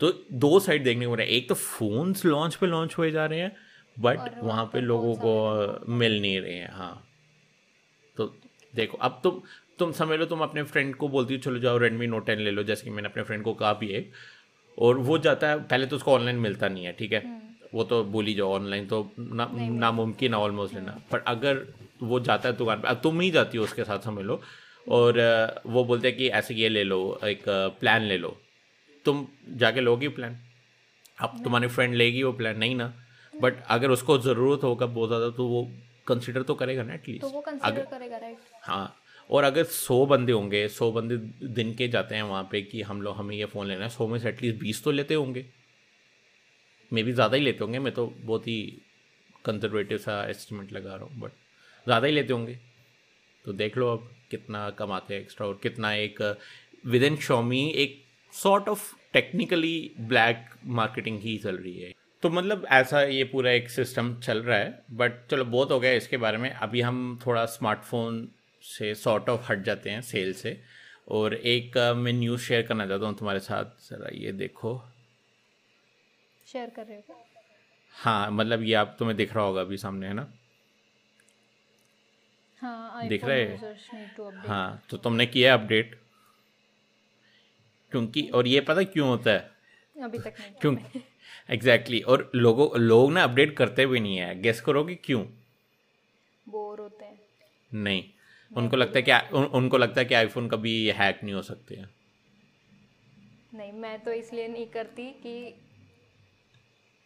तो 0.00 0.12
दो 0.32 0.58
साइड 0.60 0.84
देखने 0.84 1.04
को 1.04 1.10
मिल 1.10 1.18
रहा 1.18 1.26
है। 1.26 1.36
एक 1.36 1.48
तो 1.48 1.54
फोन्स 1.54 2.24
लॉन्च 2.24 2.54
पे 2.54 2.66
लॉन्च 2.66 2.94
हुए 2.98 3.10
जा 3.10 3.26
रहे 3.26 3.40
हैं 3.40 3.52
बट 3.96 4.42
वहाँ 4.42 4.64
पे 4.72 4.80
लोगों 4.80 5.14
को 5.14 5.92
मिल 5.92 6.20
नहीं 6.20 6.40
रहे 6.40 6.54
हैं 6.54 6.70
हाँ। 6.72 7.02
देखो 8.76 8.98
अब 8.98 9.20
तुम 9.24 9.40
तुम 9.78 9.92
समझ 9.94 10.18
लो 10.18 10.24
तुम 10.26 10.40
अपने 10.42 10.62
फ्रेंड 10.64 10.94
को 10.96 11.08
बोलती 11.08 11.34
हो 11.34 11.40
चलो 11.40 11.58
जाओ 11.60 11.78
रेडमी 11.78 12.06
नोट 12.06 12.26
टेन 12.26 12.38
ले 12.40 12.50
लो 12.50 12.62
जैसे 12.64 12.84
कि 12.84 12.90
मैंने 12.90 13.08
अपने 13.08 13.22
फ्रेंड 13.22 13.42
को 13.44 13.52
कहा 13.54 13.72
भी 13.74 13.92
है। 13.92 14.04
और 14.78 14.98
वो 15.00 15.18
जाता 15.20 15.48
है 15.48 15.62
पहले 15.64 15.86
तो 15.86 15.96
उसको 15.96 16.12
ऑनलाइन 16.14 16.36
मिलता 16.40 16.68
नहीं 16.68 16.84
है 16.84 16.92
ठीक 16.92 17.12
है? 17.12 17.20
हम्म। 17.24 17.40
वो 17.74 17.84
तो 17.84 18.02
बोली 18.06 18.34
जाओ 18.34 18.54
ऑनलाइन 18.54 18.86
तो 18.86 18.98
ना 19.18 19.48
नामुमकिन 19.52 20.34
है 20.34 20.40
ऑलमोस्ट 20.40 20.74
लेना 20.74 20.98
पर 21.10 21.24
अगर 21.28 21.62
वो 22.02 22.20
जाता 22.22 22.48
है 22.48 22.56
दुकान 22.56 22.80
पर 22.80 22.88
अब 22.88 23.00
तुम 23.02 23.20
ही 23.20 23.30
जाती 23.30 23.58
हो 23.58 23.64
उसके 23.64 23.84
साथ 23.84 23.98
समझ 24.04 24.24
लो। 24.24 24.40
और 24.86 25.18
वो 25.66 25.84
बोलते 25.84 26.08
हैं 26.08 26.16
कि 26.16 26.28
ऐसे 26.30 26.54
ये 26.54 26.68
ले 26.68 26.84
लो 26.84 26.98
एक 27.24 27.42
प्लान 27.80 28.02
ले 28.04 28.18
लो। 28.18 28.36
तुम 29.04 29.26
जाके 29.56 29.80
लोगी 29.80 30.08
प्लान 30.10 30.36
अब 31.18 31.40
तुम्हारी 31.44 31.68
फ्रेंड 31.68 31.94
लेगी 31.94 32.22
वो 32.22 32.32
प्लान 32.34 32.58
नहीं 32.58 32.74
ना। 32.76 32.92
बट 33.34 33.62
अगर 33.68 33.90
उसको 33.90 34.18
ज़रूरत 34.20 34.64
होगा 34.64 34.86
बहुत 34.88 35.08
ज़्यादा 35.08 35.30
तो 35.36 35.46
वो 35.48 35.68
कंसिडर 36.06 36.42
तो 36.42 36.54
करेगा 36.54 36.82
ना 36.82 36.94
एटलीस्ट 36.94 37.22
तो 37.22 37.28
वो 37.28 37.40
अगर 37.40 37.84
करेगा 37.86 38.16
राइट 38.16 38.55
हाँ 38.66 38.96
और 39.30 39.44
अगर 39.44 39.64
सौ 39.64 40.04
बंदे 40.06 40.32
होंगे, 40.32 40.66
सौ 40.68 40.90
बंदे 40.92 41.16
दिन 41.48 41.74
के 41.74 41.88
जाते 41.88 42.14
हैं 42.14 42.22
वहाँ 42.22 42.42
पे 42.50 42.60
कि 42.62 42.82
हम 42.82 43.02
लोग, 43.02 43.16
हमें 43.16 43.34
ये 43.36 43.44
फ़ोन 43.46 43.66
लेना 43.66 43.84
है, 43.84 43.88
सौ 43.90 44.06
में 44.08 44.18
से 44.18 44.28
एटलीस्ट 44.28 44.58
बीस 44.60 44.82
तो 44.84 44.90
लेते 44.90 45.14
होंगे। 45.14 45.44
मे 46.92 47.02
भी 47.02 47.12
ज़्यादा 47.12 47.36
ही 47.36 47.42
लेते 47.42 47.64
होंगे, 47.64 47.78
मैं 47.78 47.92
तो 47.94 48.06
बहुत 48.16 48.46
ही 48.48 48.60
कंजर्वेटिव 49.44 49.98
सा 49.98 50.22
एस्टिमेट 50.30 50.72
लगा 50.72 50.94
रहा 50.94 51.04
हूँ 51.04 51.20
बट 51.20 51.30
ज़्यादा 51.86 52.06
ही 52.06 52.12
लेते 52.12 52.32
होंगे। 52.32 52.58
तो 53.44 53.52
देख 53.52 53.76
लो 53.78 53.88
अब 53.88 54.08
कितना 54.30 54.68
कमाते 54.78 55.14
हैं 55.14 55.20
एक्स्ट्रा 55.20 55.46
और 55.46 55.58
कितना 55.62 55.92
एक 55.94 56.22
विद 56.86 57.02
इन 57.02 57.16
शॉमी 57.18 57.66
एक 57.76 58.02
sort 58.34 58.68
of 58.68 58.94
technically 59.12 59.90
black 60.00 60.48
marketing 60.66 61.18
ही 61.20 61.36
चल 61.38 61.56
रही 61.56 61.78
है। 61.78 61.92
तो 62.22 62.30
मतलब 62.30 62.66
ऐसा 62.72 63.02
ये 63.02 63.24
पूरा 63.24 63.50
एक 63.50 63.70
सिस्टम 63.70 64.14
चल 64.16 64.42
रहा 64.42 64.58
है 64.58 64.84
बट 64.92 65.26
चलो 65.30 65.44
बहुत 65.46 65.70
हो 65.70 65.78
गया 65.80 65.92
इसके 65.92 66.16
बारे 66.16 66.38
में। 66.38 66.50
अभी 66.50 66.80
हम 66.80 67.18
थोड़ा 67.26 67.44
स्मार्टफ़ोन 67.46 68.28
से 68.66 68.94
सॉर्ट 68.94 69.28
ऑफ़ 69.28 69.52
हट 69.52 69.62
जाते 69.62 69.90
हैं 69.90 70.00
सेल 70.02 70.32
से। 70.32 70.62
और 71.08 71.34
एक 71.34 71.78
मैं 71.96 72.12
न्यूज़ 72.12 72.40
शेयर 72.40 72.62
करना 72.62 72.86
चाहता 72.86 73.06
हूँ 73.06 73.18
तुम्हारे 73.18 73.40
साथ। 73.40 73.64
ज़रा 73.64 74.10
ये 74.14 74.32
देखो। 74.32 74.82
शेयर 76.46 76.70
कर 76.70 76.86
रहे 76.86 76.96
हो 76.96 77.26
हाँ 77.94 78.30
मतलब 78.30 78.62
ये 78.62 78.74
आप 78.74 78.96
तुम्हें 78.98 79.16
दिख 79.16 79.34
रहा 79.34 79.44
होगा 79.44 79.60
अभी 79.60 79.76
सामने 79.76 80.06
है 80.06 80.12
ना? 80.12 80.32
हाँ 82.60 83.08
दिख 83.08 83.24
रहे 83.24 83.44
हाँ? 84.48 84.82
तो 84.90 84.96
तुमने 84.96 85.26
किया 85.26 85.54
अपडेट 85.54 86.00
क्योंकि 87.90 88.28
और 88.28 88.46
ये 88.46 88.60
पता 88.60 88.82
क्यों 88.82 89.08
होता 89.08 89.30
है? 89.30 89.50
अभी 90.02 90.18
तक 90.18 90.34
नहीं 90.40 90.50
क्यों? 90.60 90.76
Exactly 91.50 91.98
exactly. 91.98 92.18
और 92.18 92.30
लोगों 92.34 92.80
लोग 92.80 93.12
ना 93.12 93.22
अपडेट 93.22 93.56
करते 93.56 93.86
भी 93.86 94.00
नहीं 94.00 94.16
है। 94.16 94.40
गेस 94.40 94.60
करोगे 94.60 94.94
क्यों? 94.94 95.24
बोर 96.48 96.80
होते 96.80 97.04
हैं। 97.04 97.20
नहीं। 97.74 98.04
उनको 98.50 98.76
लगता 98.76 98.98
है 98.98 99.02
कि 99.02 99.36
उन, 99.36 99.44
उनको 99.44 99.78
लगता 99.78 100.00
है 100.00 100.06
कि 100.06 100.14
आईफोन 100.14 100.48
कभी 100.48 100.74
हैक 100.96 101.20
नहीं 101.24 101.34
हो 101.34 101.42
सकते 101.42 101.74
हैं। 101.74 101.88
नहीं 103.54 103.72
मैं 103.72 103.98
तो 104.04 104.12
इसलिए 104.12 104.48
नहीं 104.48 104.66
करती 104.66 105.10
कि 105.22 105.54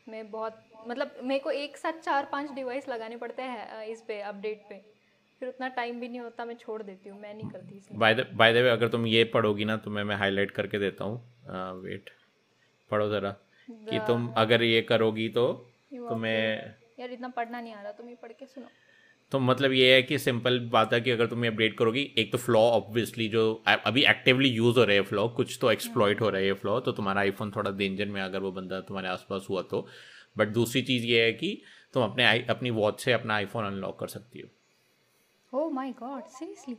मैं 0.07 0.31
बहुत 0.31 0.63
मतलब 0.89 1.19
मेरे 1.23 1.41
को 1.41 1.51
एक 1.51 1.77
साथ 1.77 2.01
चार 2.01 2.29
पाँच 2.33 2.51
डिवाइस 2.51 2.89
लगाने 2.89 3.17
पड़ते 3.17 3.43
हैं 3.43 3.85
इस 3.87 4.01
पे 4.03 4.21
अपडेट 4.23 4.63
पे। 4.69 4.81
फिर 5.41 5.49
उतना 5.49 5.69
टाइम 5.69 6.01
भी 6.01 6.09
नहीं 6.09 6.21
होता 6.21 6.45
मैं 6.45 6.55
छोड़ 6.57 6.83
देती 6.83 7.09
हूँ 7.09 7.21
मैं 7.21 7.35
नहीं 7.35 7.51
करती 7.51 7.77
इसलिए। 7.77 7.99
बाय 7.99 8.53
द 8.55 8.57
वे 8.57 8.71
अगर 8.71 8.89
तुम 8.89 9.07
ये 9.07 9.25
पढ़ोगी 9.35 9.65
ना 9.65 9.77
तो 9.77 9.91
मैं 9.91 10.05
मैं 10.05 10.17
हाईलाइट 10.17 10.51
करके 10.51 10.79
देता 10.79 11.05
हूँ। 11.05 11.81
वेट 11.83 12.11
पढ़ो 12.91 13.09
ज़रा। 13.09 13.31
कि 13.69 13.99
तुम 14.07 14.27
अगर 14.37 14.63
ये 14.63 14.81
करोगी 14.83 15.29
तो 15.29 15.47
तुम्हें 15.93 16.75
यार 17.01 17.11
इतना 17.11 17.29
पढ़ना 17.29 17.61
नहीं 17.61 17.75
आ 17.75 17.81
रहा 17.83 17.93
तुम 17.93 18.09
ये 18.09 18.15
पढ़ 18.23 18.33
के 18.33 18.47
सुनो। 18.47 18.67
तो 19.33 19.39
मतलब 19.39 19.73
ये 19.73 19.93
है 19.95 20.03
कि 20.03 20.19
सिंपल 20.19 20.59
बात 20.73 20.93
है 20.93 21.01
कि 21.01 21.11
अगर 21.11 21.27
तुम 21.27 21.45
ये 21.45 21.51
अपडेट 21.51 21.77
करोगी 21.79 22.03
एक 22.19 22.33
तो 22.33 22.39
फ्लॉ 22.39 22.61
ऑब्वियसली 22.71 23.29
जो 23.29 23.43
अभी 23.67 24.03
एक्टिवली 24.05 24.49
यूज़ 24.49 24.79
हो 24.79 24.85
रहे 24.85 24.97
हैं 24.97 25.05
फ्लॉ 25.05 25.27
कुछ 25.29 25.59
तो 25.61 25.71
एक्सप्लॉयट 25.71 26.21
हो 26.21 26.31
रहे 26.31 26.47
हैं 26.47 26.55
फ्लॉ 26.55 26.79
तो 26.81 26.93
तुम्हारा 26.93 27.21
आईफोन 27.21 27.51
थोड़ा 27.57 27.71
डेंजर 27.71 28.07
में 28.07 28.21
अगर 28.23 28.39
वो 28.39 28.51
बंदा 28.53 28.81
तुम्हारे 28.81 29.09
आसपास 29.09 29.47
हुआ 29.51 29.63
तो। 29.63 29.87
बट 30.39 30.49
दूसरी 30.49 30.83
चीज़ 30.83 31.05
ये 31.05 31.23
है 31.25 31.33
कि 31.33 31.61
तुम 31.95 32.03
अपने 32.03 32.25
अपनी 32.47 32.71
वॉच 32.71 33.01
से 33.01 33.13
अपना 33.13 33.35
आईफोन 33.35 33.67
अनलॉक 33.67 33.99
कर 34.01 34.09
सकती 34.09 34.41
हो। 34.41 34.49
ओह 35.53 35.73
माय 35.73 35.93
गॉड 35.93 36.27
सीरियसली 36.29 36.77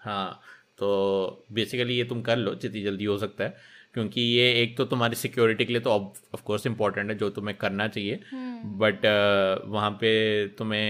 हाँ 0.00 0.40
तो 0.78 1.46
बेसिकली 1.52 1.96
ये 1.96 2.04
तुम 2.04 2.22
कर 2.22 2.36
लो 2.36 2.54
जितनी 2.54 2.82
जल्दी 2.82 3.04
हो 3.04 3.18
सकता 3.18 3.44
है। 3.44 3.56
क्योंकि 3.94 4.20
ये 4.20 4.52
एक 4.62 4.76
तो 4.76 4.84
तुम्हारी 4.84 5.16
सिक्योरिटी 5.16 5.64
के 5.64 5.72
लिए 5.72 5.82
तो 5.82 5.90
ऑफ़ 5.90 6.42
कोर्स 6.44 6.66
इम्पोर्टेंट 6.66 7.10
है 7.10 7.18
जो 7.18 7.30
तुम्हें 7.30 7.56
करना 7.56 7.88
चाहिए। 7.88 8.20
But 8.64 9.06
hmm. 9.06 9.64
uh, 9.64 9.72
वहाँ 9.72 9.90
पे 9.90 10.48
तुम्हें 10.48 10.82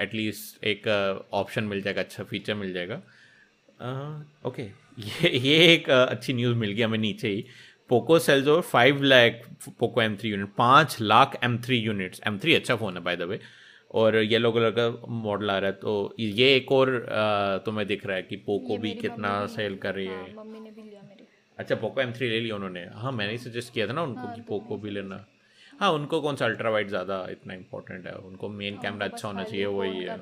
एटलीस्ट 0.00 0.64
एक 0.64 0.88
ऑप्शन 1.32 1.62
uh, 1.62 1.68
मिल 1.68 1.82
जाएगा 1.82 2.00
अच्छा 2.00 2.24
फीचर 2.24 2.54
मिल 2.54 2.72
जाएगा। 2.72 2.94
Okay 2.94 4.62
uh, 4.62 4.68
okay. 4.68 4.68
ये 5.22 5.38
ये 5.38 5.74
एक 5.74 5.86
uh, 5.86 6.08
अच्छी 6.10 6.32
न्यूज़ 6.32 6.56
मिल 6.56 6.72
गई 6.72 6.82
हमें 6.82 6.98
नीचे 6.98 7.28
ही। 7.28 7.44
Poco 7.88 8.18
sales 8.18 8.48
over 8.48 8.60
five 8.60 9.02
lakh 9.02 9.40
Poco 9.80 10.02
M 10.02 10.16
three 10.16 10.30
unit 10.30 10.48
पाँच 10.58 10.96
lakh 11.00 11.38
M 11.44 11.58
three 11.58 11.76
units 11.76 12.20
M 12.26 12.38
three 12.38 12.54
अच्छा 12.54 12.76
फ़ोन 12.76 12.96
है 12.96 13.02
बाय 13.02 13.16
द 13.16 13.22
वे 13.22 13.40
और 13.94 14.16
येलो 14.16 14.50
कलर 14.52 14.70
का 14.70 14.88
मॉडल 15.08 15.50
आ 15.50 15.58
रहा 15.58 15.70
है 15.70 15.76
तो 15.76 16.14
ये 16.18 16.54
एक 16.56 16.72
और 16.72 16.88
uh, 16.88 17.64
तुम्हें 17.66 17.86
दिख 17.86 18.06
रहा 18.06 18.16
है 18.16 18.22
कि 18.22 18.36
पोको 18.36 18.78
भी 18.78 18.90
कितना 18.94 19.46
सेल 19.46 19.76
कर 19.76 19.94
रही 19.94 20.06
है। 20.06 20.24
हाँ, 21.56 21.64
अच्छा 21.64 21.74
पोको 21.74 22.00
एम 22.00 22.12
थ्री 22.12 22.28
ले 22.28 22.40
लिया 22.40 22.54
उन्होंने। 22.56 22.84
हाँ 22.94 23.12
मैंने 23.12 23.32
ही 23.32 23.38
सजेस्ट 23.38 23.72
किया 23.74 23.86
था 23.88 23.92
ना 23.92 24.02
उनको 24.02 24.26
हाँ, 24.26 24.34
कि 24.34 24.40
पोको 24.42 24.76
भी 24.76 24.90
लेना। 24.90 25.24
हाँ 25.80 25.90
उनको 25.92 26.20
कौन 26.20 26.36
सा 26.36 26.44
अल्ट्रा 26.44 26.70
वाइड 26.70 26.88
ज़्यादा 26.88 27.26
इतना 27.30 27.54
इंपॉर्टेंट 27.54 28.06
है? 28.06 28.12
उनको 28.12 28.48
मेन 28.48 28.78
कैमरा 28.82 29.06
अच्छा 29.06 29.28
होना 29.28 29.44
चाहिए 29.44 29.66
वही 29.66 29.98
है। 29.98 30.18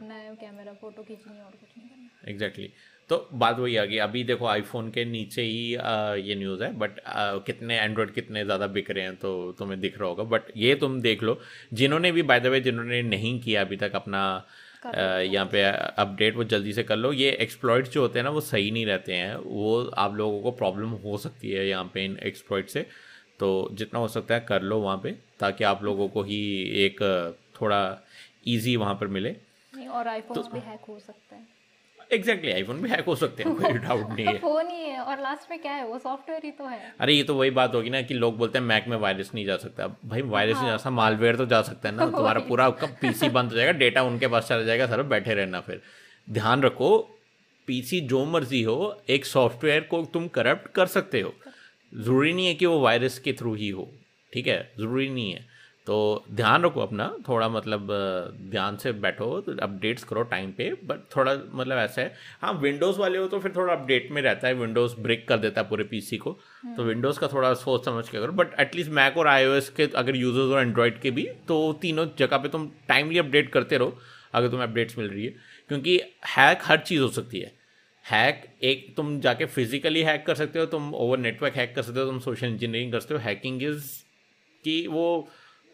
एग्जैक्टली 2.29 2.70
तो 3.11 3.29
बात 3.35 3.59
वही 3.59 3.77
आ 3.77 3.85
गई। 3.85 3.97
अभी 3.99 4.23
देखो 4.25 4.47
आईफोन 4.47 4.90
के 4.90 5.05
नीचे 5.05 5.42
ही 5.42 5.75
आ, 5.75 6.14
ये 6.14 6.35
न्यूज़ 6.35 6.62
है 6.64 6.73
बट 6.79 6.99
आ, 7.01 7.37
कितने 7.38 7.79
एंड्रॉयड 7.79 8.11
कितने 8.11 8.44
ज़्यादा 8.44 8.66
बिक 8.66 8.90
रहे 8.90 9.05
हैं 9.05 9.16
तो 9.16 9.53
तुम्हें 9.59 9.81
दिख 9.81 9.99
रहा 9.99 10.09
होगा। 10.09 10.25
बट 10.25 10.42
ये 10.57 10.75
तुम 10.75 11.01
देख 11.01 11.23
लो। 11.23 11.38
जिन्होंने 11.73 12.12
भी 12.12 12.23
बाय 12.23 12.40
द 12.40 12.47
वे 12.47 12.61
जिन्होंने 12.61 13.03
नहीं 13.03 13.40
किया 13.40 13.61
अभी 13.61 13.77
तक 13.77 13.94
अपना 13.94 14.23
यहाँ 14.87 15.47
पे 15.47 15.62
अपडेट 16.03 16.37
वो 16.37 16.44
जल्दी 16.44 16.73
से 16.73 16.83
कर 16.83 16.97
लो। 16.97 17.12
ये 17.12 17.31
एक्सप्लॉइट 17.40 17.88
जो 17.88 18.01
होते 18.01 18.18
हैं 18.18 18.25
ना 18.25 18.31
वो 18.31 18.40
सही 18.40 18.70
नहीं 18.70 18.87
रहते 18.87 19.14
हैं। 19.14 19.37
वो 19.37 19.83
आप 19.99 20.14
लोगों 20.14 20.40
को 20.42 20.51
प्रॉब्लम 20.51 20.90
हो 21.05 21.16
सकती 21.18 21.51
है 21.51 21.66
यहाँ 21.68 21.90
पे 21.94 22.05
इन 22.05 22.18
एक्सप्लॉइट 22.23 22.68
से। 22.68 22.87
तो 23.40 23.68
जितना 23.73 24.01
हो 24.01 24.09
सकता 24.09 24.35
है 24.35 24.40
कर 24.40 24.62
लो 24.62 24.79
वहाँ 24.81 24.97
पे 25.03 25.11
ताकि 25.40 25.64
आप 25.64 25.83
लोगों 25.85 26.09
को 26.09 26.23
ही 26.23 26.40
एक 26.85 27.03
थोड़ा 27.61 27.81
ईजी 28.49 28.77
वहाँ 28.77 28.94
पर 28.94 29.07
मिले। 29.07 29.37
और 29.88 30.09
आईफोन 30.09 30.37
तो, 30.37 30.49
भी 30.53 30.61
हैक 30.61 30.85
हो 30.88 30.99
सकता 30.99 31.37
है। 31.37 31.53
एग्जैक्टली 32.14 32.53
आईफोन 32.53 32.81
भी 32.83 32.88
हैक 32.90 33.05
हो 33.07 33.14
सकते 33.16 33.42
हैं 33.42 33.55
कोई 33.57 33.72
डाउट 33.87 34.11
नहीं 34.11 34.27
है। 34.27 34.37
फ़ोन 34.38 34.68
ही 34.70 34.83
है 34.83 35.00
और 35.00 35.20
लास्ट 35.22 35.50
में 35.50 35.59
क्या 35.61 35.72
है 35.72 35.87
वो 35.87 35.98
सॉफ्टवेयर 35.98 36.40
ही 36.44 36.50
तो 36.50 36.64
है। 36.66 36.79
अरे 37.00 37.14
ये 37.14 37.22
तो 37.22 37.35
वही 37.35 37.50
बात 37.59 37.74
होगी 37.74 37.90
ना 37.90 38.03
कि 38.03 38.14
लोग 38.14 38.37
बोलते 38.38 38.59
हैं 38.59 38.64
मैक 38.66 38.88
में 38.88 38.96
वायरस 38.96 39.31
नहीं 39.35 39.44
जा 39.46 39.57
सकता। 39.57 39.87
भाई 40.05 40.22
वायरस 40.35 40.57
नहीं 40.57 40.66
जा 40.66 40.77
सकता 40.77 40.90
मालवेयर 40.90 41.37
तो 41.37 41.46
जा 41.46 41.61
सकता 41.62 41.88
है 41.88 41.94
ना 41.94 42.07
तुम्हारा 42.16 42.40
पूरा 42.48 42.68
पीसी 43.00 43.29
बंद 43.29 43.50
हो 43.50 43.57
जाएगा 43.57 43.72
डेटा 43.79 44.03
उनके 44.03 44.29
पास 44.29 44.48
चला 44.48 44.62
जाएगा 44.62 44.87
सर 44.87 45.03
बैठे 45.14 45.35
रहना 45.35 45.61
फिर। 45.61 45.81
ध्यान 46.29 46.62
रखो 46.62 46.96
पीसी 47.68 48.00
जो 48.09 48.24
मर्ज़ी 48.24 48.62
हो 48.62 48.77
एक 49.11 49.24
सॉफ्टवेयर 49.27 49.81
को 49.90 50.03
तुम 50.12 50.29
करप्ट 50.29 50.70
कर 50.74 50.87
सकते 50.87 51.20
हो। 51.20 51.35
ज़रूरी 51.92 52.33
नहीं 52.33 52.46
है 52.46 52.55
कि 52.55 52.66
वो 52.66 52.79
वायरस 52.81 53.18
के 53.18 53.33
थ्रू 53.33 53.55
ही 53.55 53.68
हो 53.70 53.90
ठीक 54.33 54.46
है? 54.46 54.59
ज़रूरी 54.79 55.09
नहीं 55.09 55.33
है। 55.33 55.44
तो 55.87 56.25
ध्यान 56.33 56.64
रखो 56.64 56.81
अपना 56.81 57.16
थोड़ा 57.29 57.49
मतलब 57.49 57.88
ध्यान 58.51 58.77
से 58.77 58.92
बैठो 58.92 59.40
तो 59.40 59.57
अपडेट्स 59.62 60.05
करो 60.05 60.23
टाइम 60.23 60.53
पे 60.53 60.70
बट 60.85 61.01
थोड़ा 61.16 61.35
मतलब 61.53 61.79
ऐसा 61.79 62.03
है 62.03 62.14
हाँ 62.42 62.53
विंडोज़ 62.53 62.99
वाले 62.99 63.18
हो 63.18 63.27
तो 63.29 63.40
फिर 63.40 63.53
थोड़ा 63.57 63.75
अपडेट 63.75 64.11
में 64.11 64.23
रहता 64.23 64.49
है 64.49 64.55
विंडोज़ 64.55 64.94
ब्रेक 65.01 65.29
कर 65.29 65.38
देता 65.38 65.61
है 65.61 65.68
पूरे 65.68 65.85
पीसी 65.85 66.16
को 66.16 66.38
तो 66.77 66.83
विंडोज़ 66.83 67.18
का 67.18 67.27
थोड़ा 67.27 67.55
सोच 67.55 67.85
समझ 67.85 68.09
के 68.09 68.18
करो 68.18 68.33
बट 68.33 68.61
एटलीस्ट 68.61 68.90
मैक 68.90 69.16
और 69.16 69.29
आईओएस 69.29 69.68
के 69.68 69.87
अगर 69.97 70.16
यूज़र्स 70.16 70.53
और 70.53 70.61
एंड्रॉयड 70.61 71.01
के 71.01 71.11
भी 71.11 71.29
तो 71.49 71.73
तीनों 71.73 72.07
जगह 72.18 72.37
पे 72.37 72.49
तुम 72.49 72.70
टाइमली 72.88 73.18
अपडेट 73.18 73.53
करते 73.53 73.79
रहो 73.79 73.99
अगर 74.35 74.49
तुम्हें 74.49 74.66
अपडेट्स 74.68 74.99
मिल 74.99 75.09
रही 75.09 75.25
है 75.25 75.35
क्योंकि 75.68 76.01
हैक 76.37 76.59
हर 76.62 76.79
चीज़ 76.79 77.03
हो 77.03 77.09
सकती 77.09 77.40
है। 77.40 77.53
हैक 78.11 78.44
एक 78.62 78.94
तुम 78.97 79.20
जाके 79.20 79.47
फिजिकली 79.47 80.03
हैक 80.03 80.27
कर 80.27 80.35
सकते 80.35 80.59
हो 80.59 80.66
तुम 80.66 80.94
ओवर 80.94 81.18
नेटवर्क 81.18 81.55
हैक 81.55 81.75
कर 81.77 81.83
सकते 81.83 82.01
हो 82.01 82.07
तुम 82.07 82.18
सोशल 82.18 82.47
इंजीनियरिंग 82.47 82.92
कर 82.92 83.01
सकते 83.01 83.14
हो 83.14 83.20
हैकिंग 83.20 83.62
इज़ 83.62 83.85
कि 84.64 84.87
वो 84.87 85.29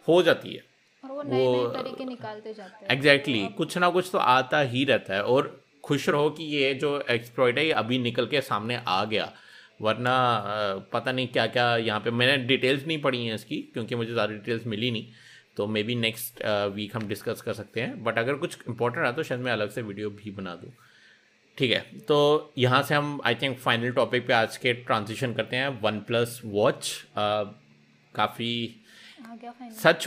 हो 0.08 0.22
जाती 0.22 0.54
है। 0.54 0.62
और 1.02 1.10
वो 1.10 1.22
नए 1.24 1.46
नए 1.46 1.66
तरीके 1.74 2.04
निकालते 2.06 2.52
जाते 2.54 2.84
हैं। 2.84 2.92
एग्जैक्टली 2.92 3.34
exactly, 3.34 3.56
कुछ 3.56 3.78
ना 3.78 3.88
कुछ 3.90 4.10
तो 4.12 4.18
आता 4.18 4.60
ही 4.60 4.84
रहता 4.86 5.14
है 5.14 5.22
और 5.24 5.56
खुश 5.84 6.08
रहो 6.08 6.30
कि 6.30 6.44
ये 6.46 6.72
जो 6.76 6.98
एक्सप्लॉइट 7.10 7.58
है 7.58 7.64
ये 7.66 7.72
अभी 7.74 7.98
निकल 8.00 8.26
के 8.26 8.40
सामने 8.42 8.80
आ 8.86 9.04
गया। 9.06 9.32
वरना 9.80 10.12
पता 10.92 11.12
नहीं 11.12 11.26
क्या 11.28 11.46
क्या 11.48 11.76
यहाँ 11.78 12.00
पे 12.00 12.10
मैंने 12.12 12.36
डिटेल्स 12.46 12.86
नहीं 12.86 13.00
पढ़ी 13.02 13.24
हैं 13.26 13.34
इसकी 13.34 13.56
क्योंकि 13.74 13.94
मुझे 13.94 14.12
ज़्यादा 14.12 14.32
डिटेल्स 14.32 14.66
मिली 14.66 14.90
नहीं। 14.90 15.06
तो 15.56 15.66
मे 15.66 15.82
बी 15.82 15.94
नेक्स्ट 15.96 16.42
वीक 16.74 16.96
हम 16.96 17.06
डिस्कस 17.08 17.40
कर 17.42 17.52
सकते 17.54 17.80
हैं। 17.80 18.02
बट 18.04 18.18
अगर 18.18 18.34
कुछ 18.36 18.58
इंपॉर्टेंट 18.68 19.02
रहा 19.02 19.12
तो 19.12 19.22
शायद 19.22 19.40
मैं 19.40 19.52
अलग 19.52 19.70
से 19.70 19.82
वीडियो 19.82 20.10
भी 20.12 20.30
बना 20.32 20.54
दूँ। 20.54 20.72
ठीक 21.58 21.70
है 21.72 21.80
तो 22.08 22.52
यहाँ 22.58 22.82
से 22.82 22.94
हम 22.94 23.20
आई 23.24 23.34
थिंक 23.34 23.58
फाइनल 23.58 23.92
टॉपिक 23.92 24.26
पे 24.26 24.32
आज 24.34 24.56
के 24.56 24.72
ट्रांजिशन 24.74 25.32
करते 25.34 25.56
हैं। 25.56 25.68
वन 25.80 26.00
प्लस 26.02 26.40
वॉच 26.44 26.92
काफ़ी 28.14 28.52
सच 29.82 30.04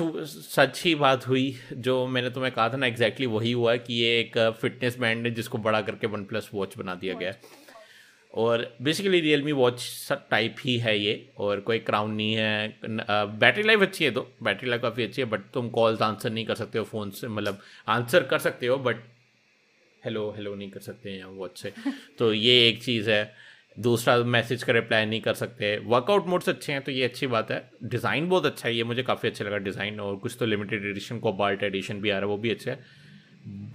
सच 0.56 0.82
ही 0.86 0.96
बात 0.96 1.28
हुई 1.28 1.60
जो 1.74 2.08
मैंने 2.08 2.30
तुम्हें 2.30 2.54
कहा 2.54 2.70
था 2.70 2.78
ना 2.78 2.86
एग्जैक्टली 2.86 3.26
exactly 3.26 3.42
वही 3.42 3.52
हुआ 3.52 3.76
कि 3.76 3.94
ये 3.94 4.20
एक 4.20 4.58
फिटनेस 4.62 4.98
बैंड 4.98 5.26
है 5.26 5.34
जिसको 5.34 5.58
बड़ा 5.58 5.82
करके 5.82 6.08
वन 6.08 6.26
प्लस 6.26 6.50
वॉच 6.54 6.78
बना 6.78 6.96
दिया 6.96 7.14
गया 7.14 7.34
और 8.34 8.78
basically 8.82 9.20
real 9.20 9.44
me 9.44 9.52
watch 9.52 10.08
type 10.32 10.56
ही 10.66 10.78
है 10.78 11.00
ये 11.00 11.30
और 11.38 11.60
कोई 11.60 11.80
क्राउन 11.80 12.12
नहीं 12.12 12.34
है 12.34 12.80
बैटरी 13.40 13.64
लाइफ 13.64 13.82
अच्छी 13.82 14.06
है 14.06 14.12
तो 14.12 14.32
बैटरी 14.44 14.70
लाइफ 14.70 14.82
काफ़ी 14.82 15.04
अच्छी 15.04 15.22
है 15.22 15.28
बट 15.28 15.40
तुम 15.54 15.70
कॉल्स 15.70 16.02
आंसर 16.02 16.30
नहीं 16.30 16.46
कर 16.46 16.56
सकते 16.56 16.80
हो 16.80 16.86
फ़ोन 16.86 17.10
से 17.12 17.28
मतलब 17.28 17.60
आंसर 17.88 18.24
कर 18.24 18.40
सकते 18.40 18.68
हो 18.68 18.78
बट 18.78 18.96
हेलो 20.06 20.32
हेलो 20.32 20.56
नहीं 20.56 20.72
कर 20.72 20.80
सकते 20.80 21.10
हैं 21.10 21.26
वॉच 21.26 21.58
से। 21.58 21.74
तो 22.20 22.34
ये 22.34 22.70
एक 22.70 22.84
चीज़ 22.84 23.10
है। 23.10 23.43
दूसरा 23.80 24.18
मैसेज 24.26 24.64
का 24.64 24.74
रिप्लाई 24.74 25.06
नहीं 25.06 25.22
कर 25.22 25.34
सकते। 25.34 25.78
वर्कआउट 25.86 26.28
मोड्स 26.28 26.50
अच्छे 26.50 26.74
हैं 26.74 26.82
तो 26.84 26.92
ये 26.92 27.04
अच्छी 27.04 27.28
बात 27.28 27.52
है। 27.52 27.70
डिज़ाइन 27.84 28.28
बहुत 28.30 28.46
अच्छा 28.46 28.68
है 28.68 28.76
ये 28.76 28.84
मुझे 28.84 29.04
काफ़ी 29.04 29.30
अच्छा 29.30 29.46
लगा 29.46 29.58
डिज़ाइन 29.60 30.00
और 30.00 30.16
कुछ 30.18 30.36
तो 30.40 30.46
लिमिटेड 30.46 30.86
एडिशन 30.86 31.20
को 31.20 31.32
बाल्ट 31.34 31.64
एडिशन 31.64 32.02
भी 32.02 32.10
आ 32.10 32.14
रहा 32.14 32.22
है 32.22 32.28
वो 32.28 32.38
भी 32.38 32.50
अच्छा 32.52 32.72
है। 32.72 32.80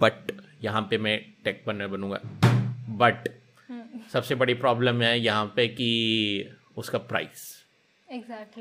बट 0.01 0.31
यहाँ 0.63 0.81
पे 0.89 0.97
मैं 0.97 1.19
टेक 1.43 1.63
बनर 1.67 1.87
बनूँगा। 1.87 2.19
बट 2.97 3.27
सबसे 4.13 4.35
बड़ी 4.35 4.53
प्रॉब्लम 4.55 5.01
है 5.01 5.19
यहाँ 5.19 5.45
पे 5.55 5.67
कि 5.69 6.49
उसका 6.77 6.97
प्राइस 7.09 7.47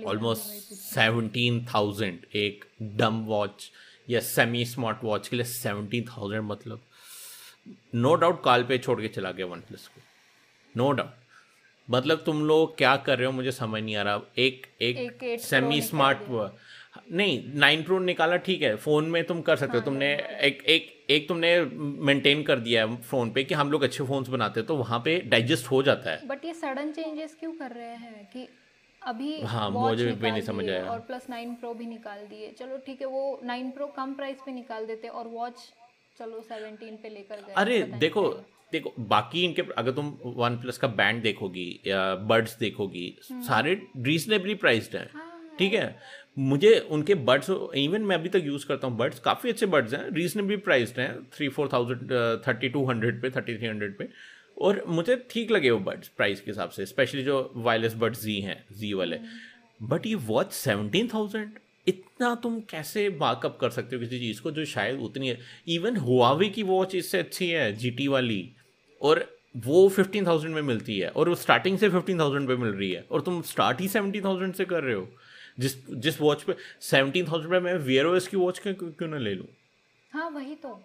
ऑलमोस्ट 0.07 0.75
सेवनटीन 0.75 1.65
थाउज़ेंड 1.67 2.25
एक 2.37 2.65
डम 2.97 3.23
वॉच 3.27 3.71
या 4.09 4.21
सेमी 4.23 4.65
स्मार्ट 4.65 5.05
वॉच 5.05 5.29
के 5.29 5.37
लिए 5.37 5.45
सेवनटीन 5.47 6.05
थाउज़ेंड 6.07 6.43
मतलब। 6.45 6.83
नो 7.95 8.15
डाउट 8.17 8.43
काल 8.45 8.63
पे 8.65 8.79
छोड़ 8.79 9.01
के 9.01 9.09
चला 9.09 9.31
गया 9.31 9.47
वन 9.47 9.61
प्लस 9.69 9.87
को। 9.87 10.01
नो 10.75 10.91
डाउट 10.93 11.27
मतलब 11.89 12.23
तुम 12.27 12.45
लोग 12.47 12.77
क्या 12.79 12.97
कर 12.99 13.19
रहे 13.19 13.27
हो 13.27 13.33
मुझे 13.33 13.53
समझ 13.53 13.83
नहीं 13.83 13.97
आ 13.97 14.03
रहा। 14.03 14.21
एक 14.39 14.67
एक, 14.81 15.23
एक 15.23 15.41
सेमी 15.41 15.81
स्मार्ट 15.83 16.19
नहीं 17.13 17.43
नाइन 17.55 17.83
प्रो 17.83 17.99
निकाला 17.99 18.37
ठीक 18.39 18.63
है 18.63 18.75
फ़ोन 18.77 19.05
में 19.11 19.23
तुम 19.25 19.41
कर 19.43 19.57
सकते 19.57 19.77
हो। 19.77 19.79
हाँ, 19.79 19.85
तुमने 19.85 20.13
एक 20.43 20.63
एक 20.67 21.07
एक 21.11 21.29
तुमने 21.29 21.51
मेंटेन 22.07 22.43
कर 22.43 22.59
दिया 22.61 22.85
है 22.85 22.97
फ़ोन 23.03 23.31
पे 23.33 23.45
कि 23.45 23.55
हम 23.55 23.71
लोग 23.73 23.83
अच्छे 23.83 24.05
फोन्स 24.05 24.29
बनाते 24.29 24.61
हैं 24.61 24.67
तो 24.67 24.77
वहाँ 24.77 24.99
पे 25.05 25.19
डाइजेस्ट 25.27 25.71
हो 25.71 25.83
जाता 25.83 26.11
है। 26.11 26.27
बट 26.29 26.45
ये 26.45 26.55
सडन 26.55 26.93
चेंजेस 26.93 27.37
क्यों 27.41 27.53
कर 27.53 27.71
रहे 27.71 27.95
हैं 27.97 28.25
कि 28.33 28.49
अभी 29.03 29.41
हाँ 29.45 29.71
मुझे 29.71 30.13
भी 30.13 30.31
नहीं 30.31 30.43
समझ 30.43 30.69
आया। 30.69 30.91
और 30.91 31.01
प्लस 31.01 31.27
नाइन 31.31 31.55
प्रो 31.55 31.73
भी 31.75 31.87
निकाल 31.87 32.27
दिए। 32.27 32.51
चलो 32.59 32.79
ठीक 32.87 33.01
है 33.01 33.07
वो 33.07 33.41
नाइन 33.45 33.71
प्रो 33.71 33.87
कम 33.97 34.15
प्राइस 34.15 34.41
पे 34.47 34.53
निकाल 34.53 34.87
देते 34.87 35.09
और 35.11 35.29
वॉच 35.29 35.63
चलो 36.17 36.41
सेवनटीन 36.43 36.97
पे 36.97 37.09
लेकर 37.09 37.37
गए 37.37 37.55
अरे 37.57 37.83
देखो 37.97 38.25
देखो 38.73 38.95
बाकी 38.99 39.45
इनके 39.45 39.63
अगर 39.79 39.93
तुम 39.93 40.17
वन 40.37 40.57
प्लस 40.57 40.79
का 40.79 40.89
बैंड 40.89 41.23
देखोगी 41.23 41.69
या 41.87 42.15
बर्ड्स 42.15 42.59
देखोगी 42.59 43.15
हम्म। 43.31 43.43
सारे 43.43 43.75
रीजनेबली 43.99 44.55
प्राइस्ड 44.55 44.97
हैं 44.97 45.09
हाँ, 45.15 45.57
ठीक 45.59 45.75
है? 45.75 45.99
मुझे 46.39 46.79
उनके 46.91 47.15
बर्ड्स 47.15 47.51
इवन 47.77 48.03
मैं 48.03 48.17
अभी 48.17 48.29
तक 48.29 48.43
यूज़ 48.45 48.67
करता 48.67 48.87
हूँ 48.87 48.97
बर्ड्स 48.97 49.21
काफ़ी 49.21 49.51
अच्छे 49.51 49.67
बर्ड्स 49.67 49.95
हैं 49.95 50.11
रीजनेबली 50.11 50.57
प्राइस्ड 50.57 51.01
हैं 51.01 51.13
three 51.33 51.49
four 51.49 51.69
thousand 51.73 52.13
thirty 52.49 52.69
two 52.69 52.85
hundred 52.85 53.23
पे 53.23 53.31
थर्टी 53.31 53.57
थ्री 53.59 53.67
हंड्रेड 53.67 53.97
पे 53.99 54.09
और 54.61 54.83
मुझे 54.89 55.17
ठीक 55.31 55.51
लगे 55.51 55.71
वो 55.71 55.79
बर्ड्स 55.79 56.09
प्राइस 56.09 56.41
के 56.41 56.51
हिसाब 56.51 56.71
से 56.71 56.87
स्पेशली 56.87 57.23
जो 57.23 57.53
वायरलेस 57.57 57.95
बर्ड्स 57.95 58.23
जी 58.25 58.41
हैं 58.41 58.65
जी 58.73 58.93
वाले। 58.93 59.17
But 59.83 59.93
hmm. 59.93 60.09
ये 60.09 60.15
वॉच 60.15 60.53
सेवनटीन 60.53 61.09
थाउज़ेंड 61.15 61.59
इतना 61.89 62.35
तुम 62.35 62.61
कैसे 62.61 63.09
बाकअप 63.11 63.59
कर 63.61 63.71
सकते 63.71 63.97
हो 63.97 64.01
किसी 64.01 64.19
चीज़ 64.19 64.43
को 64.43 64.51
जो 64.51 64.65
शायद 64.65 65.01
उतनी 65.01 65.29
है? 65.29 65.39
इवन 65.69 65.97
हुआवी 65.97 66.49
की 66.49 66.63
वॉच 66.63 66.95
इससे 66.95 67.19
अच्छी 67.19 67.49
है 67.51 67.79
GT 67.79 68.09
वाली। 68.09 68.55
और 69.01 69.25
वो 69.67 69.89
फिफ्टीन 69.89 70.27
थाउज़ेंड 70.27 70.55
में 70.55 70.63
मिलती 70.63 70.99
है 70.99 71.09
और 71.11 71.29
वो 71.29 71.35
स्टार्टिंग 71.35 71.79
से 71.79 71.89
फिफ्टीन 71.89 72.19
थाउज़ेंड 72.21 72.49
पे 72.49 72.57
मिल 72.57 72.71
रही 72.71 72.91
है 72.91 73.05
और 73.11 73.21
तुम 73.21 73.41
स्टार्ट 73.45 73.81
ही 73.81 73.89
सेवनटीन 73.89 74.25
थाउज़ेंड 74.25 74.55
से 74.55 74.65
कर 74.65 74.83
रहे 74.83 74.95
हो। 74.95 75.09
जिस 75.59 75.75
जिस 75.97 76.21
वॉच 76.21 76.43
पे 76.43 76.55
सेवनटीन 76.81 77.27
थाउज़ेंड 77.29 77.51
पे 77.53 77.61
मैं 77.61 77.75
वियर 77.87 78.07
ओएस 78.07 78.29
की 78.29 78.37
वॉच 78.37 78.59
क्यों 78.59 78.75
क्यों 78.75 79.09
ना 79.09 79.19
ले 79.19 79.35
लूँ? 79.35 79.47
हाँ 80.13 80.29
वही 80.31 80.55
तो। 80.55 80.81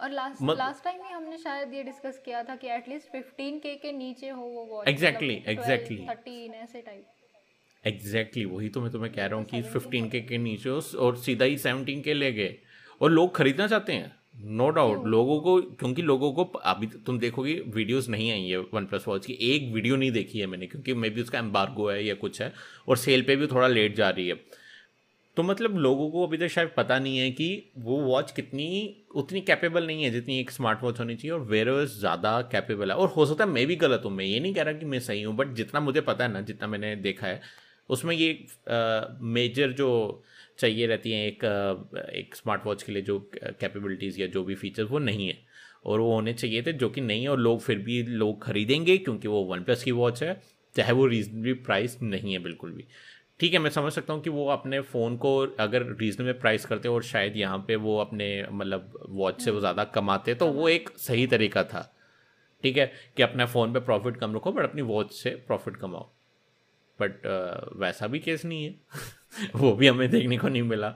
और 0.00 0.10
लास्ट 0.10 0.42
लास्ट 0.58 0.84
टाइम 0.84 1.02
ही 1.02 1.12
हमने 1.12 1.36
शायद 1.38 1.74
ये 1.74 1.82
डिस्कस 1.82 2.20
किया 2.24 2.42
था 2.42 2.56
कि 2.56 2.68
एटलीस्ट 2.68 3.12
फिफ्टीन 3.12 3.58
के 3.58 3.74
के 3.74 3.92
नीचे 3.92 4.28
हो 4.28 4.42
वो 4.42 4.64
वॉच 4.64 4.88
एग्जैक्टली 4.88 5.42
एग्जैक्टली 5.46 6.06
थर्टीन 6.08 6.54
ऐसे 6.54 6.80
टाइप 6.80 7.04
एग्जैक्टली 7.84 8.42
exactly, 8.42 8.58
वही 8.58 8.68
तो 8.68 8.80
मैं 8.80 8.90
तुम्हें 8.92 9.12
कह 9.12 9.26
रहा 9.26 9.38
हूँ 9.38 9.44
कि 9.44 9.62
फिफ्टीन 9.62 10.08
के 10.08 10.20
के 10.20 10.38
नीचे 10.38 10.70
और 10.96 11.16
सीधा 11.16 11.44
ही 11.44 11.58
सेवनटीन 11.58 12.02
के 12.02 12.14
ले 12.14 12.32
गए। 12.32 12.56
और 13.00 13.10
लोग 13.10 13.34
खरीदना 13.34 13.66
चाहते 13.66 13.92
हैं। 13.92 14.14
नो 14.36 14.68
डाउट 14.70 15.06
लोगों 15.06 15.38
को, 15.40 15.60
क्योंकि 15.60 16.02
लोगों 16.02 16.32
को 16.32 16.44
अभी 16.44 16.86
तुम 17.06 17.18
देखोगे 17.18 17.54
वीडियोस 17.74 18.08
नहीं 18.08 18.30
आई 18.32 18.42
है 18.42 18.58
वन 18.72 18.86
प्लस 18.86 19.04
वॉच 19.08 19.26
की। 19.26 19.32
एक 19.44 19.72
वीडियो 19.74 19.96
नहीं 19.96 20.10
देखी 20.12 20.38
है 20.38 20.46
मैंने, 20.46 20.66
क्योंकि 20.66 20.94
मे 20.94 21.10
बी 21.10 21.22
उसका 21.22 21.38
एम्बार्गो 21.38 21.88
है 21.90 22.04
या 22.04 22.14
कुछ 22.16 22.40
है, 22.42 22.52
और 22.88 22.96
सेल 22.96 23.22
पे 23.22 23.36
भी 23.36 23.46
थोड़ा 23.46 23.68
लेट 23.68 23.96
जा 23.96 24.10
रही 24.10 24.28
है। 24.28 24.40
तो 25.36 25.42
मतलब 25.42 25.76
लोगों 25.78 26.08
को 26.10 26.26
अभी 26.26 26.36
तक 26.38 26.48
शायद 26.48 26.70
पता 26.76 26.98
नहीं 26.98 27.18
है 27.18 27.30
कि 27.30 27.72
वो 27.78 27.96
वॉच 28.02 28.30
कितनी, 28.32 28.68
उतनी 29.14 29.40
कैपेबल 29.42 29.86
नहीं 29.86 30.04
है 30.04 30.10
जितनी 30.10 30.38
एक 30.40 30.50
स्मार्ट 30.50 30.82
वॉच 30.82 31.00
होनी 31.00 31.16
चाहिए, 31.16 31.32
और 31.32 31.40
वेर 31.42 31.68
ज़्यादा 31.88 32.40
कैपेबल 32.52 32.90
है। 32.90 32.96
और 32.96 33.08
हो 33.08 33.26
सकता 33.26 33.44
है 33.44 33.50
मैं 33.50 33.66
भी 33.66 33.76
गलत 33.76 34.02
हूँ, 34.04 34.12
मैं 34.12 34.24
ये 34.24 34.40
नहीं 34.40 34.54
कह 34.54 34.62
रहा 34.62 34.74
कि 34.74 34.86
मैं 34.86 35.00
सही 35.00 35.22
हूँ 35.22 35.34
बट 35.36 35.54
जितना 35.54 35.80
मुझे 35.80 36.00
पता 36.02 36.24
है 36.24 36.32
ना, 36.32 36.40
जितना 36.42 36.66
मैंने 36.68 36.94
देखा 36.98 37.26
है, 37.26 37.40
उसमें 37.90 38.14
ये 38.16 38.46
मेजर 39.22 39.72
जो 39.72 40.22
चाहिए 40.58 40.86
रहती 40.86 41.12
हैं 41.12 41.26
एक 41.26 41.44
एक 42.14 42.34
स्मार्ट 42.34 42.66
वॉच 42.66 42.82
के 42.82 42.92
लिए 42.92 43.02
जो 43.02 43.18
कैपेबिलिटीज़ 43.34 44.20
या 44.20 44.26
जो 44.28 44.44
भी 44.44 44.54
फीचर्स 44.54 44.90
वो 44.90 44.98
नहीं 45.00 45.28
है। 45.28 45.38
और 45.84 46.00
वो 46.00 46.12
होने 46.12 46.32
चाहिए 46.34 46.62
थे 46.62 46.72
जो 46.74 46.88
कि 46.90 47.00
नहीं 47.00 47.22
है 47.22 47.28
और 47.28 47.38
लोग 47.38 47.60
फिर 47.60 47.78
भी 47.78 48.02
लोग 48.02 48.42
खरीदेंगे 48.42 48.96
क्योंकि 48.98 49.28
वो 49.28 49.42
वन 49.44 49.62
प्लस 49.64 49.82
की 49.84 49.90
वॉच 49.92 50.22
है, 50.22 50.40
चाहे 50.76 50.92
वो 50.92 51.06
रीजनेबल 51.06 51.62
प्राइस 51.64 51.98
नहीं 52.02 52.32
है 52.32 52.38
बिल्कुल 52.38 52.72
भी। 52.72 52.84
ठीक 53.40 53.52
है, 53.52 53.58
मैं 53.58 53.70
समझ 53.70 53.92
सकता 53.92 54.12
हूँ 54.12 54.22
कि 54.22 54.30
वो 54.30 54.46
अपने 54.48 54.80
फ़ोन 54.82 55.16
को 55.16 55.36
अगर 55.60 55.82
रीजनेबल 56.00 56.38
प्राइस 56.40 56.64
करते 56.66 56.88
और 56.88 57.02
शायद 57.04 57.36
यहाँ 57.36 57.58
पे 57.68 57.76
वो 57.78 57.98
अपने 58.00 58.28
मतलब 58.52 58.98
वॉच 59.10 59.40
से 59.42 59.50
वो 59.50 59.60
ज़्यादा 59.60 59.84
कमाते 59.94 60.34
तो 60.34 60.46
वो 60.48 60.68
एक 60.68 60.88
सही 60.98 61.26
तरीका 61.26 61.64
था। 61.64 61.90
ठीक 62.64 62.76
है, 62.76 62.92
कि 63.16 63.22
अपने 63.22 63.46
फ़ोन 63.46 63.72
पे 63.72 63.80
प्रॉफिट 63.82 64.16
कम 64.16 64.36
रखो 64.36 64.52
बट 64.52 64.64
अपनी 64.64 64.82
वॉच 64.84 65.12
से 65.14 65.30
प्रॉफिट 65.46 65.76
कमाओ। 65.76 66.10
बट 67.00 67.10
uh, 67.10 67.80
वैसा 67.80 68.06
भी 68.06 68.18
केस 68.18 68.44
नहीं 68.44 68.64
है। 68.64 68.80
वो 69.56 69.72
भी 69.72 69.88
हमें 69.88 70.10
देखने 70.10 70.38
को 70.38 70.48
नहीं 70.48 70.62
मिला। 70.62 70.90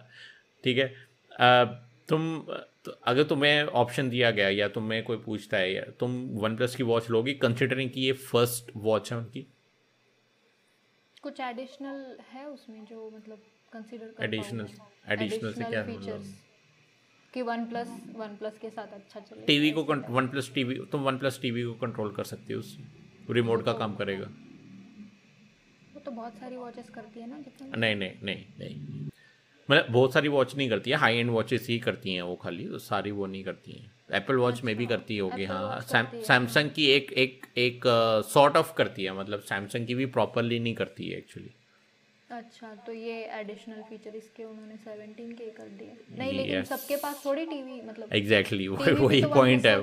ठीक 0.64 0.78
है? 0.78 0.94
uh, 1.32 1.68
तुम 2.08 2.46
तो 2.84 2.90
अगर 2.90 3.22
तुम्हें 3.22 3.64
ऑप्शन 3.64 4.10
दिया 4.10 4.30
गया 4.30 4.48
या 4.48 4.68
तुम्हें 4.68 5.04
कोई 5.04 5.16
पूछता 5.16 5.56
है 5.56 5.72
या 5.72 5.82
तुम 5.82 6.28
वन 6.28 6.56
प्लस 6.56 6.76
की 6.76 6.82
वॉच 6.82 7.10
लोगी 7.10 7.34
कंसिडरिंग 7.34 7.90
कि 7.90 8.00
ये 8.00 8.12
फ़र्स्ट 8.12 8.72
वॉच 8.76 9.12
है 9.12 9.18
उनकी? 9.18 9.46
कुछ 11.22 11.40
एडिशनल 11.40 12.18
है 12.32 12.48
उसमें 12.48 12.84
जो 12.84 13.10
मतलब 13.16 13.42
कंसीडर 13.72 14.06
कर 14.06 14.24
एडिशनल 14.24 14.66
एडिशनल 15.08 15.52
से 15.52 15.64
क्या 15.64 15.86
मतलब? 15.86 16.24
कि 17.34 17.42
वन 17.42 17.64
प्लस 17.66 17.88
वन 18.16 18.36
प्लस 18.36 18.58
के 18.58 18.70
साथ 18.70 18.86
अच्छा 18.86 19.20
चले। 19.20 19.46
टीवी 19.46 19.70
को 19.70 19.84
वन 20.08 20.28
प्लस 20.28 20.54
टीवी 20.54 20.74
तुम 20.74 21.02
वन 21.02 21.18
प्लस 21.18 21.40
टीवी 21.42 21.62
को 21.62 21.74
कंट्रोल 21.74 22.12
कर 22.12 22.24
सकती 22.24 22.52
हो 22.52 22.58
उससे। 22.58 22.82
रिमोट 23.32 23.64
का 23.64 23.72
काम 23.72 23.94
करेगा। 23.94 24.30
तो 26.10 26.14
बहुत 26.16 26.38
सारी 26.38 26.56
वॉचेस 26.56 26.88
करती 26.88 27.20
है 27.20 27.26
ना 27.30 27.36
नहीं 27.78 27.94
नहीं 27.96 28.12
नहीं 28.22 28.44
नहीं। 28.58 29.08
मतलब 29.68 29.86
बहुत 29.90 30.12
सारी 30.12 30.28
वॉच 30.28 30.56
नहीं 30.56 30.68
करती 30.70 30.90
है 30.90 30.96
हाई 30.96 31.16
एंड 31.16 31.30
वॉचेस 31.30 31.66
ही 31.70 31.78
करती 31.78 32.14
हैं 32.14 32.22
वो 32.22 32.34
खाली 32.36 32.64
तो 32.68 32.78
सारी 32.78 33.10
वो 33.10 33.26
नहीं 33.26 33.42
करती 33.44 33.72
हैं। 33.72 33.90
एप्पल 34.12 34.36
वॉच 34.36 34.62
में 34.64 34.74
भी 34.76 34.84
अच्छा, 34.84 34.96
करती 34.96 35.18
होगी 35.18 35.44
हाँ। 35.44 35.80
सैमसंग 36.28 36.70
की 36.70 36.86
एक 36.90 37.12
एक 37.24 37.46
एक 37.58 37.86
सॉर्ट 38.32 38.56
ऑफ़ 38.56 38.74
करती 38.74 39.04
है 39.04 39.12
मतलब 39.18 39.40
सैमसंग 39.48 39.86
की 39.86 39.94
भी 39.94 40.06
प्रॉपरली 40.16 40.58
नहीं 40.58 40.74
करती 40.74 41.08
है 41.10 41.18
एक्चुअली 41.18 41.50
अच्छा 42.30 42.74
तो 42.86 42.92
ये 42.92 43.14
एडिशनल 43.38 43.82
फीचर 43.82 44.16
इसके 44.16 44.44
उन्होंने 44.44 44.76
17 44.76 45.32
के 45.38 45.50
कर 45.50 45.68
दिए। 45.78 45.92
नहीं 46.18 46.32
लेकिन 46.32 46.62
सबके 46.64 46.96
पास 46.96 47.22
थोड़ी 47.26 47.46
टीवी 47.46 47.80
मतलब 47.80 48.12
एग्जैक्टली 48.12 48.68
वही 48.68 48.92
वही 48.94 49.24
पॉइंट 49.24 49.66
है। 49.66 49.78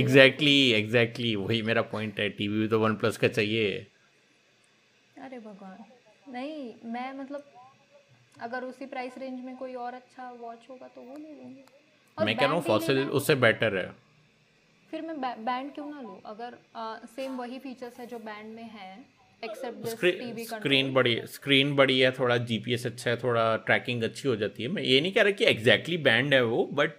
एग्जैक्टली 0.00 0.70
एग्जैक्टली 0.72 1.34
वही 1.36 1.62
मेरा 1.62 1.82
पॉइंट 1.92 2.20
है। 2.20 2.28
टीवी 2.30 2.58
भी 2.60 2.68
तो 2.68 2.80
वन 2.80 2.94
प्लस 2.94 3.16
का 3.16 3.28
चाहिए। 3.28 3.86
अरे 5.20 5.38
भगवान। 5.38 5.84
नहीं 6.32 6.90
मैं 6.92 7.12
मतलब 7.14 7.44
अगर 8.42 8.64
उसी 8.64 8.86
प्राइस 8.86 9.18
रेंज 9.18 9.44
में 9.44 9.56
कोई 9.56 9.74
और 9.76 9.94
अच्छा 9.94 10.30
वॉच 10.40 10.66
होगा 10.70 10.88
तो 10.88 11.00
वो 11.00 11.16
ले 11.16 11.34
लूँगी। 11.34 11.64
मैं 12.18 12.36
कह 12.36 12.44
रहा 12.44 12.54
हूँ 12.54 12.62
फॉसिल 12.62 12.98
उससे 13.10 13.34
बेटर 13.36 13.76
है। 13.76 13.90
फिर 14.92 15.02
मैं 15.02 15.20
बैंड 15.44 15.72
क्यों 15.74 15.90
ना 15.90 16.00
लूँ? 16.00 16.20
अगर 16.26 16.56
आ, 16.76 16.96
सेम 17.06 17.36
वही 17.36 17.58
फीचर्स 17.58 17.98
है 18.00 18.06
जो 18.06 18.18
बैंड 18.20 18.54
में 18.54 18.68
है 18.70 18.92
एक्सेप्ट 19.42 19.86
स्क्रीन 20.46 20.92
बड़ी 20.94 21.20
स्क्रीन 21.28 21.74
बड़ी 21.76 21.98
है 22.00 22.10
थोड़ा 22.12 22.36
जीपीएस 22.48 22.86
अच्छा 22.86 23.10
है 23.10 23.16
थोड़ा 23.16 23.44
ट्रैकिंग 23.66 24.02
अच्छी 24.02 24.28
हो 24.28 24.36
जाती 24.36 24.62
है। 24.62 24.68
मैं 24.68 24.82
ये 24.82 25.00
नहीं 25.00 25.12
कह 25.12 25.22
रहा 25.22 25.32
कि 25.32 25.44
एग्जैक्टली 25.46 25.96
बैंड 26.08 26.34
है 26.34 26.42
वो 26.44 26.64
बट 26.72 26.98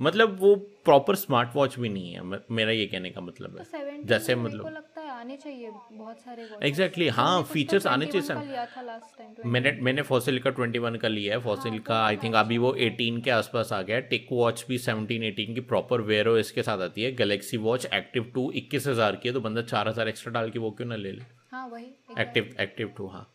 मतलब 0.00 0.38
वो 0.40 0.54
प्रॉपर 0.84 1.14
स्मार्ट 1.16 1.50
वॉच 1.54 1.78
भी 1.78 1.88
नहीं 1.88 2.12
है। 2.12 2.40
मेरा 2.50 2.72
ये 2.72 2.86
कहने 2.86 3.10
का 3.10 3.20
मतलब 3.20 3.58
है। 3.58 3.64
तो 3.64 4.02
जैसे 4.04 4.34
मतलब 4.36 4.68
लगता 4.68 5.00
आने 5.24 5.36
चाहिए 5.38 5.70
बहुत 5.92 6.18
सारे 6.18 6.42
एग्जैक्टली 6.42 7.04
exactly, 7.04 7.10
हाँ 7.16 7.42
फीचर्स 7.44 7.82
तो 7.82 7.90
आने 7.90 8.06
चाहिए 8.06 9.46
मैंने 9.46 9.72
मैंने 9.82 10.02
फॉसिल 10.04 10.38
का 10.38 10.50
ट्वेंटी 10.50 10.78
वन 10.78 10.96
का 10.96 11.08
लिया 11.08 11.34
है। 11.34 11.40
फॉसिल 11.42 11.72
हाँ, 11.72 11.80
का 11.82 12.04
आई 12.04 12.16
थिंक 12.16 12.34
अभी 12.36 12.58
वो 12.58 12.74
एटीन 12.86 13.20
के 13.20 13.30
आसपास 13.32 13.72
आ 13.72 13.80
गया 13.82 14.00
टिक 14.10 14.26
वॉच 14.32 14.64
भी 14.68 14.78
सेवनटीन 14.80 15.22
एटीन 15.24 15.54
की 15.54 15.60
प्रॉपर 15.62 16.00
वेयर 16.02 16.28
इसके 16.38 16.62
साथ 16.62 16.82
आती 16.82 17.02
है। 17.02 17.12
गैलेक्सी 17.16 17.56
वॉच 17.58 17.86
एक्टिव 17.94 18.30
टू 18.34 18.50
इक्कीस 18.56 18.86
हज़ार 18.86 19.16
की 19.16 19.28
है 19.28 19.34
तो 19.34 19.40
बंदा 19.40 19.62
चार 19.64 19.88
हज़ार 19.88 20.08
एक्स्ट्रा 20.08 20.32
डाल 20.32 20.50
के 20.50 20.58
वो 20.58 20.70
क्यों 20.72 20.88
ना 20.88 20.96
ले 20.96 21.12
ले? 21.12 21.22
हाँ 21.52 21.66
वही 21.68 21.86
एक्टिव 22.20 22.54
एक्टिव 22.60 22.92
टू 22.96 23.06
हाँ। 23.08 23.30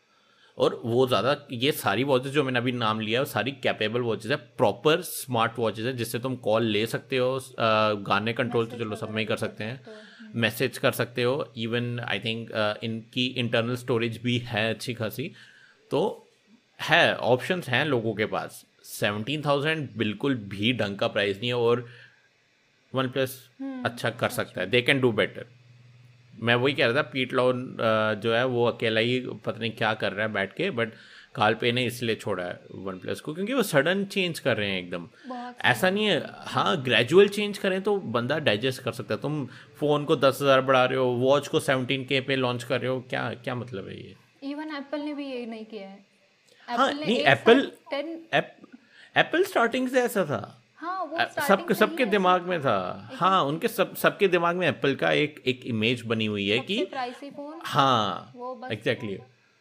और 0.57 0.81
वो 0.85 1.05
ज़्यादा 1.07 1.35
ये 1.53 1.71
सारी 1.73 2.03
वॉचेज 2.03 2.33
जो 2.33 2.43
मैंने 2.43 2.59
अभी 2.59 2.71
नाम 2.73 2.99
लिया 2.99 3.19
है 3.19 3.25
सारी 3.27 3.51
कैपेबल 3.63 4.01
वॉचेज 4.03 4.31
है। 4.31 4.37
प्रॉपर 4.57 5.01
स्मार्ट 5.03 5.59
वॉचेज 5.59 5.85
है 5.85 5.95
जिससे 5.97 6.19
तुम 6.19 6.35
कॉल 6.45 6.63
ले 6.67 6.85
सकते 6.87 7.17
हो 7.17 7.39
गाने 8.07 8.33
कंट्रोल 8.33 8.65
तो 8.67 8.77
चलो 8.77 8.95
सब 8.97 9.09
में 9.09 9.19
ही 9.19 9.25
कर 9.25 9.37
सकते 9.37 9.63
हैं। 9.63 10.07
मैसेज 10.35 10.77
कर 10.77 10.91
सकते 10.91 11.23
हो 11.23 11.53
इवन 11.57 11.99
आई 11.99 12.19
थिंक 12.19 12.51
इनकी 12.83 13.25
इंटरनल 13.37 13.75
स्टोरेज 13.75 14.19
भी 14.23 14.37
है 14.47 14.69
अच्छी 14.69 14.93
खासी 14.93 15.31
तो 15.91 16.01
है 16.79 17.15
ऑप्शंस 17.15 17.69
हैं 17.69 17.85
लोगों 17.85 18.13
के 18.13 18.25
पास 18.25 18.65
सेवनटीन 18.83 19.41
थाउज़ेंड 19.45 19.87
बिल्कुल 19.97 20.35
भी 20.49 20.73
ढंग 20.73 20.97
का 20.97 21.07
प्राइस 21.07 21.37
नहीं 21.37 21.49
है 21.49 21.55
और 21.55 21.85
वन 22.93 23.09
प्लस 23.09 23.39
अच्छा 23.85 24.09
कर 24.09 24.29
सकता 24.29 24.61
है 24.61 24.67
दे 24.69 24.81
कैन 24.81 25.01
डू 25.01 25.11
बेटर 25.11 25.45
मैं 26.41 26.55
वही 26.55 26.73
कह 26.73 26.85
रहा 26.85 26.95
था 26.95 27.01
पीट 27.09 27.33
लॉन 27.33 27.65
जो 28.23 28.33
है 28.35 28.45
वो 28.45 28.65
अकेला 28.65 28.99
ही 28.99 29.19
पता 29.45 29.57
नहीं 29.59 29.71
क्या 29.71 29.93
कर 29.93 30.13
रहा 30.13 30.25
है 30.25 30.31
बैठ 30.33 30.53
के 30.53 30.69
बट 30.71 30.93
काल 31.35 31.53
पे 31.55 31.71
ने 31.71 31.83
इसलिए 31.85 32.15
छोड़ा 32.15 32.43
है 32.43 32.59
वन 32.75 32.97
प्लस 32.99 33.19
को 33.21 33.33
क्योंकि 33.33 33.53
वो 33.53 33.63
सडन 33.63 34.03
चेंज 34.05 34.39
कर 34.39 34.57
रहे 34.57 34.69
हैं 34.69 34.79
एकदम। 34.79 35.07
ऐसा 35.65 35.89
नहीं 35.89 36.05
है 36.05 36.23
हाँ 36.47 36.81
ग्रेजुअल 36.83 37.27
चेंज 37.29 37.57
करें 37.57 37.81
तो 37.83 37.95
बंदा 38.15 38.37
डाइजेस्ट 38.41 38.81
कर 38.83 38.91
सकता 38.91 39.13
है। 39.13 39.21
तुम 39.21 39.45
फ़ोन 39.79 40.05
को 40.05 40.15
दस 40.17 40.39
हज़ार 40.41 40.61
बढ़ा 40.61 40.83
रहे 40.85 40.99
हो 40.99 41.05
वॉच 41.17 41.47
को 41.47 41.59
सेवनटीन 41.61 42.05
के 42.05 42.19
पे 42.21 42.35
लॉन्च 42.35 42.63
कर 42.63 42.81
रहे 42.81 42.89
हो 42.89 42.99
क्या 43.09 43.29
क्या 43.43 43.55
मतलब 43.55 43.87
है 43.87 43.97
ये? 43.97 44.15
इवन 44.43 44.75
एप्पल 44.77 44.99
ने 44.99 45.13
भी 45.13 45.25
ये 45.25 45.45
नहीं 45.45 45.65
किया 45.65 45.87
है। 45.87 45.99
हाँ 46.67 46.91
नहीं 46.93 47.17
एप्पल 47.17 47.71
एप्पल 49.15 49.43
स्टार्टिंग 49.43 49.87
से 49.89 50.01
ऐसा 50.01 50.25
था। 50.25 50.55
हाँ, 50.75 51.25
सब 51.47 51.71
सबके 51.73 52.05
दिमाग 52.07 52.41
में 52.47 52.59
था। 52.61 53.09
हाँ 53.13 53.43
उनके 53.43 53.67
सब 53.67 53.95
सबके 53.97 54.27
दिमाग 54.27 54.55
में 54.55 54.67
एप्पल 54.67 54.95
का 54.95 55.11
एक 55.13 55.41
एक 55.47 55.65
इमेज 55.67 56.01
बनी 56.07 56.25
हुई 56.25 56.47
है 56.49 56.59
कि 56.61 56.85
हाँ 57.65 58.33
एग्जैक्टली 58.71 59.17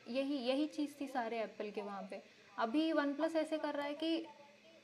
यही 0.09 0.36
यही 0.48 0.66
चीज़ 0.66 0.90
थी 1.00 1.06
सारे 1.06 1.38
एप्पल 1.40 1.70
के 1.70 1.82
वहाँ 1.82 2.02
पे। 2.11 2.20
अभी 2.59 2.92
वन 2.92 3.12
प्लस 3.14 3.36
ऐसे 3.36 3.59
कर 3.59 3.74
रहा 3.74 3.86
है 3.86 3.94
कि 3.94 4.26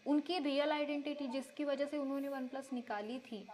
उनकी 0.07 0.39
रियल 0.39 0.73
आइडेंटिटी 0.73 1.27
जिसकी 1.29 1.65
वजह 1.65 1.85
से 1.85 1.99
उन्होंने 1.99 2.29
वन 2.29 2.47
प्लस 2.47 2.71
निकाली 2.73 3.19
थी 3.19 3.45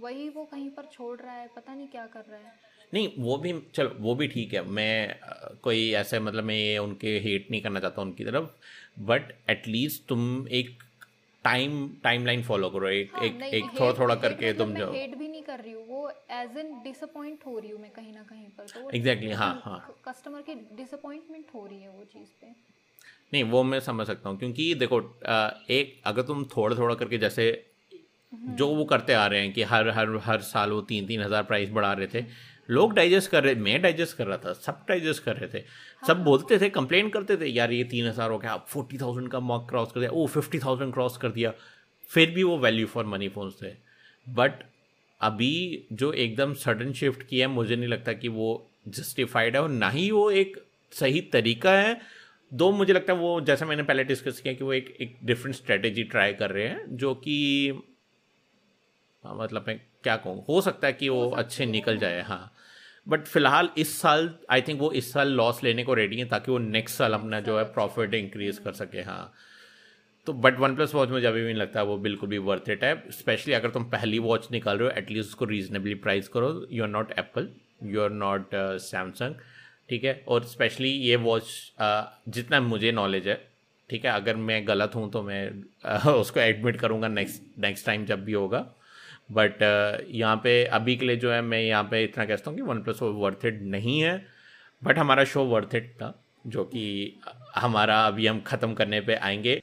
वही 0.00 0.28
वो 0.28 0.44
कहीं 0.44 0.70
पर 0.70 0.88
छोड़ 0.92 1.20
रहा 1.20 1.34
है 1.34 1.48
पता 1.56 1.74
नहीं 1.74 1.88
क्या 1.88 2.06
कर 2.06 2.24
रहा 2.30 2.38
है। 2.38 2.52
नहीं 2.94 3.08
वो 3.18 3.36
भी 3.36 3.52
चलो 3.74 3.96
वो 4.00 4.14
भी 4.14 4.26
ठीक 4.28 4.54
है। 4.54 4.62
मैं 4.68 5.16
कोई 5.62 5.90
ऐसे 5.92 6.20
मतलब 6.20 6.44
मैं 6.44 6.54
ये 6.54 6.78
उनके 6.78 7.18
हेट 7.18 7.50
नहीं 7.50 7.60
करना 7.62 7.80
चाहता 7.80 8.02
उनकी 8.02 8.24
तरफ़ 8.24 8.48
बट 9.02 9.32
एटलीस्ट 9.50 10.06
तुम 10.08 10.48
एक 10.50 10.82
टाइम 11.44 11.88
टाइमलाइन 12.04 12.42
फॉलो 12.42 12.70
करो 12.70 12.88
एक 12.88 13.10
हाँ, 13.14 13.24
एक 13.24 13.54
एक 13.54 13.80
थोड़ा 13.80 13.92
थोड़ा 13.98 14.14
करके 14.14 14.52
मतलब 14.52 14.66
तुम 14.66 14.74
जाओ 14.76 14.92
हेट 14.92 15.16
भी 15.16 15.28
नहीं 15.28 15.42
कर 15.42 15.60
रही 15.60 15.72
हूँ 15.72 15.86
वो 15.88 16.10
एज 16.32 16.56
एन 16.56 16.72
डिसअपॉइंट 16.84 17.46
हो 17.46 17.58
रही 17.58 17.70
हूँ 17.70 17.80
मैं 17.80 17.90
कहीं 17.90 18.12
ना 18.12 18.22
कहीं 18.22 18.46
पर 18.48 18.66
तो 18.66 18.90
एग्जैक्टली 18.90 19.28
exactly, 19.28 19.38
हाँ 19.38 19.62
हाँ 19.64 19.94
कस्टमर 20.04 20.42
की 20.42 20.54
डिसअपॉइंटमेंट 20.76 21.46
हो 21.54 21.66
रही 21.66 21.80
है 21.80 21.88
वो 21.88 22.04
चीज़ 22.12 22.28
पे 22.40 22.54
नहीं 23.32 23.44
वो 23.44 23.62
मैं 23.64 23.80
समझ 23.82 24.06
सकता 24.06 24.28
हूँ 24.28 24.38
क्योंकि 24.38 24.74
देखो 24.74 25.00
एक 25.70 26.00
अगर 26.06 26.22
तुम 26.22 26.44
थोड़ा 26.56 26.76
थोड़ा 26.76 26.94
करके 26.94 27.18
जैसे 27.18 27.46
हम्म। 28.32 28.54
जो 28.56 28.68
वो 28.68 28.84
करते 28.84 29.12
आ 29.14 29.26
रहे 29.26 29.40
हैं 29.40 29.52
कि 29.52 29.62
हर 29.64 29.88
हर 29.90 30.16
हर 30.24 30.40
साल 30.44 30.70
वो 30.70 30.80
तीन 30.84 31.06
तीन 31.06 31.22
हज़ार 31.22 31.42
प्राइस 31.44 31.70
बढ़ा 31.70 31.92
रहे 31.92 32.06
थे 32.14 32.24
लोग 32.68 32.92
डाइजेस्ट 32.94 33.30
कर 33.30 33.42
रहे 33.44 33.54
मैं 33.56 33.80
डाइजेस्ट 33.82 34.16
कर 34.16 34.26
रहा 34.26 34.36
था 34.38 34.52
सब 34.52 34.84
डाइजेस्ट 34.88 35.22
कर 35.24 35.36
रहे 35.36 35.48
थे 35.48 35.58
हाँ। 35.58 36.08
सब 36.08 36.22
बोलते 36.24 36.58
थे 36.58 36.68
कंप्लेन 36.70 37.08
करते 37.08 37.36
थे 37.36 37.46
यार 37.46 37.72
ये 37.72 37.84
तीन 37.84 38.06
हज़ार 38.06 38.30
हो 38.30 38.38
गया 38.38 38.52
अब 38.52 38.64
फोर्टी 38.68 38.98
थाउज़ेंड 38.98 39.30
का 39.30 39.40
मार्क 39.42 39.66
क्रॉस 39.68 39.92
कर 39.92 40.00
दिया 40.00 40.10
ओ 40.12 40.26
फिफ्टी 40.28 40.58
थाउज़ेंड 40.58 40.92
क्रॉस 40.94 41.16
कर 41.16 41.30
दिया 41.30 41.52
फिर 42.10 42.30
भी 42.30 42.42
वो 42.42 42.58
वैल्यू 42.58 42.86
फॉर 42.86 43.06
मनी 43.06 43.28
फोन्स 43.28 43.62
थे 43.62 43.72
बट 44.26 44.62
अभी 45.20 45.86
जो 45.92 46.12
एकदम 46.12 46.54
सडन 46.54 46.92
शिफ्ट 46.92 47.22
किया 47.22 47.48
है 47.48 47.54
मुझे 47.54 47.76
नहीं 47.76 47.88
लगता 47.88 48.12
कि 48.12 48.28
वो 48.28 48.70
जस्टिफाइड 48.88 49.56
है 49.56 49.62
और 49.62 49.68
ना 49.68 49.90
ही 49.90 50.10
वो 50.10 50.30
एक 50.30 50.56
सही 50.92 51.20
तरीका 51.20 51.72
है। 51.72 52.00
दो 52.52 52.70
मुझे 52.72 52.92
लगता 52.92 53.12
है 53.12 53.18
वो 53.18 53.40
जैसा 53.40 53.66
मैंने 53.66 53.82
पहले 53.82 54.04
डिस्कस 54.04 54.40
किया 54.40 54.54
कि 54.54 54.64
वो 54.64 54.72
एक 54.72 54.96
एक 55.00 55.16
डिफरेंट 55.24 55.56
स्ट्रेटेजी 55.56 56.02
ट्राई 56.04 56.32
कर 56.32 56.50
रहे 56.50 56.68
हैं 56.68 56.96
जो 56.96 57.14
कि 57.14 57.36
हाँ, 59.24 59.36
मतलब 59.36 59.64
मैं 59.68 59.80
क्या 60.02 60.16
कहूँ 60.16 60.44
हो 60.48 60.60
सकता 60.60 60.86
है 60.86 60.92
कि 60.92 61.08
वो 61.08 61.28
अच्छे 61.30 61.66
निकल 61.66 61.98
जाए 61.98 62.22
हाँ। 62.22 62.52
बट 63.08 63.26
फ़िलहाल 63.26 63.68
इस 63.78 64.00
साल 64.00 64.34
आई 64.50 64.62
थिंक 64.62 64.80
वो 64.80 64.92
इस 64.92 65.12
साल 65.12 65.28
लॉस 65.28 65.62
लेने 65.64 65.84
को 65.84 65.94
रेडी 65.94 66.16
है 66.16 66.24
ताकि 66.24 66.50
वो 66.52 66.58
नेक्स्ट 66.58 66.98
साल 66.98 67.12
अपना 67.12 67.40
जो 67.40 67.58
है 67.58 67.64
प्रॉफिट 67.64 68.14
इंक्रीज 68.14 68.58
कर 68.58 68.72
सके 68.72 69.02
हाँ। 69.02 69.32
तो 70.26 70.32
बट 70.32 70.58
वन 70.58 70.74
प्लस 70.76 70.94
वॉच 70.94 71.08
मुझे 71.10 71.26
अभी 71.26 71.40
भी 71.40 71.46
नहीं 71.46 71.54
लगता 71.54 71.82
वो 71.82 71.96
बिल्कुल 71.98 72.28
भी 72.28 72.38
वर्थ 72.38 72.68
इट 72.70 72.84
है। 72.84 72.94
स्पेशली 73.12 73.54
अगर 73.54 73.70
तुम 73.70 73.84
पहली 73.90 74.18
वॉच 74.18 74.48
निकाल 74.52 74.78
रहे 74.78 74.88
हो 74.88 74.94
एटलीस्ट 74.98 75.28
उसको 75.28 75.44
रीजनेबली 75.44 75.94
प्राइस 76.04 76.28
करो। 76.28 76.66
You 76.70 76.82
are 76.82 76.88
not 76.90 77.12
Apple 77.18 77.48
you 77.84 78.02
are 78.02 78.10
not 78.10 78.54
Samsung 78.82 79.34
ठीक 79.88 80.04
है? 80.04 80.22
और 80.28 80.44
स्पेशली 80.44 80.88
ये 80.88 81.16
वॉच 81.16 81.42
uh, 81.80 82.04
जितना 82.28 82.60
मुझे 82.60 82.92
नॉलेज 82.92 83.28
है 83.28 83.34
ठीक 83.90 84.04
है? 84.04 84.10
अगर 84.12 84.36
मैं 84.36 84.66
गलत 84.68 84.94
हूँ 84.94 85.10
तो 85.12 85.22
मैं 85.22 85.50
uh, 85.50 86.06
उसको 86.20 86.40
एडमिट 86.40 86.76
करूँगा 86.80 87.08
नेक्स्ट 87.08 87.58
नेक्स्ट 87.58 87.86
टाइम 87.86 88.04
जब 88.06 88.24
भी 88.24 88.32
होगा। 88.32 88.66
बट 89.32 89.62
uh, 89.62 90.14
यहाँ 90.14 90.36
पे 90.36 90.64
अभी 90.64 90.96
के 90.96 91.06
लिए 91.06 91.16
जो 91.16 91.32
है 91.32 91.40
मैं 91.42 91.60
यहाँ 91.60 91.84
पे 91.90 92.02
इतना 92.04 92.24
कहता 92.24 92.50
हूँ 92.50 92.58
कि 92.58 92.62
वन 92.62 92.82
प्लस 92.82 93.02
वर्थ 93.02 93.44
इट 93.46 93.60
नहीं 93.62 94.00
है। 94.00 94.16
बट 94.82 94.98
हमारा 94.98 95.24
शो 95.24 95.44
वर्थ 95.44 95.74
इट 95.74 95.92
था 95.96 96.12
जो 96.46 96.64
कि 96.64 97.20
हमारा 97.56 98.00
अभी 98.06 98.26
हम 98.26 98.40
ख़त्म 98.46 98.74
करने 98.74 99.00
पे 99.00 99.14
आएँगे। 99.14 99.60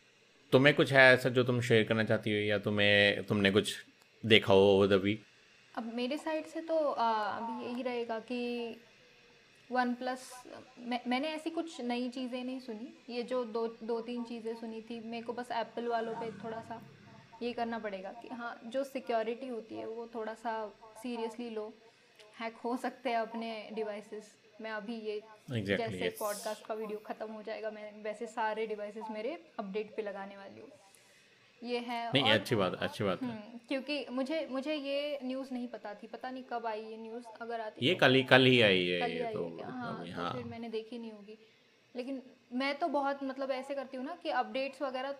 तुम्हें 0.51 0.75
कुछ 0.75 0.91
है 0.93 1.01
ऐसा 1.13 1.29
जो 1.29 1.43
तुम 1.43 1.59
शेयर 1.61 1.83
करना 1.83 2.03
चाहती 2.03 2.31
हो 2.31 2.37
या 2.39 2.57
तुम्हें, 2.59 3.23
तुमने 3.25 3.51
कुछ 3.51 3.75
देखा 4.23 4.53
हो 4.53 4.61
ओवर 4.71 4.87
द 4.87 5.01
वीक 5.03 5.23
अब 5.75 5.91
मेरे 5.95 6.17
साइड 6.17 6.45
से 6.45 6.61
तो 6.61 6.77
अभी 6.77 7.65
यही 7.65 7.81
रहेगा 7.81 8.19
कि 8.21 8.39
वन 9.69 9.93
प्लस 9.93 10.31
मैं, 10.79 10.99
मैंने 11.07 11.27
ऐसी 11.27 11.49
कुछ 11.49 11.79
नई 11.81 12.09
चीज़ें 12.09 12.43
नहीं 12.43 12.59
सुनी। 12.59 12.87
ये 13.09 13.23
जो 13.23 13.43
दो 13.47 13.67
दो 13.83 13.99
तीन 14.01 14.23
चीज़ें 14.23 14.53
सुनी 14.55 14.81
थी, 14.81 14.99
मेरे 14.99 15.23
को 15.25 15.33
बस 15.33 15.51
एप्पल 15.51 15.87
वालों 15.87 16.13
पे 16.15 16.31
थोड़ा 16.43 16.61
सा 16.61 16.81
ये 17.43 17.51
करना 17.53 17.79
पड़ेगा 17.79 18.09
कि 18.21 18.27
हाँ 18.31 18.59
जो 18.65 18.83
सिक्योरिटी 18.83 19.47
होती 19.47 19.75
है 19.75 19.85
वो 19.87 20.09
थोड़ा 20.15 20.33
सा 20.33 20.53
सीरियसली 21.03 21.49
लो 21.49 21.73
हैक 22.41 22.55
हो 22.65 22.75
सकते 22.77 23.09
हैं 23.09 23.17
अपने 23.17 23.69
डिवाइसेस 23.73 24.33
मैं 24.61 24.71
अभी 24.71 24.95
ये 24.95 25.19
exactly, 25.19 25.65
जैसे 25.67 25.99
yes. 26.01 26.19
पॉडकास्ट 26.19 26.65
का 26.65 26.73
वीडियो 26.73 26.99
ख़त्म 27.05 27.31
हो 27.31 27.41
जाएगा 27.43 27.71
मैं 27.71 27.91
वैसे 28.03 28.27
सारे 28.29 28.65
डिवाइसेस 28.67 29.11
मेरे 29.11 29.37
अपडेट 29.59 29.95
पे 29.95 30.01
लगाने 30.01 30.37
वाली 30.37 30.59
हूँ 30.59 30.69
ये 31.61 31.79
है 31.79 31.99
नहीं 32.07 32.23
और, 32.23 32.29
अच्छी 32.31 32.55
बात 32.55 32.73
अच्छी 32.75 33.03
बात 33.03 33.21
है 33.23 33.29
हम्म, 33.29 33.59
क्योंकि 33.67 34.05
मुझे 34.11 34.47
मुझे 34.51 34.75
ये 34.75 35.19
न्यूज़ 35.23 35.53
नहीं 35.53 35.67
पता 35.69 35.93
थी 35.93 36.07
पता 36.07 36.29
नहीं 36.31 36.43
कब 36.43 36.65
आई 36.65 36.81
ये 36.81 36.97
न्यूज़ 36.97 37.25
अगर 37.41 37.61
आती 37.61 37.85
ये 37.87 37.95
कल 37.95 38.13
ही 38.13 38.23
कल 38.25 38.45
ही 38.45 38.61
आई 38.61 38.85
है 38.85 39.01
आई 39.01 39.33
तो, 39.33 39.43
है 39.57 39.71
हाँ, 39.71 40.05
तो। 40.05 40.31
फिर 40.31 40.45
मैंने 40.45 40.69
देखी 40.69 40.97
नहीं 40.97 41.11
होगी 41.11 41.37
लेकिन 41.95 42.21
मैं 42.53 42.77
तो 42.79 42.87
बहुत 42.89 43.23
मतलब 43.23 43.51
ऐसे 43.51 43.75
करती 43.75 43.97
हूँ 43.97 44.05
ना 44.05 44.15
कि 44.23 44.29
अपडेट्स 44.37 44.81
वगैरह 44.81 45.15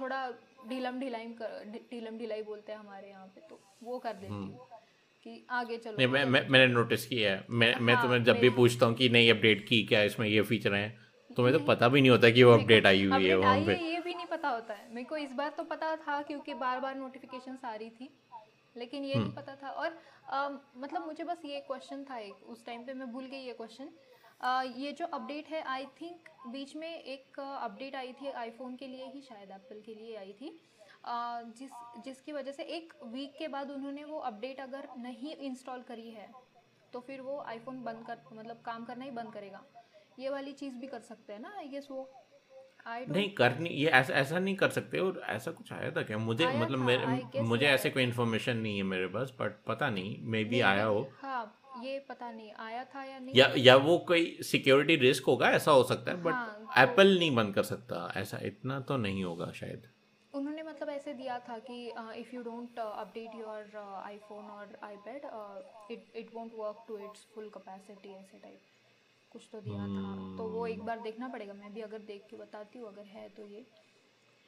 थोड़ा 0.00 0.26
ढीलम 0.68 1.00
ढिलाई 1.00 1.26
कर 1.34 1.80
ढीलम 1.90 2.18
ढिलाई 2.18 2.42
बोलते 2.42 2.72
हैं 2.72 2.78
हमारे 2.78 3.08
यहाँ 3.08 3.26
पे 3.26 3.40
तो 3.48 3.60
वो 3.82 3.98
कर 3.98 4.12
देती 4.14 4.32
हम्म। 4.32 4.48
हूँ 4.48 4.71
कि 5.24 5.44
आगे 5.50 5.76
चलो। 5.78 5.96
नहीं 5.96 6.06
मैं, 6.08 6.24
मैं 6.24 6.48
मैंने 6.48 6.66
नोटिस 6.72 7.06
किया 7.06 7.30
है। 7.32 7.44
मैं 7.50 7.72
हाँ, 7.72 7.80
मैं 7.80 7.96
तुम्हें 8.02 8.22
जब 8.24 8.38
भी 8.38 8.48
पूछता 8.56 8.86
हूँ 8.86 8.94
कि 8.96 9.08
नहीं 9.08 9.30
अपडेट 9.30 9.66
की 9.68 9.82
क्या 9.86 10.02
इसमें 10.04 10.26
ये 10.28 10.42
फीचर 10.50 10.74
हैं 10.74 10.90
तुम्हें 11.30 11.52
तो 11.52 11.64
पता 11.64 11.88
भी 11.88 12.00
नहीं 12.00 12.10
होता 12.10 12.30
कि 12.30 12.42
वो 12.42 12.52
अपडेट 12.52 12.86
आई 12.86 13.04
हुई 13.04 13.26
है 13.26 13.34
वहाँ 13.36 13.60
पे। 13.66 13.76
ये 13.82 14.00
भी 14.00 14.14
नहीं 14.14 14.26
पता 14.30 14.48
होता 14.48 14.74
है। 14.74 14.88
मेरे 14.94 15.04
को 15.08 15.16
इस 15.16 15.32
बार 15.32 15.52
तो 15.56 15.62
पता 15.64 15.94
था 15.98 16.20
क्योंकि 16.22 16.54
बार 16.64 16.80
बार 16.80 16.96
नोटिफिकेशन 16.96 17.58
आ 17.64 17.74
रही 17.74 17.90
थी 17.90 18.08
लेकिन 18.76 19.04
ये 19.04 19.14
नहीं 19.14 19.22
हम्म। 19.22 19.34
पता 19.36 19.54
था। 19.62 19.70
और 19.70 19.98
आ, 20.28 20.48
मतलब 20.48 21.06
मुझे 21.06 21.24
बस 21.24 21.42
ये 21.44 21.60
क्वेश्चन 21.68 22.04
था 22.10 22.18
एक 22.18 22.42
उस 22.50 22.64
टाइम 22.66 22.82
पे 22.86 22.94
मैं 22.94 23.10
भूल 23.12 23.24
गई 23.26 23.44
ये 23.46 23.52
क्वेश्चन 23.54 23.88
ये 24.76 24.92
जो 24.98 25.06
अपडेट 25.14 25.48
है 25.50 25.62
आई 25.68 25.84
थिंक 26.00 26.28
बीच 26.52 26.74
में 26.76 26.88
एक 26.88 27.40
अपडेट 27.40 27.94
आई 27.96 28.12
थी 28.12 28.30
आईफोन 28.36 28.76
के 28.76 28.86
लिए 28.86 29.10
ही 29.14 29.20
शायद 29.22 29.50
एप्पल 29.52 29.80
के 29.86 29.94
लिए 29.94 30.16
आई 30.16 30.32
थी। 30.40 30.48
जिस 31.06 31.70
जिसकी 32.04 32.32
वजह 32.32 32.52
से 32.52 32.62
एक 32.62 32.92
वीक 33.04 33.34
के 33.38 33.48
बाद 33.48 33.70
उन्होंने 33.70 34.04
वो 34.04 34.18
अपडेट 34.18 34.60
अगर 34.60 34.88
नहीं 34.98 35.34
इंस्टॉल 35.36 35.82
करी 35.82 36.10
है 36.10 36.28
तो 36.92 37.00
फिर 37.00 37.20
वो 37.20 37.38
आईफोन 37.40 37.82
बंद 37.82 38.06
कर 38.06 38.18
मतलब 38.32 38.62
काम 38.66 38.84
करना 38.84 39.04
ही 39.04 39.10
बंद 39.10 39.32
करेगा। 39.32 39.64
ये 40.18 40.28
वाली 40.28 40.52
चीज़ 40.52 40.74
भी 40.74 40.86
कर 40.86 41.00
सकते 41.00 41.32
हैं 41.32 41.40
ना 41.40 41.54
आई 41.58 41.68
गेस 41.68 41.88
वो। 41.90 42.08
नहीं 43.08 43.30
करनी 43.30 43.68
ये 43.68 43.86
ऐसा 43.86 44.14
ऐसा 44.14 44.38
नहीं 44.38 44.54
कर 44.56 44.70
सकते 44.70 44.98
और 44.98 45.20
ऐसा 45.26 45.50
कुछ 45.50 45.72
आया 45.72 45.90
था 45.90 46.02
क्या? 46.02 46.18
मुझे 46.18 46.46
मतलब 46.46 46.78
मेरे 46.78 47.40
मुझे 47.42 47.66
ऐसे 47.66 47.90
कोई 47.90 48.02
इन्फॉर्मेशन 48.02 48.56
नहीं 48.56 48.76
है 48.76 48.82
मेरे 48.82 49.06
पास 49.06 49.32
बट 49.40 49.52
पता 49.66 49.90
नहीं 49.90 50.16
मे 50.22 50.44
बी 50.44 50.60
आया 50.60 50.84
हो। 50.84 51.08
हाँ 51.22 51.58
ये 51.82 51.98
पता 51.98 52.30
नहीं 52.30 52.52
आया 52.52 52.84
था 52.84 53.04
या 53.04 53.18
नहीं। 53.18 53.34
या 53.34 53.52
या 53.56 53.76
वो 53.76 53.98
कोई 53.98 54.38
सिक्योरिटी 54.42 54.96
रिस्क 54.96 55.24
होगा 55.24 55.50
ऐसा 55.50 55.70
हो 55.70 55.82
सकता 55.84 56.10
है 56.10 56.22
बट 56.22 56.32
हाँ, 56.32 56.74
एप्पल 56.78 57.12
तो, 57.14 57.18
नहीं 57.18 57.34
बंद 57.34 57.54
कर 57.54 57.62
सकता 57.62 58.12
ऐसा 58.16 58.38
इतना 58.42 58.80
तो 58.80 58.96
नहीं 58.96 59.24
होगा 59.24 59.52
शायद। 59.52 59.88
मतलब 60.72 60.88
ऐसे 60.88 61.12
दिया 61.14 61.38
था 61.38 61.58
कि 61.58 61.76
if 62.20 62.34
you 62.34 62.42
don't 62.42 62.78
update 62.78 63.34
your 63.34 63.76
iPhone 64.04 64.44
और 64.44 64.78
iPad 64.82 65.22
it 65.90 66.16
it 66.16 66.34
won't 66.34 66.52
work 66.54 66.84
to 66.88 66.98
it's 66.98 67.26
full 67.34 67.48
capacity 67.48 68.12
ऐसे 68.14 68.38
टाइप 68.38 68.60
कुछ 69.32 69.48
तो 69.52 69.60
दिया 69.60 69.84
hmm. 69.84 69.96
था। 69.96 70.36
तो 70.38 70.48
वो 70.50 70.66
एक 70.66 70.82
बार 70.82 71.00
देखना 71.00 71.28
पड़ेगा। 71.28 71.52
मैं 71.52 71.72
भी 71.74 71.80
अगर 71.80 71.98
देख 71.98 72.26
के 72.30 72.36
बताती 72.36 72.78
हूँ 72.78 72.88
अगर 72.88 73.04
है 73.06 73.28
तो 73.28 73.46
ये। 73.46 73.64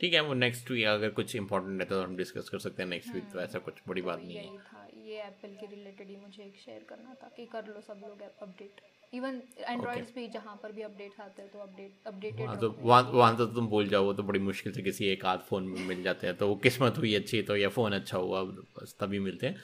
ठीक 0.00 0.14
है 0.14 0.20
वो 0.20 0.34
नेक्स्ट 0.34 0.70
वीक 0.70 0.86
अगर 0.86 1.10
कुछ 1.10 1.36
इंपॉर्टेंट 1.36 1.80
है 1.80 1.88
तो 1.88 2.02
हम 2.02 2.16
डिस्कस 2.16 2.48
कर 2.48 2.58
सकते 2.58 2.82
हैं 2.82 2.90
नेक्स्ट 2.90 3.14
वीक 3.14 3.30
तो 3.32 3.40
ऐसा 3.40 3.58
कुछ 3.58 3.82
बड़ी 3.88 4.02
बात 4.02 4.18
नहीं 4.18 4.36
है। 4.36 4.58
था। 4.58 4.86
ये 5.04 5.22
एप्पल 5.22 5.56
के 5.60 5.66
रिलेटेड 5.66 6.08
ही 6.08 6.16
मुझे 6.16 6.42
एक 6.42 6.56
शेयर 6.56 6.84
करना 6.88 7.14
था 7.14 7.28
कि 7.28 7.46
कर 7.46 7.66
लो 7.66 7.80
सब 7.80 8.02
लोग 8.08 8.22
अपडेट 8.22 8.80
इवन 9.14 9.40
एंड्रॉइड्स 9.58 10.14
भी 10.14 10.26
जहाँ 10.28 10.58
पर 10.62 10.72
भी 10.72 10.82
अपडेट्स 10.82 11.20
आते 11.20 11.42
हैं 11.42 11.50
तो 11.52 11.58
अपडेट 11.58 12.06
अपडेटेड 12.06 12.46
हाँ 12.46 12.58
तो 12.58 12.70
वहाँ 12.80 13.02
वहाँ 13.02 13.36
तो 13.36 13.46
तुम 13.46 13.66
भूल 13.66 13.88
जाओ 13.88 14.04
वो 14.04 14.12
तो 14.12 14.22
बड़ी 14.22 14.38
मुश्किल 14.40 14.72
से 14.72 14.82
किसी 14.82 15.06
एक 15.06 15.24
आध 15.24 15.40
फ़ोन 15.40 15.64
में 15.64 15.80
मिल 15.86 16.02
जाते 16.02 16.26
हैं 16.26 16.36
तो 16.36 16.48
वो 16.48 16.54
किस्मत 16.56 16.98
हुई 16.98 17.14
अच्छी 17.14 17.42
तो 17.42 17.56
या 17.56 17.68
फ़ोन 17.68 17.92
अच्छा 17.92 18.18
हुआ 18.18 18.42
बस 18.42 18.96
तभी 19.00 19.18
मिलते 19.18 19.46
हैं। 19.46 19.56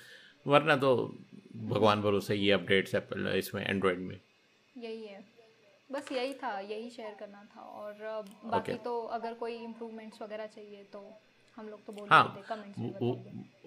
वरना 0.46 0.76
तो 0.76 0.94
भगवान 1.56 2.02
भरोसे 2.02 2.34
ये 2.34 2.52
अपडेट्स 2.52 2.94
एप्पल 2.94 3.26
इसमें 3.28 3.64
एंड्रॉयड 3.66 3.98
में। 3.98 4.20
यही 4.76 5.04
है। 5.04 5.24
बस 5.92 6.12
यही 6.12 6.32
था 6.34 6.58
यही 6.60 6.90
शेयर 6.90 7.14
करना 7.20 7.44
था 7.56 7.60
और 7.60 7.92
बाकी 8.44 8.72
okay. 8.72 8.84
तो 8.84 9.00
अगर 9.12 9.34
कोई 9.34 9.54
इम्प्रूवमेंट्स 9.54 10.22
वगैरह 10.22 10.46
चाहिए 10.46 10.84
तो 10.92 11.02
हम 11.56 11.68
लोग 11.68 11.84
तो 11.86 11.92
बोल 11.92 12.08
हाँ 12.08 12.42
कमेंट्स 12.48 12.78
में 12.78 12.92
वो, 13.00 13.10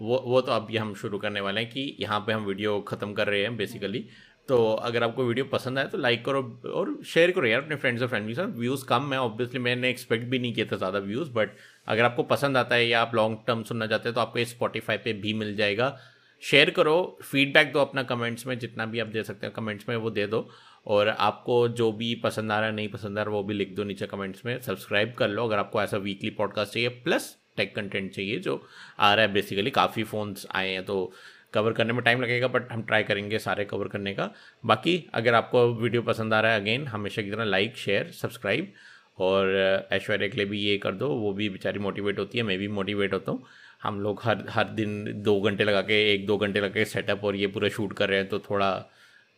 वो 0.01 0.17
वो 0.19 0.41
तो 0.41 0.51
अभी 0.51 0.77
हम 0.77 0.93
शुरू 0.95 1.17
करने 1.17 1.41
वाले 1.41 1.61
हैं 1.61 1.69
कि 1.69 1.81
यहाँ 1.99 2.19
पे 2.19 2.33
हम 2.33 2.45
वीडियो 2.45 2.79
ख़त्म 2.81 3.13
कर 3.13 3.27
रहे 3.27 3.41
हैं 3.41 3.55
बेसिकली 3.57 4.05
तो 4.49 4.57
अगर 4.73 5.03
आपको 5.03 5.23
वीडियो 5.25 5.45
पसंद 5.45 5.79
आए 5.79 5.87
तो 5.87 5.97
लाइक 5.97 6.23
करो 6.25 6.41
और 6.73 6.97
शेयर 7.05 7.31
करो 7.31 7.47
यार 7.47 7.61
अपने 7.61 7.75
फ्रेंड्स 7.75 8.01
और 8.01 8.07
फैमिली 8.07 8.33
के 8.33 8.41
साथ। 8.41 8.57
व्यूज़ 8.57 8.85
कम 8.85 9.13
है 9.13 9.19
ऑब्वियसली 9.19 9.59
मैंने 9.59 9.89
एक्सपेक्ट 9.89 10.25
भी 10.25 10.39
नहीं 10.39 10.53
किया 10.53 10.65
था 10.71 10.77
ज़्यादा 10.77 10.99
व्यूज़ 11.01 11.29
बट 11.31 11.51
अगर 11.87 12.03
आपको 12.03 12.23
पसंद 12.25 12.57
आता 12.57 12.75
है 12.75 12.87
या 12.87 13.01
आप 13.01 13.15
लॉन्ग 13.15 13.37
टर्म 13.47 13.63
सुनना 13.63 13.87
चाहते 13.87 14.09
हैं 14.09 14.15
तो 14.15 14.21
आपको 14.21 14.39
ये 14.39 14.45
स्पॉटीफाई 14.45 14.97
पे 14.97 15.13
भी 15.13 15.33
मिल 15.33 15.55
जाएगा। 15.55 15.97
शेयर 16.43 16.69
करो 16.69 16.95
फीडबैक 17.23 17.71
दो 17.73 17.79
अपना 17.79 18.03
कमेंट्स 18.03 18.45
में, 18.47 18.57
जितना 18.59 18.85
भी 18.85 18.99
आप 18.99 19.07
दे 19.07 19.23
सकते 19.23 19.45
हैं 19.45 19.53
कमेंट्स 19.55 19.89
में 19.89 19.95
वो 19.97 20.09
दे 20.11 20.25
दो। 20.27 20.47
और 20.87 21.07
आपको 21.09 21.67
जो 21.69 21.91
भी 21.91 22.13
पसंद 22.23 22.51
आ 22.51 22.57
रहा 22.59 22.69
है, 22.69 22.75
नहीं 22.75 22.87
पसंद 22.89 23.19
आ 23.19 23.23
रहा, 23.23 23.33
वो 23.33 23.43
भी 23.43 23.53
लिख 23.53 23.75
दो 23.75 23.83
नीचे 23.83 24.07
कमेंट्स 24.07 24.45
में। 24.45 24.59
सब्सक्राइब 24.61 25.13
कर 25.17 25.29
लो, 25.29 25.45
अगर 25.45 25.57
आपको 25.57 25.81
ऐसा 25.81 25.97
वीकली 25.99 26.29
पॉडकास्ट 26.31 26.73
चाहिए 26.73 26.89
प्लस 27.05 27.35
टेक 27.57 27.75
कंटेंट 27.75 28.11
चाहिए, 28.11 28.39
जो 28.39 28.61
आ 28.99 29.13
रहा 29.13 29.25
है 29.25 29.31
बेसिकली 29.33 29.71
काफ़ी 29.71 30.03
फ़ोन्स 30.03 30.45
आए 30.51 30.69
हैं 30.69 30.83
तो 30.85 31.11
कवर 31.53 31.73
करने 31.73 31.93
में 31.93 32.03
टाइम 32.03 32.21
लगेगा 32.21 32.47
बट 32.47 32.71
हम 32.71 32.83
ट्राई 32.83 33.03
करेंगे 33.03 33.39
सारे 33.39 33.65
कवर 33.65 33.87
करने 33.87 34.13
का। 34.13 34.29
बाकी 34.63 34.97
अगर 35.13 35.33
आपको 35.33 35.67
वीडियो 35.73 36.01
पसंद 36.03 36.33
आ 36.33 36.39
रहा 36.39 36.51
है 36.51 36.61
अगेन 36.61 36.87
हमेशा 36.87 37.21
की 37.21 37.31
तरह 37.31 37.43
लाइक 37.45 37.77
शेयर 37.77 38.11
सब्सक्राइब 38.13 38.71
और 39.19 39.87
ऐश्वर्या 39.91 40.27
के 40.27 40.37
लिए 40.37 40.45
भी 40.45 40.59
ये 40.59 40.77
कर 40.77 40.91
दो। 40.93 41.07
वो 41.09 41.33
भी 41.33 41.49
बेचारी 41.49 41.79
मोटिवेट 41.79 42.19
होती 42.19 42.37
है 42.37 42.43
मैं 42.43 42.57
भी 42.57 42.67
मोटिवेट 42.69 43.13
होता 43.13 43.31
हूँ। 43.31 43.45
हम 43.83 43.99
लोग 44.01 44.21
हर 44.23 44.43
हर 44.49 44.69
दिन 44.71 45.21
दो 45.23 45.39
घंटे 45.41 45.63
लगा 45.63 45.81
के 45.83 45.95
एक 46.13 46.25
दो 46.27 46.37
घंटे 46.37 46.59
लगा 46.59 46.73
के 46.73 46.85
सेटअप 46.85 47.23
और 47.23 47.35
ये 47.35 47.47
पूरा 47.47 47.69
शूट 47.69 47.93
कर 47.93 48.09
रहे 48.09 48.19
हैं 48.19 48.27
तो 48.29 48.39
थोड़ा 48.41 48.69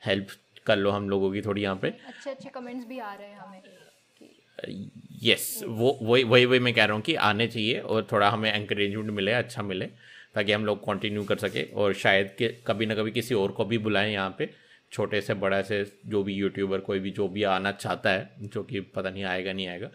हेल्प 0.04 0.28
कर 0.68 0.78
लो 0.78 0.90
हम 0.92 1.10
लोगों 1.10 1.32
की 1.32 1.42
थोड़ी 1.42 1.62
यहाँ 1.62 1.76
पे। 1.76 1.88
अच्छे 1.88 2.30
अच्छे 2.30 2.50
कमेंट्स 2.50 2.88
भी 2.88 3.00
आ 3.00 3.14
रहे 3.14 3.28
हैं 3.28 3.38
हमें। 3.38 3.62
यस 5.24 5.64
वो 5.68 5.98
वही 6.02 6.24
वही 6.24 6.46
वही 6.46 6.60
मैं 6.60 6.74
कह 6.74 6.86
रहा 6.86 6.96
हूँ 6.96 7.04
कि 7.04 7.16
आने 7.24 7.48
चाहिए 7.48 7.80
और 7.80 8.08
थोड़ा 8.12 8.30
हमें 8.30 8.54
इंकरेजमेंट 8.54 9.10
मिले 9.12 9.32
अच्छा 9.34 9.62
मिले। 9.64 9.90
ताकि 10.36 10.52
हम 10.52 10.66
लोग 10.66 10.80
कंटिन्यू 10.80 11.24
कर 11.24 11.38
सके 11.38 11.64
और 11.64 11.94
शायद 11.94 12.36
के 12.38 12.48
कभी 12.48 12.86
ना 12.86 12.96
कभी 12.96 13.12
किसी 13.12 13.36
और 13.36 13.52
को 13.52 13.66
भी 13.66 13.78
बुलाएँ 13.78 14.14
यहाँ 14.14 14.36
पे, 14.38 14.50
छोटे 14.92 15.22
से, 15.22 15.34
बड़े 15.34 15.64
से, 15.64 15.92
जो 16.06 16.24
भी 16.24 16.34
यूट्यूबर 16.34 16.80
कोई 16.80 17.00
भी, 17.00 17.12
जो 17.12 17.28
भी 17.28 17.44
आना 17.44 17.72
चाहता 17.72 18.10
है, 18.10 18.30
जो 18.42 18.64
कि 18.64 18.80
पता 18.80 19.10
नहीं 19.10 19.24
आएगा 19.24 19.54
नहीं 19.54 19.68
आएगा। 19.68 19.90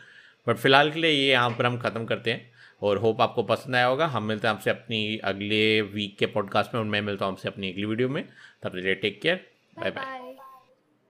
बट 0.49 0.57
फ़िलहाल 0.57 0.91
के 0.91 1.01
लिए 1.01 1.11
ये 1.11 1.31
यहाँ 1.31 1.51
पर 1.51 1.67
हम 1.67 1.79
ख़त्म 1.79 2.05
करते 2.05 2.31
हैं 2.31 2.51
और 2.83 2.99
होप 2.99 3.21
आपको 3.21 3.43
पसंद 3.43 3.77
आया 3.77 3.87
होगा। 3.87 4.07
हम 4.07 4.25
मिलते 4.25 4.49
हैं 4.49 4.55
आपसे 4.55 4.71
अपनी 4.71 5.17
अगले 5.17 5.81
वीक 5.81 6.19
के 6.19 6.27
पॉडकास्ट 6.27 6.75
में 6.75 6.81
और 6.81 6.87
मैं 6.87 7.01
मिलता 7.01 7.25
हूँ 7.25 7.33
आपसे 7.33 7.49
अपनी 7.49 7.73
अगली 7.73 7.85
वीडियो 7.85 8.09
में। 8.09 8.25
तब 8.63 8.73
टेक 9.03 9.21
केयर 9.23 9.47
बाय 9.79 9.91
बाय 9.91 10.30